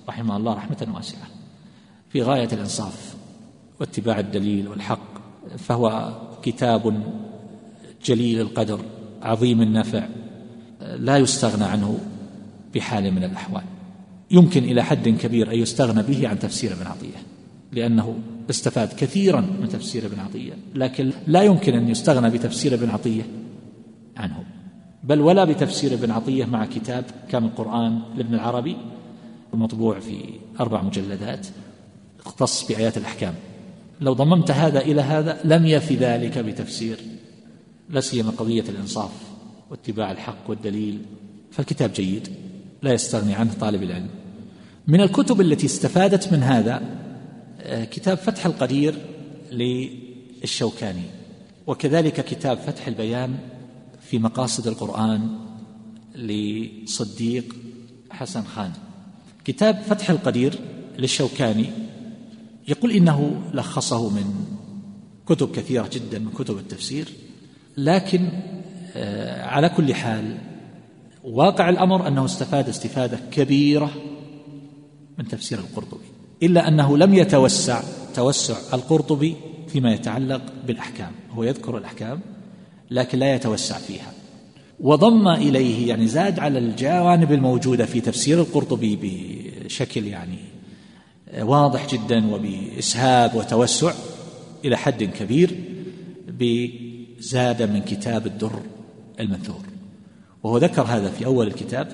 [0.10, 1.28] رحمه الله رحمة واسعة.
[2.14, 3.16] في غاية الإنصاف
[3.80, 5.14] واتباع الدليل والحق
[5.58, 7.04] فهو كتاب
[8.06, 8.80] جليل القدر
[9.22, 10.08] عظيم النفع
[10.82, 12.00] لا يستغنى عنه
[12.76, 13.64] بحال من الأحوال.
[14.32, 17.18] يمكن إلى حد كبير أن يستغنى به عن تفسير ابن عطية
[17.72, 23.24] لأنه استفاد كثيرا من تفسير ابن عطية لكن لا يمكن أن يستغنى بتفسير ابن عطية
[24.18, 24.44] عنه
[25.04, 28.78] بل ولا بتفسير ابن عطية مع كتاب كامل القرآن لابن العربي
[29.54, 30.18] المطبوع في
[30.60, 31.48] أربع مجلدات.
[32.26, 33.36] اختص بآيات الأحكام.
[34.02, 37.00] لو ضممت هذا إلى هذا لم يفي ذلك بتفسير
[37.90, 39.12] لا سيما قضية الإنصاف
[39.72, 41.02] واتباع الحق والدليل
[41.52, 42.28] فالكتاب جيد
[42.82, 44.10] لا يستغني عنه طالب العلم.
[44.88, 46.82] من الكتب التي استفادت من هذا
[47.62, 48.96] آه، كتاب فتح القدير
[49.52, 51.04] للشوكاني
[51.68, 53.38] وكذلك كتاب فتح البيان
[54.02, 55.38] في مقاصد القرآن
[56.16, 57.56] لصديق
[58.12, 58.72] حسن خان.
[59.46, 60.60] كتاب فتح القدير
[61.00, 61.66] للشوكاني
[62.68, 64.26] يقول إنه لخصه من
[65.28, 67.08] كتب كثيرة جدا من كتب التفسير
[67.78, 68.30] لكن
[68.96, 70.38] آه، على كل حال
[71.24, 73.92] واقع الأمر أنه استفاد استفادة كبيرة
[75.18, 76.06] من تفسير القرطبي
[76.44, 77.82] إلا أنه لم يتوسع
[78.16, 79.36] توسع القرطبي
[79.68, 82.20] فيما يتعلق بالأحكام هو يذكر الأحكام
[82.92, 84.14] لكن لا يتوسع فيها.
[84.80, 89.00] وضم إليه يعني زاد على الجوانب الموجودة في تفسير القرطبي
[89.66, 90.38] بشكل يعني
[91.42, 93.94] واضح جدا وبإسهاب وتوسع
[94.66, 95.60] إلى حد كبير
[96.28, 98.60] بزاد من كتاب الدر
[99.20, 99.62] المنثور.
[100.44, 101.88] وهو ذكر هذا في أول الكتاب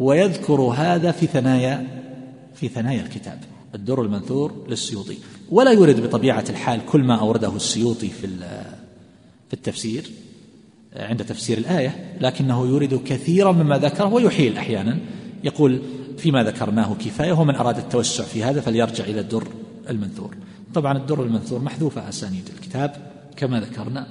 [0.00, 1.86] ويذكر هذا في ثنايا
[2.54, 3.38] في ثنايا الكتاب
[3.74, 5.16] الدر المنثور للسيوطي.
[5.50, 8.26] ولا يورد بطبيعة الحال كل ما أورده السيوطي في
[9.48, 10.10] في التفسير
[10.96, 14.98] عند تفسير الآية لكنه يورد كثيرا مما ذكره ويحيل أحيانا.
[15.44, 15.82] يقول
[16.18, 19.48] فيما ذكرناه كفاية ومن أراد التوسع في هذا فليرجع إلى الدر
[19.90, 20.34] المنثور.
[20.74, 22.96] طبعا الدر المنثور محذوفة أسانيد الكتاب
[23.36, 24.06] كما ذكرنا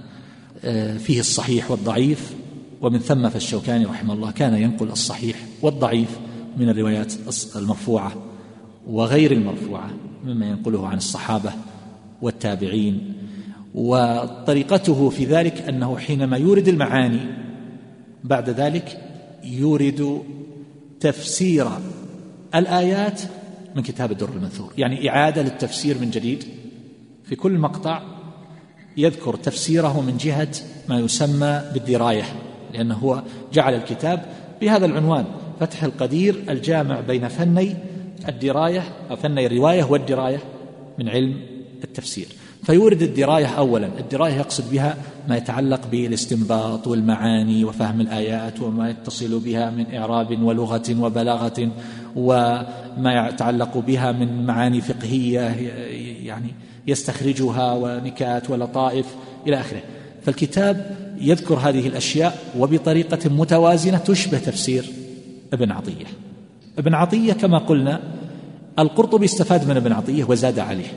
[0.64, 2.34] آه، فيه الصحيح والضعيف
[2.82, 6.20] ومن ثم فالشوكاني رحمه الله كان ينقل الصحيح والضعيف
[6.58, 7.14] من الروايات
[7.56, 8.14] المرفوعة
[8.88, 9.90] وغير المرفوعة
[10.26, 11.54] مما ينقله عن الصحابة
[12.22, 13.16] والتابعين.
[13.76, 17.20] وطريقته في ذلك أنه حينما يورد المعاني
[18.24, 19.02] بعد ذلك
[19.44, 20.22] يورد
[21.00, 21.68] تفسير
[22.56, 23.22] الآيات
[23.76, 24.74] من كتاب الدر المنثور.
[24.78, 26.44] يعني إعادة للتفسير من جديد.
[27.24, 28.02] في كل مقطع
[28.98, 30.52] يذكر تفسيره من جهة
[30.90, 32.24] ما يسمى بالدراية
[32.74, 33.24] لأنه هو
[33.54, 34.26] جعل الكتاب
[34.62, 35.26] بهذا العنوان
[35.60, 37.76] فتح القدير الجامع بين فني
[38.28, 40.40] الدراية أو فني الرواية والدراية
[41.00, 41.42] من علم
[41.84, 42.28] التفسير.
[42.64, 43.90] فيورد الدراية اولا.
[44.00, 44.98] الدراية يقصد بها
[45.28, 51.72] ما يتعلق بالاستنباط والمعاني وفهم الآيات وما يتصل بها من إعراب ولغة وبلاغة
[52.16, 55.40] وما يتعلق بها من معاني فقهية
[56.24, 56.54] يعني
[56.88, 59.16] يستخرجها ونكات ولطائف
[59.48, 59.82] إلى آخره.
[60.22, 64.86] فالكتاب يذكر هذه الأشياء وبطريقة متوازنة تشبه تفسير
[65.54, 66.06] ابن عطية.
[66.78, 68.00] ابن عطية كما قلنا
[68.80, 70.88] القرطبي استفاد من ابن عطية وزاد عليه.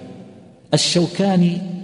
[0.75, 1.78] الشوكاني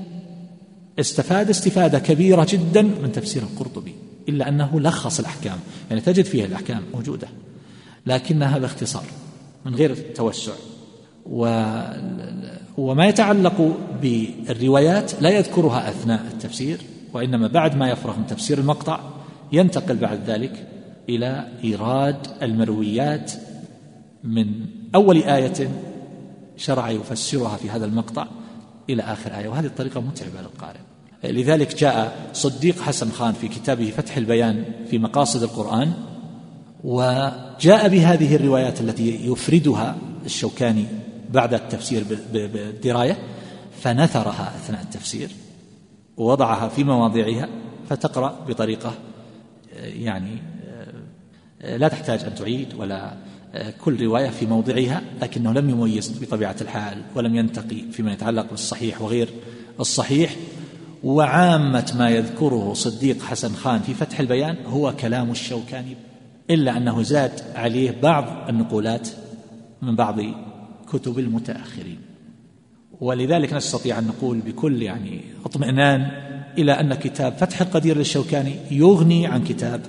[1.01, 3.95] استفاد استفادة كبيرة جدا من تفسير القرطبي
[4.29, 5.59] إلا أنه لخص الأحكام.
[5.91, 7.29] يعني تجد فيها الأحكام موجودة
[8.07, 9.05] لكنها باختصار
[9.67, 10.53] من غير توسع.
[12.77, 16.79] وما يتعلق بالروايات لا يذكرها أثناء التفسير
[17.13, 19.01] وإنما بعد ما يفرغ من تفسير المقطع
[19.53, 20.69] ينتقل بعد ذلك
[21.09, 23.33] إلى إيراد المرويات
[24.25, 24.47] من
[24.95, 25.71] أول آية
[26.57, 28.27] شرع يفسرها في هذا المقطع.
[28.91, 30.81] إلى آخر آية وهذه الطريقة متعبة للقارئ.
[31.25, 35.93] لذلك جاء صديق حسن خان في كتابه فتح البيان في مقاصد القرآن
[36.85, 40.87] وجاء بهذه الروايات التي يفردها الشوكاني
[41.31, 43.19] بعد التفسير بالدراية
[43.81, 45.31] فنثرها أثناء التفسير
[46.17, 47.49] ووضعها في مواضعها
[47.89, 48.95] فتقرأ بطريقة
[49.77, 50.39] يعني
[51.61, 53.17] لا تحتاج أن تعيد ولا
[53.85, 59.29] كل رواية في موضعها لكنه لم يميز بطبيعة الحال ولم ينتقي فيما يتعلق بالصحيح وغير
[59.81, 60.37] الصحيح.
[61.05, 65.97] وعامة ما يذكره صديق حسن خان في فتح البيان هو كلام الشوكاني
[66.51, 69.09] إلا أنه زاد عليه بعض النقولات
[69.83, 70.21] من بعض
[70.93, 71.99] كتب المتأخرين.
[73.01, 76.01] ولذلك نستطيع أن نقول بكل يعني اطمئنان
[76.59, 79.81] إلى أن كتاب فتح القدير للشوكاني يغني عن كتاب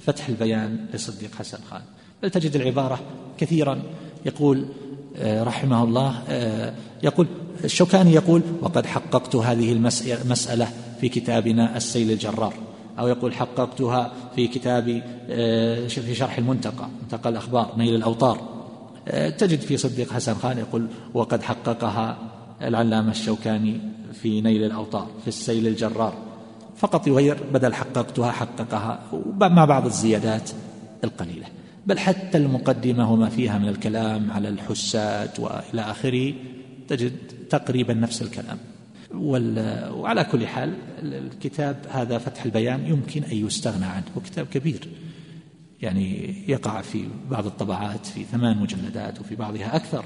[0.00, 1.82] فتح البيان لصديق حسن خان.
[2.22, 3.00] بل تجد العبارة
[3.38, 3.82] كثيرا.
[4.26, 4.64] يقول
[5.16, 7.26] آه، رحمه الله آه، يقول
[7.64, 10.68] الشوكاني يقول وقد حققت هذه المسألة
[11.00, 12.54] في كتابنا السيل الجرار.
[12.98, 18.52] أو يقول حققتها في كتاب آه، في شرح المنتقى منتقى الأخبار نيل الأوطار
[19.38, 22.18] تجد في صديق حسن خان يقول وقد حققها
[22.62, 23.80] العلامة الشوكاني
[24.12, 26.14] في نيل الأوطار في السيل الجرار.
[26.76, 29.00] فقط يغير بدل حققتها حققها
[29.40, 30.50] مع بعض الزيادات
[31.04, 31.46] القليلة.
[31.86, 36.34] بل حتى المقدمة وما فيها من الكلام على الحسات وإلى آخره
[36.88, 37.12] تجد
[37.50, 38.58] تقريبا نفس الكلام.
[39.94, 44.88] وعلى كل حال الكتاب هذا فتح البيان يمكن أن يستغنى عنه هو كتاب كبير.
[45.82, 50.04] يعني يقع في بعض الطبعات في ثمان مجلدات وفي بعضها أكثر.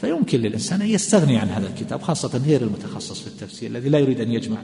[0.00, 4.20] فيمكن للإنسان أن يستغني عن هذا الكتاب خاصة غير المتخصص في التفسير الذي لا يريد
[4.20, 4.58] أن يجمع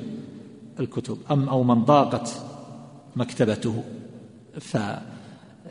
[0.81, 1.19] الكتب.
[1.31, 2.43] أم أو من ضاقت
[3.17, 3.85] مكتبته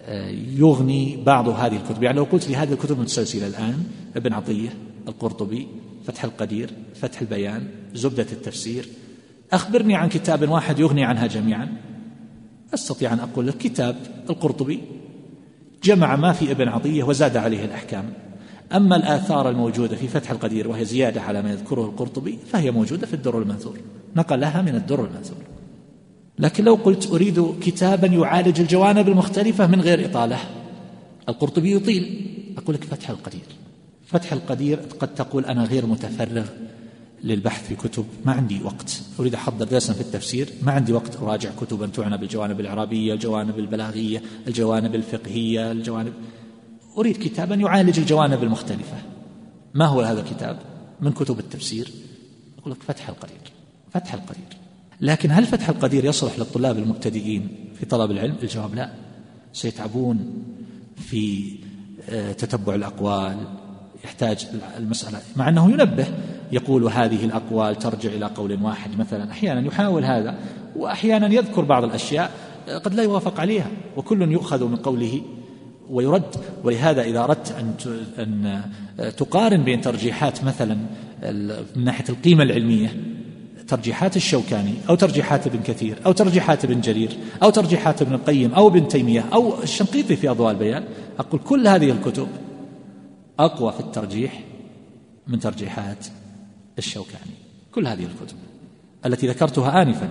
[0.10, 2.04] فيغني بعض هذه الكتب.
[2.04, 3.84] يعني لو قلت لي هذه الكتب المتسلسلة الآن
[4.16, 4.70] ابن عطية
[5.08, 5.68] القرطبي
[6.06, 8.88] فتح القدير فتح البيان زبدة التفسير
[9.54, 11.78] أخبرني عن كتاب واحد يغني عنها جميعا.
[12.74, 13.96] أستطيع أن أقول لك كتاب
[14.30, 14.80] القرطبي
[15.84, 18.14] جمع ما في ابن عطية وزاد عليه الأحكام.
[18.74, 23.14] أما الآثار الموجودة في فتح القدير وهي زيادة على ما يذكره القرطبي فهي موجودة في
[23.14, 23.78] الدر المنثور.
[24.16, 25.38] نقلها من الدر المنثور.
[26.40, 30.40] لكن لو قلت أريد كتابا يعالج الجوانب المختلفة من غير إطالة.
[31.30, 32.26] القرطبي يطيل.
[32.58, 33.46] أقول لك فتح القدير.
[34.06, 36.46] فتح القدير قد تقول أنا غير متفرغ
[37.24, 38.06] للبحث في كتب.
[38.26, 39.02] ما عندي وقت.
[39.20, 40.50] أريد أحضر درسا في التفسير.
[40.62, 46.14] ما عندي وقت أراجع كتبا تعنى بالجوانب الإعرابية الجوانب البلاغية الجوانب الفقهية الجوانب.
[46.98, 48.98] أريد كتابا يعالج الجوانب المختلفة.
[49.74, 50.60] ما هو هذا الكتاب؟
[51.02, 51.92] من كتب التفسير.
[52.60, 53.52] أقول لك فتح القدير.
[53.94, 54.59] فتح القدير.
[55.02, 57.50] لكن هل فتح القدير يصلح للطلاب المبتدئين
[57.80, 58.90] في طلب العلم؟ الجواب لا.
[59.54, 60.44] سيتعبون
[60.96, 61.52] في
[62.10, 63.38] آه، تتبع الأقوال
[64.06, 64.48] يحتاج
[64.78, 65.20] المسألة.
[65.36, 66.08] مع أنه ينبه
[66.52, 69.32] يقول هذه الأقوال ترجع إلى قول واحد مثلا.
[69.32, 70.36] أحيانا يحاول هذا
[70.76, 72.32] وأحيانا يذكر بعض الأشياء
[72.84, 73.68] قد لا يوافق عليها.
[73.98, 75.22] وكل يؤخذ من قوله
[75.90, 76.36] ويرد.
[76.64, 77.74] ولهذا إذا أردت أن
[78.20, 78.62] أن
[79.18, 80.78] تقارن بين ترجيحات مثلا
[81.76, 83.19] من ناحية القيمة العلمية
[83.70, 88.68] ترجيحات الشوكاني أو ترجيحات ابن كثير أو ترجيحات ابن جرير أو ترجيحات ابن القيم أو
[88.68, 90.84] ابن تيمية أو الشنقيطي في أضواء البيان
[91.20, 92.28] أقول كل هذه الكتب
[93.40, 94.44] أقوى في الترجيح
[95.28, 96.08] من ترجيحات
[96.78, 97.36] الشوكاني.
[97.72, 98.38] كل هذه الكتب
[99.06, 100.10] التي ذكرتها آنفا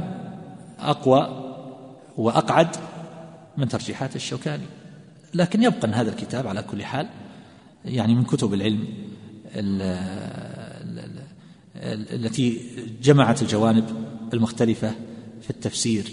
[0.78, 1.44] أقوى
[2.16, 2.76] وأقعد
[3.56, 4.66] من ترجيحات الشوكاني.
[5.35, 7.09] لكن يبقى أن هذا الكتاب على كل حال
[7.85, 8.85] يعني من كتب العلم
[12.12, 12.60] التي
[13.02, 13.84] جمعت الجوانب
[14.34, 14.90] المختلفة
[15.42, 16.12] في التفسير.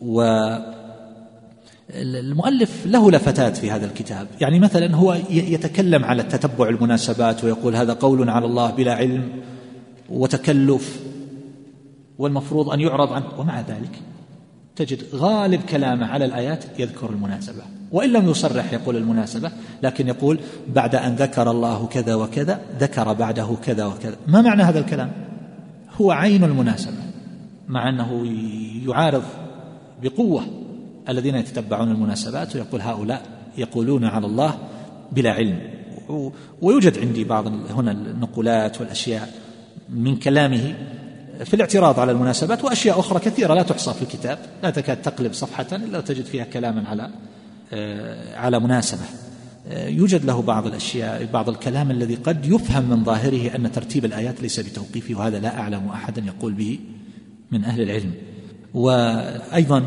[0.00, 0.22] و
[1.90, 4.26] المؤلف له لفتات في هذا الكتاب.
[4.40, 9.28] يعني مثلا هو يتكلم على تتبع المناسبات ويقول هذا قول على الله بلا علم
[10.08, 11.00] وتكلف
[12.18, 13.40] والمفروض أن يعرض عنه.
[13.40, 14.00] ومع ذلك
[14.76, 17.62] تجد غالب كلامه على الآيات يذكر المناسبة.
[17.94, 19.50] وإن لم يصرح يقول المناسبة
[19.82, 20.38] لكن يقول
[20.68, 24.16] بعد أن ذكر الله كذا وكذا ذكر بعده كذا وكذا.
[24.26, 25.12] ما معنى هذا الكلام؟
[26.00, 26.96] هو عين المناسبة
[27.68, 28.26] مع أنه
[28.86, 29.22] يعارض
[30.02, 30.42] بقوة
[31.08, 33.22] الذين يتتبعون المناسبات ويقول هؤلاء
[33.58, 34.58] يقولون على الله
[35.12, 35.58] بلا علم.
[36.62, 39.34] ويوجد عندي بعض هنا النقولات والأشياء
[39.88, 40.74] من كلامه
[41.44, 45.66] في الاعتراض على المناسبات وأشياء أخرى كثيرة لا تحصى في الكتاب لا تكاد تقلب صفحة
[45.72, 47.10] إلا تجد فيها كلاما على
[48.34, 49.04] على مناسبة.
[49.68, 54.42] آه، يوجد له بعض الأشياء بعض الكلام الذي قد يفهم من ظاهره أن ترتيب الآيات
[54.42, 56.78] ليس بتوقيفي وهذا لا أعلم أحدا يقول به
[57.50, 58.14] من أهل العلم.
[58.74, 59.84] وأيضا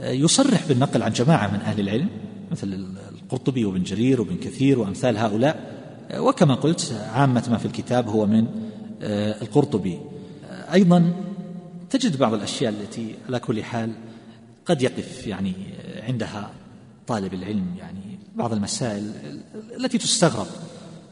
[0.00, 2.08] آه، يصرح بالنقل عن جماعة من أهل العلم
[2.50, 5.72] مثل القرطبي وابن جرير وابن كثير وأمثال هؤلاء.
[6.16, 8.46] وكما قلت عامة ما في الكتاب هو من
[9.42, 9.98] القرطبي.
[10.72, 11.12] أيضا
[11.90, 13.92] تجد بعض الأشياء التي على كل حال
[14.66, 15.52] قد يقف يعني
[16.08, 16.50] عندها
[17.06, 19.12] طالب العلم يعني بعض المسائل
[19.76, 20.46] التي تستغرب.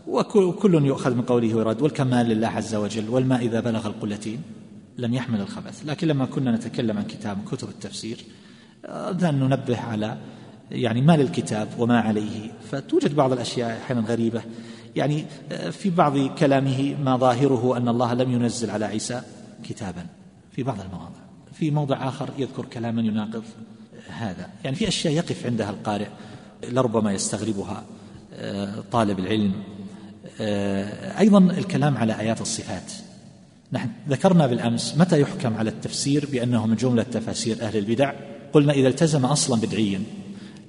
[0.06, 4.42] وكل يؤخذ من قوله ويرد والكمال لله عز وجل والماء إذا بلغ القلتين
[4.98, 5.86] لم يحمل الخبث.
[5.86, 8.24] لكن لما كنا نتكلم عن كتاب كتب التفسير
[8.84, 10.16] أن ننبه على
[10.70, 12.52] يعني ما للكتاب وما عليه.
[12.70, 14.42] فتوجد بعض الأشياء أحيانا غريبة.
[14.96, 15.24] يعني
[15.70, 19.22] في بعض كلامه ما ظاهره أن الله لم ينزل على عيسى
[19.64, 20.06] كتابا.
[20.52, 21.20] في بعض المواضع.
[21.52, 23.44] في موضع آخر يذكر كلاما يناقض.
[24.08, 24.48] هذا.
[24.64, 26.08] يعني في أشياء يقف عندها القارئ
[26.68, 27.84] لربما يستغربها
[28.34, 29.52] آه، طالب العلم
[30.40, 32.92] آه، أيضا الكلام على آيات الصفات.
[33.72, 38.12] نحن ذكرنا بالأمس متى يحكم على التفسير بأنه من جملة تفاسير أهل البدع؟
[38.52, 40.02] قلنا إذا التزم أصلا بدعيا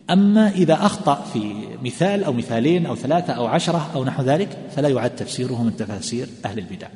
[0.09, 1.53] أما إذا أخطأ في
[1.83, 6.27] مثال أو مثالين أو ثلاثة أو عشرة أو نحو ذلك فلا يعد تفسيره من تفاسير
[6.45, 6.87] أهل البدع.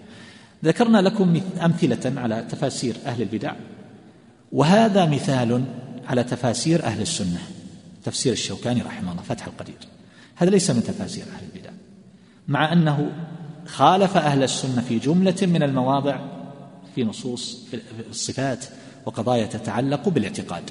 [0.65, 3.53] ذكرنا لكم أمثلة على تفاسير أهل البدع.
[4.51, 5.63] وهذا مثال
[6.05, 7.39] على تفاسير أهل السنة.
[8.03, 9.77] تفسير الشوكاني رحمه الله فتح القدير.
[10.35, 11.69] هذا ليس من تفاسير أهل البدع.
[12.47, 13.11] مع أنه
[13.65, 16.19] خالف أهل السنة في جملة من المواضع
[16.95, 17.79] في نصوص في
[18.09, 18.65] الصفات
[19.05, 20.63] وقضايا تتعلق بالاعتقاد.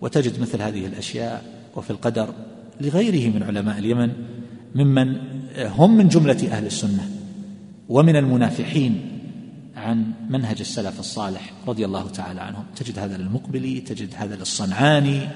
[0.00, 1.44] وتجد مثل هذه الأشياء
[1.76, 2.34] وفي القدر
[2.80, 4.12] لغيره من علماء اليمن
[4.74, 5.16] ممن
[5.58, 7.10] هم من جملة أهل السنة
[7.88, 9.11] ومن المنافحين
[9.82, 12.64] عن منهج السلف الصالح رضي الله تعالى عنهم.
[12.76, 15.28] تجد هذا للمقبلي تجد هذا للصنعاني.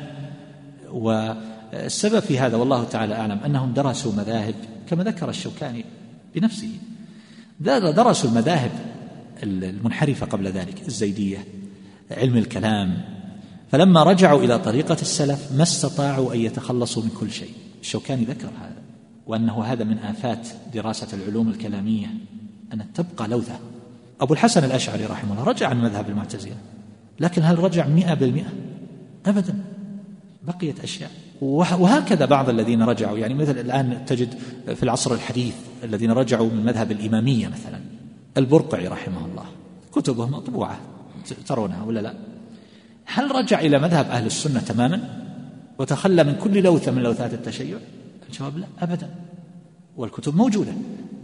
[0.92, 4.54] والسبب في هذا والله تعالى أعلم أنهم درسوا مذاهب
[4.88, 5.84] كما ذكر الشوكاني
[6.34, 6.70] بنفسه.
[7.60, 8.70] درسوا المذاهب
[9.42, 11.44] المنحرفة قبل ذلك الزيدية
[12.10, 13.02] علم الكلام.
[13.72, 17.52] فلما رجعوا إلى طريقة السلف ما استطاعوا أن يتخلصوا من كل شيء.
[17.80, 18.82] الشوكاني ذكر هذا
[19.26, 22.06] وأنه هذا من آفات دراسة العلوم الكلامية
[22.72, 23.58] أن تبقى لوثة.
[24.20, 26.56] أبو الحسن الأشعري رحمه الله رجع عن مذهب المعتزلة.
[27.20, 28.52] لكن هل رجع مئة بالمئة؟
[29.26, 29.64] أبدا.
[30.42, 31.10] بقيت أشياء.
[31.40, 33.18] وهكذا بعض الذين رجعوا.
[33.18, 34.34] يعني مثل الآن تجد
[34.74, 37.80] في العصر الحديث الذين رجعوا من مذهب الإمامية مثلا.
[38.36, 39.44] البرقعي رحمه الله.
[39.92, 40.80] كتبه مطبوعة.
[41.46, 42.14] ترونها ولا لا؟
[43.04, 45.22] هل رجع إلى مذهب أهل السنة تماما؟
[45.78, 47.78] وتخلى من كل لوثة من لوثات التشيع؟
[48.28, 48.66] الجواب لا.
[48.80, 49.10] أبدا.
[49.96, 50.72] والكتب موجودة.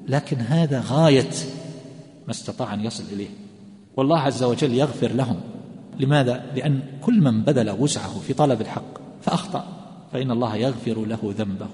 [0.08, 1.30] لكن هذا غاية
[2.26, 3.28] ما استطاع أن يصل إليه.
[3.96, 5.40] والله عز وجل يغفر لهم.
[6.00, 9.66] لماذا؟ لأن كل من بذل وسعه في طلب الحق فأخطأ.
[10.12, 11.68] فإن الله يغفر له ذنبه.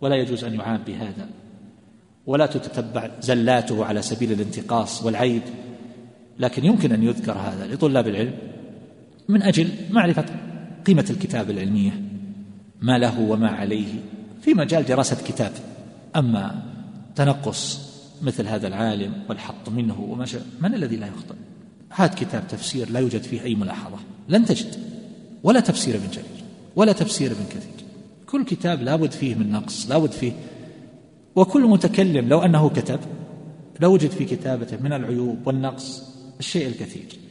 [0.00, 1.28] ولا يجوز أن يعاب بهذا.
[2.26, 5.42] ولا تتتبع زلاته على سبيل الانتقاص والعيب.
[6.38, 8.34] لكن يمكن أن يذكر هذا لطلاب العلم.
[9.28, 10.24] من أجل معرفة
[10.86, 12.02] قيمة الكتاب العلمية.
[12.80, 13.94] ما له وما عليه.
[14.42, 15.52] في مجال دراسة كتاب.
[16.16, 16.62] أما
[17.14, 17.87] تنقص
[18.22, 20.26] مثل هذا العالم والحط منه وما
[20.60, 21.34] من الذي لا يخطئ؟
[21.92, 23.96] هات كتاب تفسير لا يوجد فيه أي ملاحظة.
[24.28, 24.76] لن تجد.
[25.42, 26.44] ولا تفسير ابن جرير.
[26.76, 27.86] ولا تفسير ابن كثير.
[28.26, 30.32] كل كتاب لابد فيه من نقص لابد فيه.
[31.36, 33.00] وكل متكلم لو أنه كتب
[33.80, 36.02] لوجد في كتابته من العيوب والنقص
[36.40, 37.27] الشيء الكثير.